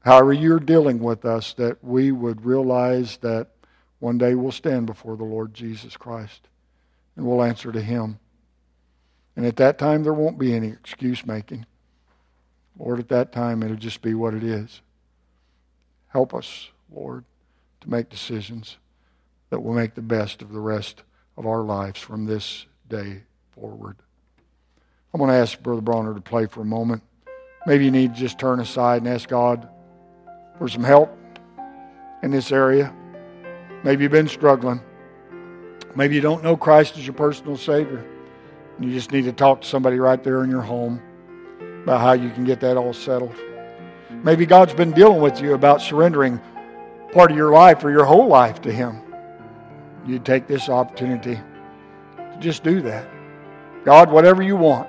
However, 0.00 0.32
you're 0.32 0.60
dealing 0.60 0.98
with 0.98 1.24
us, 1.24 1.52
that 1.54 1.84
we 1.84 2.10
would 2.10 2.44
realize 2.44 3.18
that 3.18 3.48
one 3.98 4.18
day 4.18 4.34
we'll 4.34 4.50
stand 4.50 4.86
before 4.86 5.16
the 5.16 5.24
Lord 5.24 5.52
Jesus 5.52 5.96
Christ 5.96 6.48
and 7.14 7.26
we'll 7.26 7.42
answer 7.42 7.70
to 7.70 7.82
Him. 7.82 8.18
And 9.36 9.46
at 9.46 9.56
that 9.56 9.78
time, 9.78 10.02
there 10.02 10.14
won't 10.14 10.38
be 10.38 10.54
any 10.54 10.68
excuse 10.68 11.24
making. 11.26 11.66
Lord, 12.78 12.98
at 12.98 13.08
that 13.08 13.30
time, 13.30 13.62
it'll 13.62 13.76
just 13.76 14.00
be 14.00 14.14
what 14.14 14.34
it 14.34 14.42
is. 14.42 14.80
Help 16.08 16.34
us, 16.34 16.70
Lord 16.90 17.24
to 17.80 17.90
make 17.90 18.08
decisions 18.08 18.76
that 19.50 19.60
will 19.60 19.74
make 19.74 19.94
the 19.94 20.02
best 20.02 20.42
of 20.42 20.52
the 20.52 20.60
rest 20.60 21.02
of 21.36 21.46
our 21.46 21.62
lives 21.62 22.00
from 22.00 22.26
this 22.26 22.66
day 22.88 23.22
forward. 23.50 23.96
I'm 25.12 25.18
going 25.18 25.30
to 25.30 25.36
ask 25.36 25.60
Brother 25.60 25.80
Bronner 25.80 26.14
to 26.14 26.20
play 26.20 26.46
for 26.46 26.60
a 26.60 26.64
moment. 26.64 27.02
Maybe 27.66 27.84
you 27.84 27.90
need 27.90 28.14
to 28.14 28.20
just 28.20 28.38
turn 28.38 28.60
aside 28.60 29.02
and 29.02 29.08
ask 29.08 29.28
God 29.28 29.68
for 30.58 30.68
some 30.68 30.84
help 30.84 31.16
in 32.22 32.30
this 32.30 32.52
area. 32.52 32.94
Maybe 33.82 34.04
you've 34.04 34.12
been 34.12 34.28
struggling. 34.28 34.80
Maybe 35.96 36.14
you 36.14 36.20
don't 36.20 36.44
know 36.44 36.56
Christ 36.56 36.96
as 36.96 37.06
your 37.06 37.14
personal 37.14 37.56
Savior. 37.56 38.06
And 38.76 38.86
you 38.86 38.92
just 38.92 39.10
need 39.10 39.24
to 39.24 39.32
talk 39.32 39.62
to 39.62 39.66
somebody 39.66 39.98
right 39.98 40.22
there 40.22 40.44
in 40.44 40.50
your 40.50 40.62
home 40.62 41.02
about 41.82 42.00
how 42.00 42.12
you 42.12 42.30
can 42.30 42.44
get 42.44 42.60
that 42.60 42.76
all 42.76 42.92
settled. 42.92 43.34
Maybe 44.22 44.46
God's 44.46 44.74
been 44.74 44.92
dealing 44.92 45.20
with 45.20 45.40
you 45.40 45.54
about 45.54 45.80
surrendering 45.80 46.40
part 47.12 47.30
of 47.30 47.36
your 47.36 47.50
life 47.50 47.84
or 47.84 47.90
your 47.90 48.04
whole 48.04 48.28
life 48.28 48.62
to 48.62 48.72
Him, 48.72 49.00
you'd 50.06 50.24
take 50.24 50.46
this 50.46 50.68
opportunity 50.68 51.36
to 51.36 52.36
just 52.40 52.62
do 52.62 52.80
that. 52.82 53.06
God, 53.84 54.10
whatever 54.10 54.42
you 54.42 54.56
want, 54.56 54.88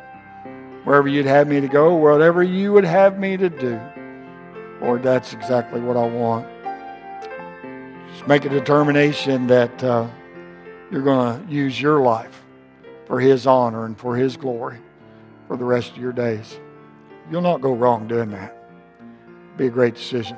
wherever 0.83 1.07
you'd 1.07 1.25
have 1.25 1.47
me 1.47 1.61
to 1.61 1.67
go, 1.67 1.95
whatever 1.95 2.43
you 2.43 2.73
would 2.73 2.83
have 2.83 3.17
me 3.19 3.37
to 3.37 3.49
do, 3.49 3.79
Lord, 4.81 5.03
that's 5.03 5.33
exactly 5.33 5.79
what 5.79 5.97
I 5.97 6.05
want. 6.05 6.47
Just 8.13 8.27
make 8.27 8.45
a 8.45 8.49
determination 8.49 9.47
that 9.47 9.83
uh, 9.83 10.07
you're 10.91 11.03
going 11.03 11.47
to 11.47 11.53
use 11.53 11.79
your 11.79 12.01
life 12.01 12.43
for 13.05 13.19
His 13.19 13.47
honor 13.47 13.85
and 13.85 13.97
for 13.97 14.15
His 14.15 14.37
glory 14.37 14.79
for 15.47 15.57
the 15.57 15.65
rest 15.65 15.91
of 15.91 15.97
your 15.97 16.13
days. 16.13 16.59
You'll 17.29 17.41
not 17.41 17.61
go 17.61 17.73
wrong 17.73 18.07
doing 18.07 18.31
that. 18.31 18.57
Be 19.57 19.67
a 19.67 19.69
great 19.69 19.95
decision 19.95 20.37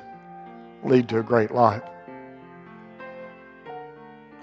lead 0.85 1.09
to 1.09 1.19
a 1.19 1.23
great 1.23 1.51
life. 1.51 1.83